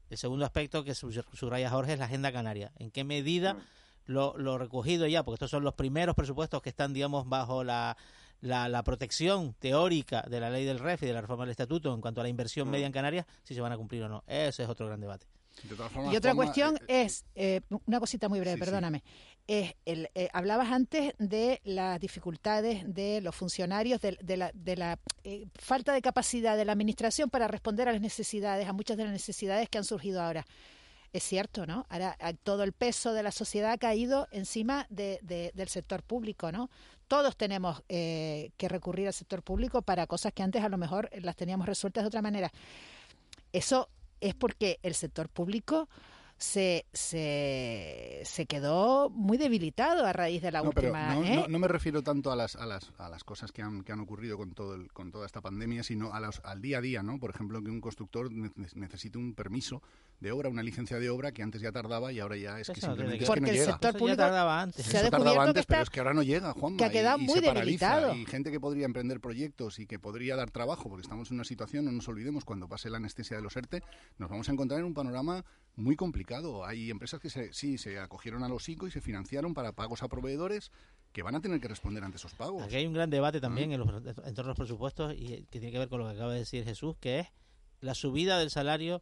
El 0.10 0.18
segundo 0.18 0.46
aspecto 0.46 0.84
que 0.84 0.94
su- 0.96 1.12
subraya 1.34 1.70
Jorge 1.70 1.94
es 1.94 2.00
la 2.00 2.06
agenda 2.06 2.32
canaria. 2.32 2.72
¿En 2.78 2.92
qué 2.92 3.04
medida 3.04 3.58
lo, 4.06 4.38
lo 4.38 4.58
recogido 4.58 5.08
ya? 5.08 5.24
Porque 5.24 5.36
estos 5.36 5.52
son 5.52 5.64
los 5.64 5.74
primeros 5.74 6.16
presupuestos 6.16 6.62
que 6.62 6.70
están, 6.70 6.94
digamos, 6.94 7.28
bajo 7.28 7.64
la, 7.64 7.98
la, 8.42 8.70
la 8.70 8.84
protección 8.84 9.54
teórica 9.60 10.22
de 10.30 10.40
la 10.40 10.50
ley 10.50 10.64
del 10.66 10.80
REF 10.80 11.04
y 11.04 11.08
de 11.08 11.14
la 11.14 11.22
reforma 11.22 11.44
del 11.46 11.52
estatuto 11.52 11.94
en 11.94 12.02
cuanto 12.02 12.22
a 12.22 12.24
la 12.24 12.30
inversión 12.30 12.68
Mm. 12.68 12.72
media 12.72 12.86
en 12.86 12.92
Canarias, 12.92 13.26
si 13.44 13.56
se 13.56 13.62
van 13.62 13.72
a 13.72 13.78
cumplir 13.78 14.04
o 14.04 14.10
no. 14.10 14.24
Ese 14.28 14.64
es 14.64 14.70
otro 14.70 14.86
gran 14.86 15.00
debate. 15.02 15.26
Y 16.12 16.18
otra 16.18 16.32
cuestión 16.36 16.78
es, 16.88 17.26
eh, 17.34 17.62
una 17.86 18.00
cosita 18.02 18.28
muy 18.30 18.40
breve, 18.42 18.56
Sí, 18.56 18.60
sí. 18.80 19.02
Es 19.48 19.76
el, 19.86 20.10
eh, 20.16 20.30
hablabas 20.34 20.72
antes 20.72 21.14
de 21.20 21.62
las 21.64 22.00
dificultades 22.00 22.84
de 22.92 23.22
los 23.22 23.36
funcionarios, 23.36 24.02
de, 24.02 24.18
de 24.22 24.38
la, 24.38 24.52
de 24.54 24.76
la 24.76 25.00
eh, 25.24 25.46
falta 25.56 25.94
de 25.94 26.02
capacidad 26.02 26.58
de 26.58 26.66
la 26.66 26.72
administración 26.72 27.30
para 27.30 27.48
responder 27.48 27.88
a 27.88 27.92
las 27.94 28.02
necesidades, 28.02 28.68
a 28.68 28.74
muchas 28.74 28.98
de 28.98 29.04
las 29.04 29.14
necesidades 29.14 29.70
que 29.70 29.78
han 29.78 29.84
surgido 29.84 30.22
ahora. 30.22 30.46
Es 31.14 31.24
cierto, 31.24 31.66
¿no? 31.66 31.86
Ahora 31.90 32.18
a- 32.20 32.34
todo 32.34 32.64
el 32.64 32.74
peso 32.74 33.14
de 33.14 33.24
la 33.24 33.32
sociedad 33.32 33.72
ha 33.72 33.78
caído 33.78 34.28
encima 34.32 34.88
de- 34.90 35.20
de- 35.22 35.52
del 35.54 35.70
sector 35.70 36.02
público, 36.04 36.52
¿no? 36.52 36.70
Todos 37.08 37.38
tenemos 37.38 37.84
eh, 37.88 38.52
que 38.58 38.68
recurrir 38.68 39.08
al 39.08 39.14
sector 39.14 39.44
público 39.44 39.82
para 39.84 40.08
cosas 40.08 40.34
que 40.34 40.42
antes 40.44 40.64
a 40.64 40.70
lo 40.70 40.78
mejor 40.78 41.10
las 41.22 41.36
teníamos 41.36 41.68
resueltas 41.68 42.04
de 42.04 42.08
otra 42.08 42.22
manera. 42.24 42.52
Eso 43.54 43.90
es 44.22 44.34
porque 44.34 44.80
el 44.82 44.96
sector 44.96 45.30
público 45.30 45.88
se, 46.38 46.86
se, 46.94 48.22
se 48.26 48.46
quedó 48.46 49.10
muy 49.10 49.38
debilitado 49.38 50.06
a 50.06 50.12
raíz 50.14 50.42
de 50.42 50.52
la 50.52 50.62
no, 50.62 50.72
pero 50.72 50.90
última. 50.90 51.16
no, 51.16 51.24
¿eh? 51.24 51.36
no- 51.36 51.48
no 51.48 51.60
me 51.60 51.68
refiero 51.68 52.02
tanto 52.04 52.32
a 52.32 52.36
las, 52.36 52.56
a 52.56 52.66
las, 52.66 52.92
a 52.98 53.10
las 53.10 53.24
cosas 53.24 53.52
que 53.52 53.62
han, 53.62 53.84
que 53.84 53.92
han 53.94 54.02
ocurrido 54.02 54.38
con, 54.38 54.52
todo 54.54 54.76
el- 54.76 54.92
con 54.92 55.12
toda 55.12 55.26
esta 55.26 55.42
pandemia, 55.42 55.84
sino 55.84 56.14
a 56.14 56.20
los- 56.20 56.42
al 56.44 56.62
día 56.62 56.80
a 56.80 56.82
día, 56.82 57.04
¿no? 57.04 57.20
Por 57.20 57.30
ejemplo, 57.30 57.62
que 57.64 57.70
un 57.70 57.80
constructor 57.82 58.32
ne- 58.32 58.52
necesite 58.76 59.18
un 59.18 59.34
permiso 59.34 59.82
de 60.20 60.32
obra, 60.32 60.50
una 60.50 60.64
licencia 60.64 60.98
de 61.00 61.10
obra 61.10 61.32
que 61.32 61.42
antes 61.44 61.62
ya 61.62 61.72
tardaba 61.72 62.12
y 62.12 62.20
ahora 62.20 62.38
ya 62.38 62.60
es 62.60 62.68
que 62.68 62.74
Eso 62.74 62.88
simplemente 62.88 63.24
es 63.24 63.30
que- 63.30 63.42
no 63.42 63.48
el 63.48 63.54
llega. 63.54 63.66
sector 63.66 63.90
Eso 63.90 63.98
ya 63.98 64.00
público 64.00 64.18
tardaba 64.18 64.62
antes. 64.62 64.86
se 64.86 64.98
ha 64.98 65.02
descubierto 65.04 65.34
que 65.34 65.40
antes, 65.40 65.66
pero 65.66 65.76
está- 65.80 65.82
es 65.84 65.90
que 65.90 66.00
ahora 66.00 66.14
no 66.14 66.24
llega, 66.24 66.54
Juanma. 66.54 66.78
que 66.78 66.84
ha 66.86 66.88
y- 66.88 66.92
quedado 66.92 67.20
y 67.20 67.24
muy 67.24 67.40
se 67.40 67.42
debilitado. 67.42 68.14
Y 68.16 68.26
gente 68.26 68.52
que 68.52 68.60
podría 68.60 68.86
emprender 68.86 69.20
proyectos 69.22 69.80
y 69.80 69.86
que 69.88 70.00
podría 70.00 70.36
dar 70.36 70.52
trabajo, 70.52 70.90
porque 70.90 71.02
estamos 71.04 71.32
en 71.32 71.36
una 71.36 71.44
situación, 71.46 71.86
no 71.86 71.92
nos 71.92 72.08
olvidemos, 72.08 72.44
cuando 72.46 72.68
pase 72.68 72.90
la 72.90 72.98
anestesia 72.98 73.38
de 73.38 73.44
los 73.44 73.56
ERTE, 73.56 73.84
nos 74.18 74.30
vamos 74.30 74.48
a 74.50 74.52
encontrar 74.52 74.80
en 74.82 74.86
un 74.86 74.94
panorama 74.94 75.44
muy 75.76 75.96
complicado. 75.96 76.25
Hay 76.66 76.90
empresas 76.90 77.20
que 77.20 77.30
se, 77.30 77.54
sí 77.54 77.78
se 77.78 78.00
acogieron 78.00 78.44
a 78.44 78.50
los 78.50 78.68
ICO 78.68 78.88
y 78.88 78.92
se 78.92 79.02
financiaron 79.02 79.54
para 79.54 79.72
pagos 79.74 80.04
a 80.04 80.08
proveedores 80.08 80.72
que 81.12 81.24
van 81.24 81.36
a 81.36 81.42
tener 81.42 81.60
que 81.62 81.68
responder 81.68 82.04
ante 82.04 82.18
esos 82.18 82.34
pagos. 82.34 82.64
Aquí 82.64 82.76
hay 82.76 82.86
un 82.86 82.94
gran 82.94 83.10
debate 83.10 83.40
también 83.40 83.72
en, 83.72 83.80
los, 83.80 83.90
en 84.06 84.34
torno 84.34 84.50
a 84.50 84.54
los 84.54 84.58
presupuestos 84.58 85.14
y 85.18 85.46
que 85.50 85.60
tiene 85.60 85.72
que 85.72 85.80
ver 85.80 85.88
con 85.90 86.00
lo 86.00 86.06
que 86.08 86.14
acaba 86.16 86.34
de 86.34 86.40
decir 86.40 86.64
Jesús, 86.66 86.96
que 87.00 87.20
es 87.20 87.28
la 87.80 87.96
subida 87.96 88.38
del 88.40 88.50
salario 88.50 89.02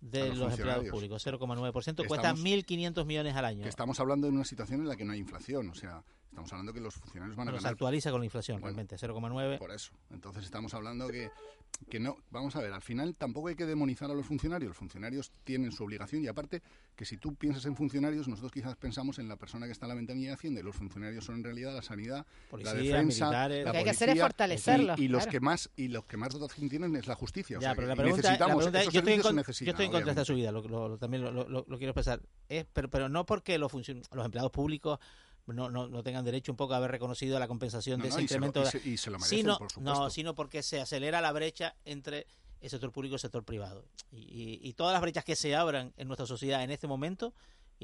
de 0.00 0.28
los, 0.28 0.38
los 0.38 0.52
empleados 0.52 0.86
públicos, 0.88 1.26
0,9%, 1.26 2.02
Que 2.02 2.06
cuesta 2.06 2.28
estamos- 2.30 2.44
1.500 2.44 3.04
millones 3.06 3.34
al 3.36 3.44
año. 3.46 3.62
que 3.62 3.68
estamos 3.70 3.98
hablando 4.00 4.26
de 4.26 4.34
una 4.34 4.44
situación 4.44 4.80
en 4.82 4.88
la 4.88 4.96
que 4.96 5.04
no 5.06 5.12
hay 5.14 5.20
inflación, 5.20 5.70
o 5.70 5.74
sea, 5.74 6.04
estamos 6.34 6.52
hablando 6.52 6.72
que 6.72 6.80
los 6.80 6.94
funcionarios 6.94 7.36
van 7.36 7.46
a 7.46 7.50
Pero 7.52 7.58
se 7.60 7.62
ganar 7.62 7.72
actualiza 7.74 8.10
con 8.10 8.20
la 8.20 8.24
inflación, 8.26 8.60
Bueno, 8.60 8.76
realmente, 8.76 8.96
0,9. 8.96 9.58
Por 9.58 9.70
eso. 9.70 9.92
Entonces 10.10 10.44
estamos 10.44 10.74
hablando 10.74 11.06
que, 11.08 11.30
que 11.88 12.00
no, 12.00 12.16
vamos 12.30 12.56
a 12.56 12.60
ver, 12.60 12.72
al 12.72 12.82
final 12.82 13.14
tampoco 13.16 13.48
hay 13.48 13.54
que 13.54 13.66
demonizar 13.66 14.10
a 14.10 14.14
los 14.14 14.26
funcionarios. 14.26 14.68
Los 14.70 14.76
funcionarios 14.76 15.30
tienen 15.44 15.70
su 15.70 15.84
obligación 15.84 16.24
y 16.24 16.26
aparte 16.26 16.60
que 16.96 17.04
si 17.04 17.18
tú 17.18 17.36
piensas 17.36 17.64
en 17.66 17.76
funcionarios, 17.76 18.26
nosotros 18.26 18.50
quizás 18.50 18.74
pensamos 18.76 19.18
en 19.20 19.28
la 19.28 19.36
persona 19.36 19.66
que 19.66 19.72
está 19.72 19.86
en 19.86 19.90
la 19.90 19.94
ventanilla 19.94 20.28
de 20.30 20.34
Hacienda 20.34 20.60
y 20.60 20.64
los 20.64 20.74
funcionarios 20.74 21.24
son 21.24 21.36
en 21.36 21.44
realidad 21.44 21.72
la 21.72 21.82
sanidad, 21.82 22.26
Policía, 22.50 22.74
la 22.74 22.80
defensa, 22.80 23.24
militares. 23.26 23.58
la 23.58 23.64
Lo 23.66 23.72
que 23.72 23.78
hay 23.78 23.84
que 23.84 23.90
hacer 23.90 24.08
es 24.10 24.20
fortalecerlos, 24.20 24.98
y, 24.98 25.04
y 25.04 25.08
los 25.08 25.18
claro. 25.22 25.30
que 25.30 25.40
más 25.40 25.70
y 25.76 25.88
los 25.88 26.04
que 26.06 26.16
más 26.16 26.32
dotación 26.32 26.68
tienen 26.68 26.96
es 26.96 27.06
la 27.06 27.14
justicia. 27.14 27.58
O 27.58 27.60
Ya, 27.60 27.68
sea, 27.68 27.74
pero 27.76 27.86
que- 27.86 27.88
la 27.88 27.94
y 27.94 27.96
pregunta, 27.98 28.22
la 28.22 28.28
necesitamos 28.30 28.56
pregunta 28.56 28.78
es, 28.78 28.82
esos 28.82 28.92
yo 28.94 28.98
estoy, 29.00 29.18
con- 29.20 29.36
yo 29.36 29.70
estoy 29.70 29.86
en 29.86 29.92
contra 29.92 30.04
de 30.06 30.10
esta 30.20 30.24
subida, 30.24 30.50
lo, 30.52 30.62
lo- 30.66 30.98
también 30.98 31.22
lo, 31.22 31.30
lo- 31.32 31.46
lo 31.48 31.78
quiero 31.78 31.90
expresar, 31.90 32.20
es, 32.48 32.66
pero, 32.72 32.90
pero 32.90 33.08
no 33.08 33.24
porque 33.24 33.56
los, 33.56 33.72
funcion- 33.72 34.02
los 34.12 34.24
empleados 34.24 34.50
públicos 34.50 34.98
no, 35.46 35.70
no, 35.70 35.88
no 35.88 36.02
tengan 36.02 36.24
derecho 36.24 36.52
un 36.52 36.56
poco 36.56 36.74
a 36.74 36.78
haber 36.78 36.90
reconocido 36.90 37.38
la 37.38 37.46
compensación 37.48 37.98
No, 37.98 38.04
de 38.04 38.08
ese 38.10 38.22
y 38.22 38.28
se 38.28 38.38
lo- 38.38 38.46
incremento. 38.46 38.68
y 38.68 38.80
se- 38.80 38.88
y 38.88 38.96
se 38.96 39.10
lo 39.10 39.18
merecen, 39.18 39.38
sino, 39.38 39.58
por 39.58 39.70
supuesto. 39.70 40.00
No, 40.04 40.10
sino 40.10 40.34
porque 40.34 40.62
se 40.62 40.80
acelera 40.80 41.20
la 41.20 41.32
brecha 41.32 41.74
entre 41.84 42.26
el 42.60 42.70
sector 42.70 42.90
público 42.92 43.12
y 43.14 43.16
el 43.16 43.20
sector 43.20 43.44
privado. 43.44 43.84
Y, 44.10 44.18
y- 44.20 44.60
y 44.62 44.72
todas 44.72 44.92
las 44.94 45.02
brechas 45.02 45.24
que 45.24 45.36
se 45.36 45.54
abran 45.54 45.92
en 45.96 46.08
nuestra 46.08 46.26
sociedad 46.26 46.62
en 46.62 46.70
este 46.70 46.86
momento 46.86 47.34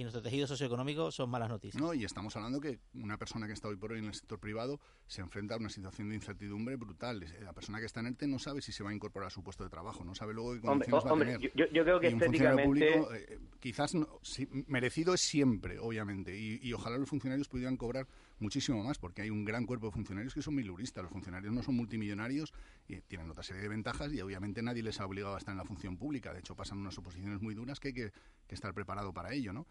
y 0.00 0.02
nuestro 0.02 0.22
tejido 0.22 0.46
socioeconómico 0.46 1.10
son 1.10 1.28
malas 1.28 1.50
noticias. 1.50 1.80
No, 1.82 1.92
y 1.92 2.04
estamos 2.06 2.34
hablando 2.34 2.58
que 2.58 2.78
una 2.94 3.18
persona 3.18 3.46
que 3.46 3.52
está 3.52 3.68
hoy 3.68 3.76
por 3.76 3.92
hoy 3.92 3.98
en 3.98 4.06
el 4.06 4.14
sector 4.14 4.38
privado 4.40 4.80
se 5.06 5.20
enfrenta 5.20 5.54
a 5.56 5.58
una 5.58 5.68
situación 5.68 6.08
de 6.08 6.14
incertidumbre 6.14 6.76
brutal. 6.76 7.22
Es- 7.22 7.38
La 7.42 7.52
persona 7.52 7.80
que 7.80 7.84
está 7.84 8.00
en 8.00 8.06
ERTE 8.06 8.26
no 8.26 8.38
sabe 8.38 8.62
si 8.62 8.72
se 8.72 8.82
va 8.82 8.90
a 8.90 8.94
incorporar 8.94 9.26
a 9.26 9.30
su 9.30 9.42
puesto 9.42 9.62
de 9.62 9.68
trabajo, 9.68 10.02
no 10.02 10.14
sabe 10.14 10.32
luego 10.32 10.52
qué 10.52 10.66
Hombre, 10.68 10.88
condiciones 10.90 11.04
va 11.04 11.08
a 11.10 11.12
hombre, 11.12 11.32
tener. 11.34 11.52
yo- 11.54 11.66
yo 11.66 11.84
creo 11.84 12.00
que 12.00 12.08
Y 12.10 12.14
un 12.14 12.20
funcionario 12.20 12.60
estéticamente- 12.60 12.98
público, 12.98 13.14
eh, 13.14 13.38
quizás 13.60 13.94
no- 13.94 14.08
sí, 14.22 14.48
merecido 14.68 15.12
es 15.12 15.20
siempre, 15.20 15.78
obviamente, 15.78 16.34
y, 16.38 16.60
y 16.62 16.72
ojalá 16.72 16.96
los 16.96 17.08
funcionarios 17.10 17.46
pudieran 17.48 17.76
cobrar 17.76 18.06
muchísimo 18.38 18.82
más, 18.82 18.98
porque 18.98 19.20
hay 19.20 19.28
un 19.28 19.44
gran 19.44 19.66
cuerpo 19.66 19.86
de 19.86 19.92
funcionarios 19.92 20.32
que 20.32 20.40
son 20.40 20.54
miluristas. 20.54 21.02
Los 21.02 21.12
funcionarios 21.12 21.52
no 21.52 21.62
son 21.62 21.76
multimillonarios 21.76 22.54
y 22.88 22.98
tienen 23.02 23.28
otra 23.30 23.42
serie 23.42 23.60
de 23.60 23.68
ventajas 23.68 24.10
y 24.14 24.20
obviamente 24.22 24.62
nadie 24.62 24.82
les 24.82 24.98
ha 24.98 25.04
obligado 25.04 25.34
a 25.34 25.38
estar 25.38 25.52
en 25.52 25.58
la 25.58 25.64
función 25.66 25.98
pública. 25.98 26.32
De 26.32 26.38
hecho, 26.38 26.56
pasan 26.56 26.78
unas 26.78 26.96
oposiciones 26.96 27.42
muy 27.42 27.54
duras 27.54 27.78
que 27.78 27.88
hay 27.88 27.94
que, 27.94 28.12
que 28.46 28.54
estar 28.54 28.72
preparado 28.72 29.12
para 29.12 29.34
ello, 29.34 29.52
¿no? 29.52 29.66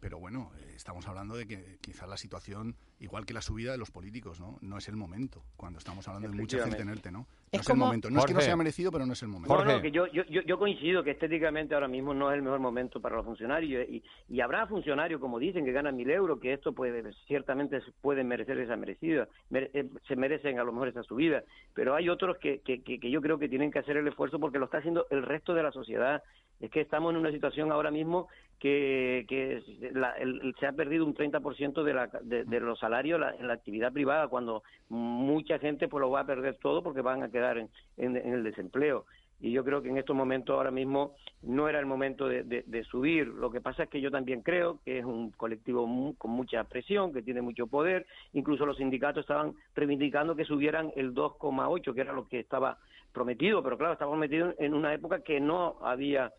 Pero 0.00 0.18
bueno, 0.18 0.50
eh, 0.58 0.72
estamos 0.76 1.06
hablando 1.08 1.36
de 1.36 1.46
que 1.46 1.76
quizás 1.82 2.08
la 2.08 2.16
situación, 2.16 2.74
igual 3.00 3.26
que 3.26 3.34
la 3.34 3.42
subida 3.42 3.70
de 3.72 3.76
los 3.78 3.90
políticos, 3.90 4.40
¿no? 4.40 4.56
No 4.62 4.78
es 4.78 4.88
el 4.88 4.96
momento, 4.96 5.42
cuando 5.58 5.78
estamos 5.78 6.08
hablando 6.08 6.30
de 6.30 6.34
mucha 6.34 6.62
gente 6.64 6.80
en 6.80 6.88
ERTE, 6.88 7.10
¿no? 7.12 7.18
No 7.18 7.26
Es 7.52 7.60
es, 7.60 7.66
como- 7.66 7.84
el 7.84 7.88
momento. 7.88 8.10
No 8.10 8.20
es 8.20 8.24
que 8.26 8.32
no 8.32 8.40
sea 8.40 8.56
merecido, 8.56 8.90
pero 8.90 9.04
no 9.04 9.12
es 9.12 9.22
el 9.22 9.28
momento. 9.28 9.54
No, 9.54 9.62
no, 9.64 9.82
que 9.82 9.90
yo, 9.90 10.06
yo, 10.06 10.22
yo, 10.24 10.58
coincido 10.58 11.02
que 11.04 11.10
estéticamente 11.10 11.74
ahora 11.74 11.86
mismo 11.88 12.14
no 12.14 12.30
es 12.30 12.36
el 12.36 12.42
mejor 12.42 12.60
momento 12.60 12.98
para 13.00 13.16
los 13.16 13.26
funcionarios 13.26 13.86
y, 13.90 14.02
y 14.28 14.40
habrá 14.40 14.66
funcionarios, 14.66 15.20
como 15.20 15.38
dicen, 15.38 15.66
que 15.66 15.72
ganan 15.72 15.94
mil 15.96 16.08
euros, 16.10 16.40
que 16.40 16.54
esto 16.54 16.72
puede 16.72 17.12
ciertamente 17.26 17.80
pueden 18.00 18.26
merecer 18.26 18.58
esa 18.58 18.76
merecida, 18.76 19.28
mere- 19.50 19.70
eh, 19.74 19.86
se 20.08 20.16
merecen 20.16 20.58
a 20.58 20.64
lo 20.64 20.72
mejor 20.72 20.88
esa 20.88 21.02
subida, 21.02 21.42
pero 21.74 21.94
hay 21.94 22.08
otros 22.08 22.38
que, 22.38 22.60
que, 22.60 22.82
que, 22.82 22.98
que 22.98 23.10
yo 23.10 23.20
creo 23.20 23.38
que 23.38 23.50
tienen 23.50 23.70
que 23.70 23.80
hacer 23.80 23.98
el 23.98 24.08
esfuerzo 24.08 24.38
porque 24.40 24.58
lo 24.58 24.64
está 24.64 24.78
haciendo 24.78 25.06
el 25.10 25.22
resto 25.24 25.52
de 25.52 25.62
la 25.62 25.72
sociedad. 25.72 26.22
Es 26.60 26.70
que 26.70 26.82
estamos 26.82 27.10
en 27.12 27.16
una 27.16 27.30
situación 27.32 27.72
ahora 27.72 27.90
mismo 27.90 28.28
que, 28.60 29.24
que 29.28 29.62
la- 29.92 30.12
el- 30.18 30.54
se 30.60 30.66
ha 30.66 30.72
perdido 30.72 31.04
un 31.06 31.14
30% 31.14 31.82
de, 31.82 31.94
la, 31.94 32.06
de, 32.22 32.44
de 32.44 32.60
los 32.60 32.78
salarios 32.78 33.18
la- 33.18 33.34
en 33.34 33.48
la 33.48 33.54
actividad 33.54 33.92
privada, 33.92 34.28
cuando 34.28 34.62
mucha 34.88 35.58
gente 35.58 35.88
pues 35.88 36.00
lo 36.02 36.10
va 36.10 36.20
a 36.20 36.26
perder 36.26 36.56
todo 36.62 36.82
porque 36.82 37.00
van 37.00 37.22
a 37.22 37.30
quedar 37.30 37.58
en, 37.58 37.68
en- 37.96 38.16
el 38.16 38.44
desempleo. 38.44 39.06
Y 39.42 39.52
yo 39.52 39.64
creo 39.64 39.80
que 39.80 39.88
en 39.88 39.96
estos 39.96 40.14
momentos 40.14 40.54
ahora 40.54 40.70
mismo 40.70 41.14
no 41.42 41.66
era 41.66 41.78
el 41.80 41.86
momento 41.86 42.28
de, 42.28 42.42
de- 42.44 42.84
subir. 42.84 43.26
Lo 43.28 43.50
que 43.50 43.62
pasa 43.62 43.84
es 43.84 43.88
que 43.88 44.02
yo 44.02 44.10
también 44.10 44.42
creo 44.42 44.80
que 44.84 44.98
es 44.98 45.04
un 45.06 45.30
colectivo 45.30 45.86
mu- 45.86 46.14
con 46.16 46.30
mucha 46.32 46.62
presión, 46.64 47.10
que 47.14 47.22
tiene 47.22 47.40
mucho 47.40 47.66
poder. 47.66 48.04
Incluso 48.34 48.66
los 48.66 48.76
sindicatos 48.76 49.22
estaban 49.22 49.54
reivindicando 49.74 50.36
que 50.36 50.44
subieran 50.44 50.92
el 50.94 51.14
2,8, 51.14 51.94
que 51.94 52.00
era 52.02 52.12
lo 52.12 52.28
que 52.28 52.38
estaba 52.40 52.76
prometido. 53.14 53.62
Pero 53.62 53.78
claro, 53.78 53.94
estaba 53.94 54.10
prometido 54.10 54.52
en 54.58 54.74
una 54.74 54.92
época 54.92 55.20
que 55.22 55.40
no 55.40 55.76
había 55.82 56.30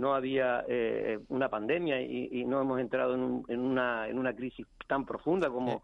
no 0.00 0.14
había 0.14 0.64
eh, 0.68 1.18
una 1.28 1.48
pandemia 1.48 2.00
y, 2.00 2.28
y 2.32 2.44
no 2.44 2.60
hemos 2.60 2.80
entrado 2.80 3.14
en, 3.14 3.20
un- 3.20 3.44
en 3.48 3.60
una 3.60 4.08
en 4.08 4.18
una 4.18 4.34
crisis 4.34 4.66
tan 4.88 5.04
profunda 5.06 5.48
como 5.50 5.82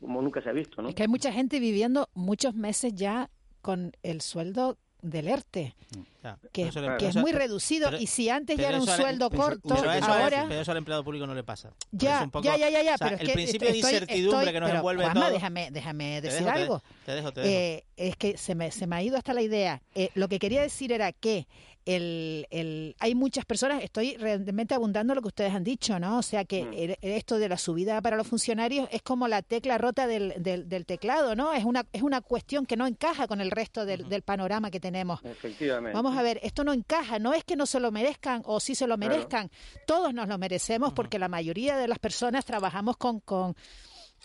como 0.00 0.22
nunca 0.22 0.40
se 0.40 0.48
ha 0.48 0.52
visto, 0.52 0.80
¿no? 0.80 0.88
Es 0.88 0.94
que 0.94 1.02
hay 1.02 1.08
mucha 1.08 1.32
gente 1.32 1.58
viviendo 1.60 2.08
muchos 2.14 2.54
meses 2.54 2.94
ya 2.94 3.28
con 3.60 3.92
el 4.02 4.20
sueldo 4.20 4.78
del 5.02 5.26
ERTE, 5.26 5.74
que, 6.52 6.70
Pero 6.72 6.86
eso- 6.92 6.96
que 6.98 7.08
es 7.08 7.16
muy 7.16 7.32
reducido. 7.32 7.90
pero- 7.90 8.00
y 8.00 8.06
si 8.06 8.28
antes 8.30 8.56
ya 8.56 8.68
era 8.68 8.80
un 8.80 8.88
al- 8.88 8.96
sueldo 8.96 9.28
corto, 9.30 9.74
pero 9.74 9.90
eso 9.92 10.12
al- 10.12 10.22
ahora... 10.22 10.44
pero 10.48 10.60
eso 10.60 10.70
al 10.70 10.76
empleado 10.78 11.02
público 11.02 11.26
no 11.26 11.34
le 11.34 11.42
pasa. 11.42 11.72
Ya, 11.90 12.16
eso 12.18 12.24
un 12.26 12.30
poco- 12.30 12.44
ya, 12.44 12.56
ya, 12.56 12.70
ya, 12.70 12.82
ya, 12.84 12.94
o 12.94 12.98
sea, 12.98 13.06
pero 13.08 13.16
es 13.16 13.20
el 13.22 13.26
que 13.26 13.32
principio 13.32 13.68
estoy- 13.68 13.72
de 13.72 13.78
incertidumbre 13.96 14.38
estoy- 14.38 14.52
que 14.52 14.60
nos 14.60 14.68
pero, 14.68 14.78
envuelve 14.78 15.02
Juanma, 15.02 15.20
todo. 15.22 15.32
déjame, 15.32 15.70
déjame 15.72 16.20
Te 16.20 16.28
decir 16.28 16.44
te- 16.44 16.50
algo. 16.50 16.82
te 17.04 17.12
dejo, 17.16 17.32
te 17.32 17.40
dejo. 17.40 17.52
Eh, 17.52 17.84
es 17.96 18.16
que 18.16 18.36
se 18.38 18.54
me, 18.54 18.70
se 18.70 18.86
me 18.86 18.94
ha 18.94 19.02
ido 19.02 19.16
hasta 19.16 19.34
la 19.34 19.42
idea. 19.42 19.82
Eh, 19.96 20.10
lo 20.14 20.28
que 20.28 20.38
quería 20.38 20.62
decir 20.62 20.92
era 20.92 21.10
que 21.10 21.48
el, 21.84 22.46
el, 22.50 22.94
hay 23.00 23.14
muchas 23.14 23.44
personas, 23.44 23.82
estoy 23.82 24.16
realmente 24.16 24.74
abundando 24.74 25.14
lo 25.14 25.20
que 25.22 25.28
ustedes 25.28 25.52
han 25.52 25.64
dicho, 25.64 25.98
¿no? 25.98 26.18
O 26.18 26.22
sea 26.22 26.44
que 26.44 26.60
el- 26.60 26.96
esto 27.02 27.38
de 27.38 27.48
la 27.48 27.56
subida 27.58 28.00
para 28.00 28.16
los 28.16 28.26
funcionarios 28.26 28.88
es 28.92 29.02
como 29.02 29.26
la 29.28 29.42
tecla 29.42 29.78
rota 29.78 30.06
del, 30.06 30.34
del, 30.38 30.68
del 30.68 30.86
teclado, 30.86 31.34
¿no? 31.34 31.52
Es 31.52 31.64
una, 31.64 31.84
es 31.92 32.02
una 32.02 32.20
cuestión 32.20 32.66
que 32.66 32.76
no 32.76 32.86
encaja 32.86 33.26
con 33.26 33.40
el 33.40 33.50
resto 33.50 33.84
del, 33.84 34.08
del 34.08 34.22
panorama 34.22 34.70
que 34.70 34.80
tenemos. 34.80 35.20
Efectivamente. 35.24 35.94
Vamos 35.94 36.16
a 36.16 36.22
ver, 36.22 36.38
esto 36.42 36.64
no 36.64 36.72
encaja, 36.72 37.18
no 37.18 37.32
es 37.34 37.44
que 37.44 37.56
no 37.56 37.66
se 37.66 37.80
lo 37.80 37.90
merezcan 37.90 38.42
o 38.44 38.60
sí 38.60 38.74
se 38.74 38.86
lo 38.86 38.96
Claro. 38.96 39.14
merezcan, 39.14 39.50
todos 39.86 40.14
nos 40.14 40.28
lo 40.28 40.38
merecemos 40.38 40.92
porque 40.92 41.18
la 41.18 41.28
mayoría 41.28 41.76
de 41.76 41.88
las 41.88 41.98
personas 41.98 42.44
trabajamos 42.44 42.96
con, 42.96 43.20
con, 43.20 43.56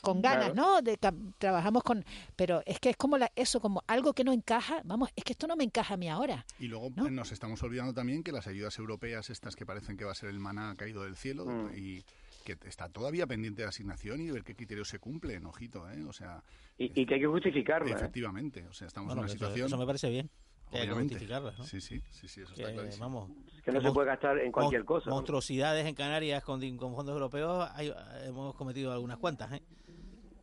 con 0.01 0.21
ganas, 0.21 0.51
Claro. 0.51 0.55
¿no? 0.55 0.81
De, 0.81 0.97
trabajamos 1.37 1.83
con, 1.83 2.05
pero 2.35 2.61
es 2.65 2.79
que 2.79 2.89
es 2.89 2.97
como 2.97 3.17
la, 3.17 3.31
eso, 3.35 3.59
como 3.59 3.83
algo 3.87 4.13
que 4.13 4.23
no 4.23 4.31
encaja, 4.33 4.81
vamos, 4.83 5.09
es 5.15 5.23
que 5.23 5.33
esto 5.33 5.47
no 5.47 5.55
me 5.55 5.63
encaja 5.63 5.95
a 5.95 5.97
mí 5.97 6.07
ahora. 6.09 6.45
Y 6.59 6.67
luego 6.67 6.87
eh, 6.87 7.11
nos 7.11 7.31
estamos 7.31 7.61
olvidando 7.63 7.93
también 7.93 8.23
que 8.23 8.31
las 8.31 8.47
ayudas 8.47 8.77
europeas, 8.77 9.29
estas 9.29 9.55
que 9.55 9.65
parecen 9.65 9.97
que 9.97 10.05
va 10.05 10.11
a 10.11 10.15
ser 10.15 10.29
el 10.29 10.39
maná 10.39 10.75
caído 10.77 11.03
del 11.03 11.15
cielo, 11.15 11.45
Mm. 11.45 11.71
y 11.77 12.03
que 12.45 12.57
está 12.65 12.87
todavía 12.87 13.27
pendiente 13.27 13.61
de 13.63 13.67
asignación 13.67 14.21
y 14.21 14.25
de 14.27 14.31
ver 14.31 14.43
qué 14.43 14.55
criterios 14.55 14.87
se 14.87 14.99
cumplen, 14.99 15.45
ojito, 15.45 15.89
¿eh? 15.89 16.03
O 16.05 16.13
sea... 16.13 16.41
Y, 16.77 17.01
y 17.01 17.05
que 17.05 17.15
hay 17.15 17.19
que 17.19 17.27
justificarla. 17.27 17.89
¿eh? 17.91 17.93
Efectivamente, 17.93 18.65
o 18.67 18.73
sea, 18.73 18.87
estamos 18.87 19.07
Bueno, 19.07 19.21
en 19.21 19.25
una 19.25 19.33
eso- 19.33 19.37
situación... 19.45 19.67
eso 19.67 19.77
me 19.77 19.85
parece 19.85 20.09
bien, 20.09 20.29
que 20.71 20.77
hay 20.77 20.83
que 20.85 20.91
Obviamente. 20.91 21.15
justificarlas, 21.15 21.57
¿no? 21.59 21.65
Sí, 21.65 21.81
sí, 21.81 22.01
sí, 22.11 22.27
sí, 22.29 22.41
eso 22.41 22.53
Que, 22.53 22.61
está 22.61 22.73
clarísimo. 22.73 23.05
vamos, 23.05 23.31
Que 23.65 23.71
no 23.73 23.81
se 23.81 23.91
puede 23.91 24.07
gastar 24.07 24.39
en 24.39 24.51
cualquier 24.53 24.85
cosa, 24.85 25.09
¿no? 25.09 25.15
Monstruosidades 25.15 25.85
en 25.85 25.95
Canarias 25.95 26.41
con 26.43 26.61
fondos 26.61 27.13
europeos 27.13 27.69
hay- 27.73 27.93
hemos 28.25 28.55
cometido 28.55 28.93
algunas 28.93 29.17
cuantas, 29.17 29.51
¿eh? 29.51 29.61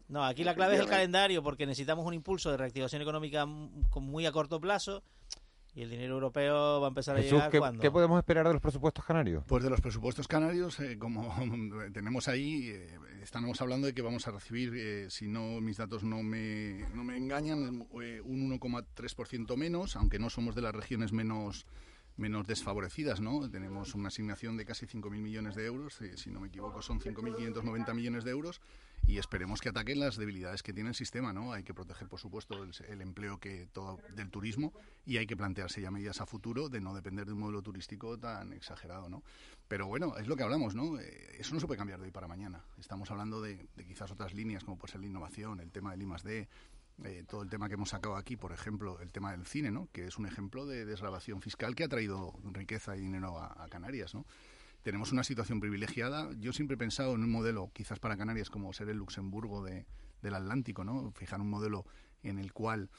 No, 0.08 0.24
aquí 0.24 0.44
la 0.44 0.54
clave 0.54 0.74
es 0.74 0.80
el 0.80 0.88
calendario 0.88 1.42
porque 1.42 1.66
necesitamos 1.66 2.06
un 2.06 2.14
impulso 2.14 2.50
de 2.50 2.56
reactivación 2.56 3.02
económica 3.02 3.46
muy 3.46 4.26
a 4.26 4.32
corto 4.32 4.60
plazo 4.60 5.02
y 5.74 5.82
el 5.82 5.90
dinero 5.90 6.14
europeo 6.14 6.80
va 6.80 6.86
a 6.86 6.88
empezar 6.88 7.16
a 7.16 7.18
Jesús, 7.18 7.32
llegar 7.32 7.50
¿qué, 7.50 7.58
cuando 7.58 7.82
qué 7.82 7.90
podemos 7.90 8.18
esperar 8.18 8.46
de 8.46 8.52
los 8.52 8.62
presupuestos 8.62 9.04
canarios? 9.04 9.42
Pues 9.46 9.64
de 9.64 9.70
los 9.70 9.80
presupuestos 9.80 10.28
canarios, 10.28 10.78
eh, 10.78 10.96
como 10.98 11.34
tenemos 11.92 12.28
ahí, 12.28 12.68
eh, 12.68 12.96
estamos 13.22 13.60
hablando 13.60 13.88
de 13.88 13.94
que 13.94 14.02
vamos 14.02 14.28
a 14.28 14.30
recibir, 14.30 14.72
eh, 14.76 15.10
si 15.10 15.26
no 15.26 15.60
mis 15.60 15.78
datos 15.78 16.04
no 16.04 16.22
me, 16.22 16.86
no 16.94 17.02
me 17.02 17.16
engañan, 17.16 17.88
eh, 18.00 18.20
un 18.24 18.50
1,3% 18.60 19.56
menos, 19.56 19.96
aunque 19.96 20.20
no 20.20 20.30
somos 20.30 20.54
de 20.54 20.62
las 20.62 20.74
regiones 20.74 21.12
menos 21.12 21.66
menos 22.16 22.46
desfavorecidas, 22.46 23.20
¿no? 23.20 23.50
Tenemos 23.50 23.94
una 23.94 24.08
asignación 24.08 24.56
de 24.56 24.64
casi 24.64 24.86
5.000 24.86 25.10
millones 25.20 25.54
de 25.54 25.66
euros, 25.66 26.00
eh, 26.00 26.16
si 26.16 26.30
no 26.30 26.40
me 26.40 26.48
equivoco 26.48 26.80
son 26.82 27.00
5.590 27.00 27.94
millones 27.94 28.24
de 28.24 28.30
euros 28.30 28.60
y 29.06 29.18
esperemos 29.18 29.60
que 29.60 29.68
ataquen 29.68 30.00
las 30.00 30.16
debilidades 30.16 30.62
que 30.62 30.72
tiene 30.72 30.90
el 30.90 30.94
sistema, 30.94 31.32
¿no? 31.32 31.52
Hay 31.52 31.62
que 31.62 31.74
proteger, 31.74 32.08
por 32.08 32.20
supuesto, 32.20 32.62
el, 32.62 32.70
el 32.88 33.00
empleo 33.02 33.38
que 33.38 33.66
todo 33.72 33.98
del 34.14 34.30
turismo 34.30 34.72
y 35.04 35.18
hay 35.18 35.26
que 35.26 35.36
plantearse 35.36 35.80
ya 35.80 35.90
medidas 35.90 36.20
a 36.20 36.26
futuro 36.26 36.68
de 36.68 36.80
no 36.80 36.94
depender 36.94 37.26
de 37.26 37.32
un 37.32 37.40
modelo 37.40 37.62
turístico 37.62 38.18
tan 38.18 38.52
exagerado, 38.52 39.08
¿no? 39.08 39.22
Pero 39.68 39.86
bueno, 39.86 40.16
es 40.16 40.26
lo 40.26 40.36
que 40.36 40.42
hablamos, 40.42 40.74
¿no? 40.74 40.98
Eh, 40.98 41.36
eso 41.38 41.54
no 41.54 41.60
se 41.60 41.66
puede 41.66 41.78
cambiar 41.78 41.98
de 41.98 42.06
hoy 42.06 42.10
para 42.12 42.28
mañana. 42.28 42.64
Estamos 42.78 43.10
hablando 43.10 43.42
de, 43.42 43.66
quizás 43.86 44.10
otras 44.10 44.34
líneas 44.34 44.64
como 44.64 44.78
puede 44.78 44.92
ser 44.92 45.00
la 45.00 45.06
innovación, 45.06 45.60
el 45.60 45.70
tema 45.70 45.90
del 45.90 46.02
I+, 46.02 46.06
D, 46.22 46.48
eh, 47.02 47.24
todo 47.28 47.42
el 47.42 47.50
tema 47.50 47.68
que 47.68 47.74
hemos 47.74 47.90
sacado 47.90 48.16
aquí, 48.16 48.36
por 48.36 48.52
ejemplo, 48.52 49.00
el 49.00 49.10
tema 49.10 49.32
del 49.32 49.46
cine, 49.46 49.70
¿no? 49.70 49.88
que 49.92 50.06
es 50.06 50.16
un 50.16 50.26
ejemplo 50.26 50.64
de 50.64 50.84
desgrabación 50.84 51.40
fiscal 51.42 51.74
que 51.74 51.84
ha 51.84 51.88
traído 51.88 52.34
riqueza 52.52 52.96
y 52.96 53.00
dinero 53.00 53.38
a, 53.38 53.66
Canarias. 53.68 54.14
¿no? 54.14 54.24
Tenemos 54.82 55.10
una 55.10 55.24
situación 55.24 55.58
privilegiada. 55.58 56.30
Yo 56.38 56.52
siempre 56.52 56.76
he 56.76 56.78
pensado 56.78 57.14
en 57.14 57.24
un 57.24 57.30
modelo, 57.30 57.70
quizás 57.72 57.98
para 57.98 58.16
Canarias, 58.16 58.48
como 58.48 58.72
ser 58.72 58.88
el 58.90 58.98
Luxemburgo 58.98 59.64
de, 59.64 59.86
del 60.22 60.34
Atlántico, 60.34 60.84
¿no? 60.84 61.10
fijar 61.12 61.40
un 61.40 61.50
modelo 61.50 61.84
en 62.22 62.38
el 62.38 62.52
cual 62.52 62.90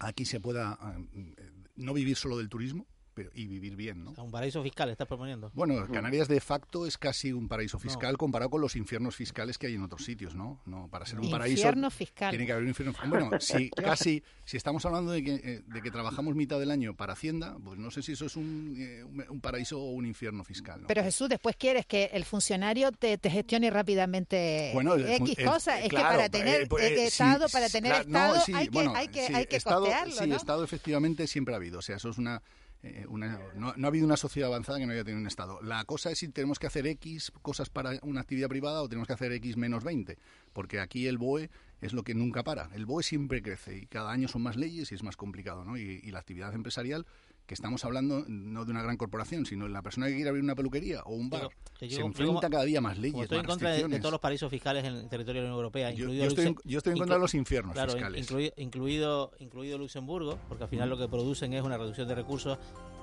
aquí 0.00 0.24
se 0.24 0.40
pueda 0.40 0.78
eh, 1.14 1.50
no 1.76 1.92
vivir 1.92 2.16
solo 2.16 2.38
del 2.38 2.48
turismo, 2.48 2.86
pero, 3.14 3.30
y 3.34 3.46
vivir 3.46 3.76
bien, 3.76 4.04
¿no? 4.04 4.14
Un 4.22 4.30
paraíso 4.30 4.62
fiscal 4.62 4.90
estás 4.90 5.06
proponiendo. 5.06 5.50
Bueno, 5.54 5.86
Canarias 5.92 6.28
de 6.28 6.40
facto 6.40 6.86
es 6.86 6.98
casi 6.98 7.32
un 7.32 7.48
paraíso 7.48 7.78
fiscal 7.78 8.12
no. 8.12 8.18
comparado 8.18 8.50
con 8.50 8.60
los 8.60 8.76
infiernos 8.76 9.16
fiscales 9.16 9.58
que 9.58 9.66
hay 9.66 9.74
en 9.74 9.82
otros 9.82 10.04
sitios, 10.04 10.34
¿no? 10.34 10.60
No, 10.66 10.88
para 10.88 11.06
ser 11.06 11.20
un 11.20 11.30
paraíso 11.30 11.60
infierno 11.60 11.90
fiscal. 11.90 12.30
tiene 12.30 12.46
que 12.46 12.52
haber 12.52 12.64
un 12.64 12.68
infierno. 12.68 12.94
Bueno, 13.08 13.30
si 13.40 13.70
casi 13.70 14.22
si 14.44 14.56
estamos 14.56 14.84
hablando 14.84 15.12
de 15.12 15.22
que, 15.22 15.34
eh, 15.34 15.62
de 15.66 15.82
que 15.82 15.90
trabajamos 15.90 16.34
mitad 16.34 16.58
del 16.58 16.70
año 16.70 16.94
para 16.94 17.12
Hacienda, 17.12 17.56
pues 17.62 17.78
no 17.78 17.90
sé 17.90 18.02
si 18.02 18.12
eso 18.12 18.26
es 18.26 18.36
un, 18.36 18.74
eh, 18.78 19.04
un 19.28 19.40
paraíso 19.40 19.80
o 19.80 19.92
un 19.92 20.06
infierno 20.06 20.44
fiscal. 20.44 20.82
¿no? 20.82 20.88
Pero 20.88 21.02
Jesús, 21.02 21.28
después 21.28 21.56
quieres 21.56 21.86
que 21.86 22.10
el 22.12 22.24
funcionario 22.24 22.92
te, 22.92 23.18
te 23.18 23.30
gestione 23.30 23.70
rápidamente 23.70 24.70
bueno, 24.74 24.96
X 24.96 25.38
el, 25.38 25.44
cosa. 25.44 25.80
es 25.80 25.88
claro, 25.88 26.08
que 26.08 26.16
para 26.16 26.28
tener 26.28 26.62
eh, 26.62 26.66
pues, 26.66 26.92
Estado, 26.92 27.48
sí, 27.48 27.52
para 27.52 27.68
tener 27.68 27.92
claro, 28.06 28.06
Estado, 28.06 28.34
no, 28.34 28.40
sí, 28.44 28.52
hay, 28.54 28.64
que, 28.64 28.70
bueno, 28.70 28.94
hay 28.94 29.08
que, 29.08 29.26
sí, 29.26 29.34
hay 29.34 29.46
que 29.46 29.56
estado, 29.56 29.80
costearlo, 29.80 30.14
Sí, 30.14 30.26
¿no? 30.26 30.36
Estado 30.36 30.64
efectivamente 30.64 31.26
siempre 31.26 31.54
ha 31.54 31.56
habido. 31.56 31.78
O 31.78 31.82
sea, 31.82 31.96
eso 31.96 32.10
es 32.10 32.18
una 32.18 32.42
eh, 32.82 33.06
una, 33.08 33.38
no, 33.54 33.68
ha 33.68 33.86
habido 33.86 34.04
una 34.04 34.16
sociedad 34.16 34.48
avanzada 34.48 34.78
que 34.78 34.86
no 34.86 34.92
haya 34.92 35.04
tenido 35.04 35.20
un 35.20 35.26
Estado. 35.26 35.60
La 35.62 35.84
cosa 35.84 36.10
es 36.10 36.18
si 36.18 36.28
tenemos 36.28 36.58
que 36.58 36.66
hacer 36.66 36.86
X 36.86 37.32
cosas 37.42 37.70
para 37.70 37.92
una 38.02 38.20
actividad 38.20 38.48
privada 38.48 38.82
o 38.82 38.88
tenemos 38.88 39.06
que 39.06 39.14
hacer 39.14 39.32
X 39.32 39.56
menos 39.56 39.84
20, 39.84 40.18
porque 40.52 40.80
aquí 40.80 41.06
el 41.06 41.18
BOE 41.18 41.50
es 41.80 41.92
lo 41.92 42.02
que 42.02 42.14
nunca 42.14 42.42
para. 42.42 42.70
El 42.74 42.86
BOE 42.86 43.02
siempre 43.02 43.40
crece 43.40 43.78
y 43.78 43.86
cada 43.86 44.10
año 44.10 44.26
son 44.26 44.42
más 44.42 44.56
leyes 44.56 44.90
y 44.90 44.96
es 44.96 45.02
más 45.02 45.16
complicado, 45.16 45.64
¿no? 45.64 45.76
Y 45.76 46.10
la 46.10 46.18
actividad 46.18 46.54
empresarial 46.54 47.06
que 47.52 47.54
estamos 47.54 47.84
hablando 47.84 48.24
no 48.28 48.64
de 48.64 48.70
una 48.70 48.82
gran 48.82 48.96
corporación, 48.96 49.44
sino 49.44 49.66
de 49.66 49.72
la 49.72 49.82
persona 49.82 50.06
que 50.06 50.14
quiere 50.14 50.30
abrir 50.30 50.42
una 50.42 50.54
peluquería 50.54 51.02
o 51.02 51.12
un 51.12 51.28
bar. 51.28 51.42
Yo, 51.42 51.48
se 51.80 51.88
yo, 51.88 52.06
enfrenta 52.06 52.46
yo, 52.46 52.50
cada 52.50 52.64
día 52.64 52.80
más 52.80 52.96
leyes. 52.96 53.24
estoy 53.24 53.36
más 53.36 53.44
en 53.44 53.50
contra 53.50 53.70
de, 53.72 53.88
de, 53.88 53.98
todos 53.98 54.12
los 54.12 54.20
paraísos 54.22 54.50
fiscales 54.50 54.82
en 54.86 54.94
el 54.94 55.08
territorio 55.10 55.42
de 55.42 55.48
la 55.48 55.52
Unión 55.52 55.58
Europea, 55.58 55.92
incluido 55.92 56.24
estoy, 56.24 56.46
en, 56.46 56.56
yo 56.64 56.78
estoy 56.78 56.92
en 56.94 56.98
contra 56.98 57.16
de 57.16 57.20
los 57.20 57.34
infiernos 57.34 57.74
claro, 57.74 57.92
fiscales. 57.92 58.22
Incluido, 58.22 58.54
incluido, 58.56 59.32
incluido 59.38 59.76
Luxemburgo, 59.76 60.38
porque 60.48 60.64
al 60.64 60.70
final 60.70 60.88
mm. 60.88 60.92
lo 60.92 60.98
que 60.98 61.08
producen 61.08 61.52
es 61.52 61.62
una 61.62 61.76
reducción 61.76 62.08
de 62.08 62.14
recursos. 62.14 62.56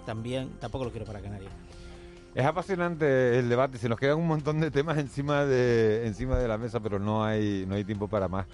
También, 0.08 0.50
tampoco 0.60 0.86
lo 0.86 0.90
quiero 0.90 1.06
para 1.06 1.22
Canarias. 1.22 1.52
Es 2.34 2.46
apasionante 2.46 3.38
el 3.38 3.50
debate, 3.50 3.78
se 3.78 3.88
nos 3.88 4.00
quedan 4.00 4.18
un 4.18 4.28
montón 4.28 4.60
de 4.62 4.72
temas 4.72 4.98
encima 4.98 5.46
de 5.46 6.08
encima 6.08 6.40
de 6.40 6.48
la 6.48 6.58
mesa, 6.58 6.80
pero 6.80 6.98
no 6.98 7.24
hay 7.24 7.66
no 7.68 7.76
hay 7.76 7.84
tiempo 7.84 8.08
para 8.08 8.28
más. 8.28 8.48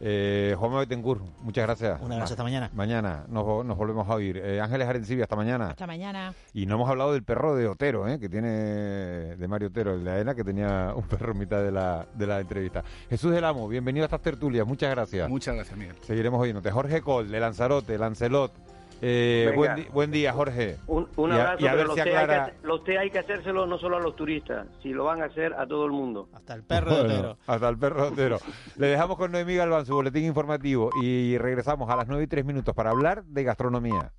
Eh, 0.00 0.54
Juan 0.58 0.78
Betancourt, 0.78 1.22
muchas 1.42 1.64
gracias. 1.64 2.00
Un 2.00 2.12
abrazo, 2.12 2.34
hasta 2.34 2.42
mañana. 2.42 2.70
Mañana 2.72 3.24
nos, 3.28 3.64
nos 3.64 3.76
volvemos 3.76 4.08
a 4.08 4.14
oír. 4.14 4.36
Eh, 4.36 4.60
Ángeles 4.60 4.88
Arencibia, 4.88 5.24
hasta 5.24 5.36
mañana. 5.36 5.70
Hasta 5.70 5.86
mañana. 5.86 6.34
Y 6.52 6.66
no 6.66 6.76
hemos 6.76 6.88
hablado 6.88 7.12
del 7.12 7.24
perro 7.24 7.56
de 7.56 7.66
Otero, 7.66 8.06
eh, 8.06 8.18
que 8.18 8.28
tiene, 8.28 8.48
de 8.48 9.48
Mario 9.48 9.68
Otero, 9.68 9.94
el 9.94 10.04
de 10.04 10.10
AENA, 10.10 10.34
que 10.34 10.44
tenía 10.44 10.92
un 10.94 11.02
perro 11.02 11.32
en 11.32 11.38
mitad 11.38 11.62
de 11.62 11.72
la, 11.72 12.06
de 12.14 12.26
la 12.26 12.40
entrevista. 12.40 12.84
Jesús 13.10 13.32
del 13.32 13.44
Amo, 13.44 13.66
bienvenido 13.68 14.04
a 14.04 14.06
estas 14.06 14.22
tertulias, 14.22 14.66
muchas 14.66 14.90
gracias. 14.90 15.28
Muchas 15.28 15.54
gracias, 15.54 15.76
Miguel. 15.76 15.96
Seguiremos 16.02 16.40
oyéndote. 16.40 16.70
Jorge 16.70 17.00
Col, 17.02 17.30
de 17.30 17.40
Lanzarote, 17.40 17.98
Lancelot. 17.98 18.52
Eh, 19.00 19.86
buen, 19.92 20.10
día, 20.10 20.32
Jorge. 20.32 20.76
Un, 20.86 21.08
un 21.16 21.32
abrazo, 21.32 21.62
y 21.62 21.66
a, 21.66 21.70
y 21.70 21.72
a 21.72 21.74
ver 21.74 21.88
si 21.94 22.00
aclara... 22.00 22.44
hay 22.44 22.50
que, 22.50 22.66
los 22.66 22.84
té 22.84 22.98
hay 22.98 23.10
que 23.10 23.18
hacérselo 23.18 23.66
no 23.66 23.78
solo 23.78 23.96
a 23.96 24.00
los 24.00 24.16
turistas, 24.16 24.66
si 24.82 24.90
lo 24.90 25.04
van 25.04 25.22
a 25.22 25.26
hacer 25.26 25.54
a 25.54 25.66
todo 25.66 25.84
el 25.86 25.92
mundo. 25.92 26.28
Hasta 26.32 26.54
el 26.54 26.64
perro 26.64 26.90
bueno, 26.90 27.04
de 27.04 27.14
Otero. 27.14 27.38
Hasta 27.46 27.68
el 27.68 27.78
perro 27.78 28.02
de 28.02 28.08
Otero. 28.08 28.38
Le 28.76 28.86
dejamos 28.88 29.16
con 29.16 29.32
Noemí 29.32 29.54
Galván 29.54 29.86
su 29.86 29.94
boletín 29.94 30.24
informativo 30.24 30.90
y 31.02 31.38
regresamos 31.38 31.88
a 31.90 31.96
las 31.96 32.08
9 32.08 32.24
y 32.24 32.26
3 32.26 32.44
minutos 32.44 32.74
para 32.74 32.90
hablar 32.90 33.24
de 33.24 33.44
gastronomía. 33.44 34.12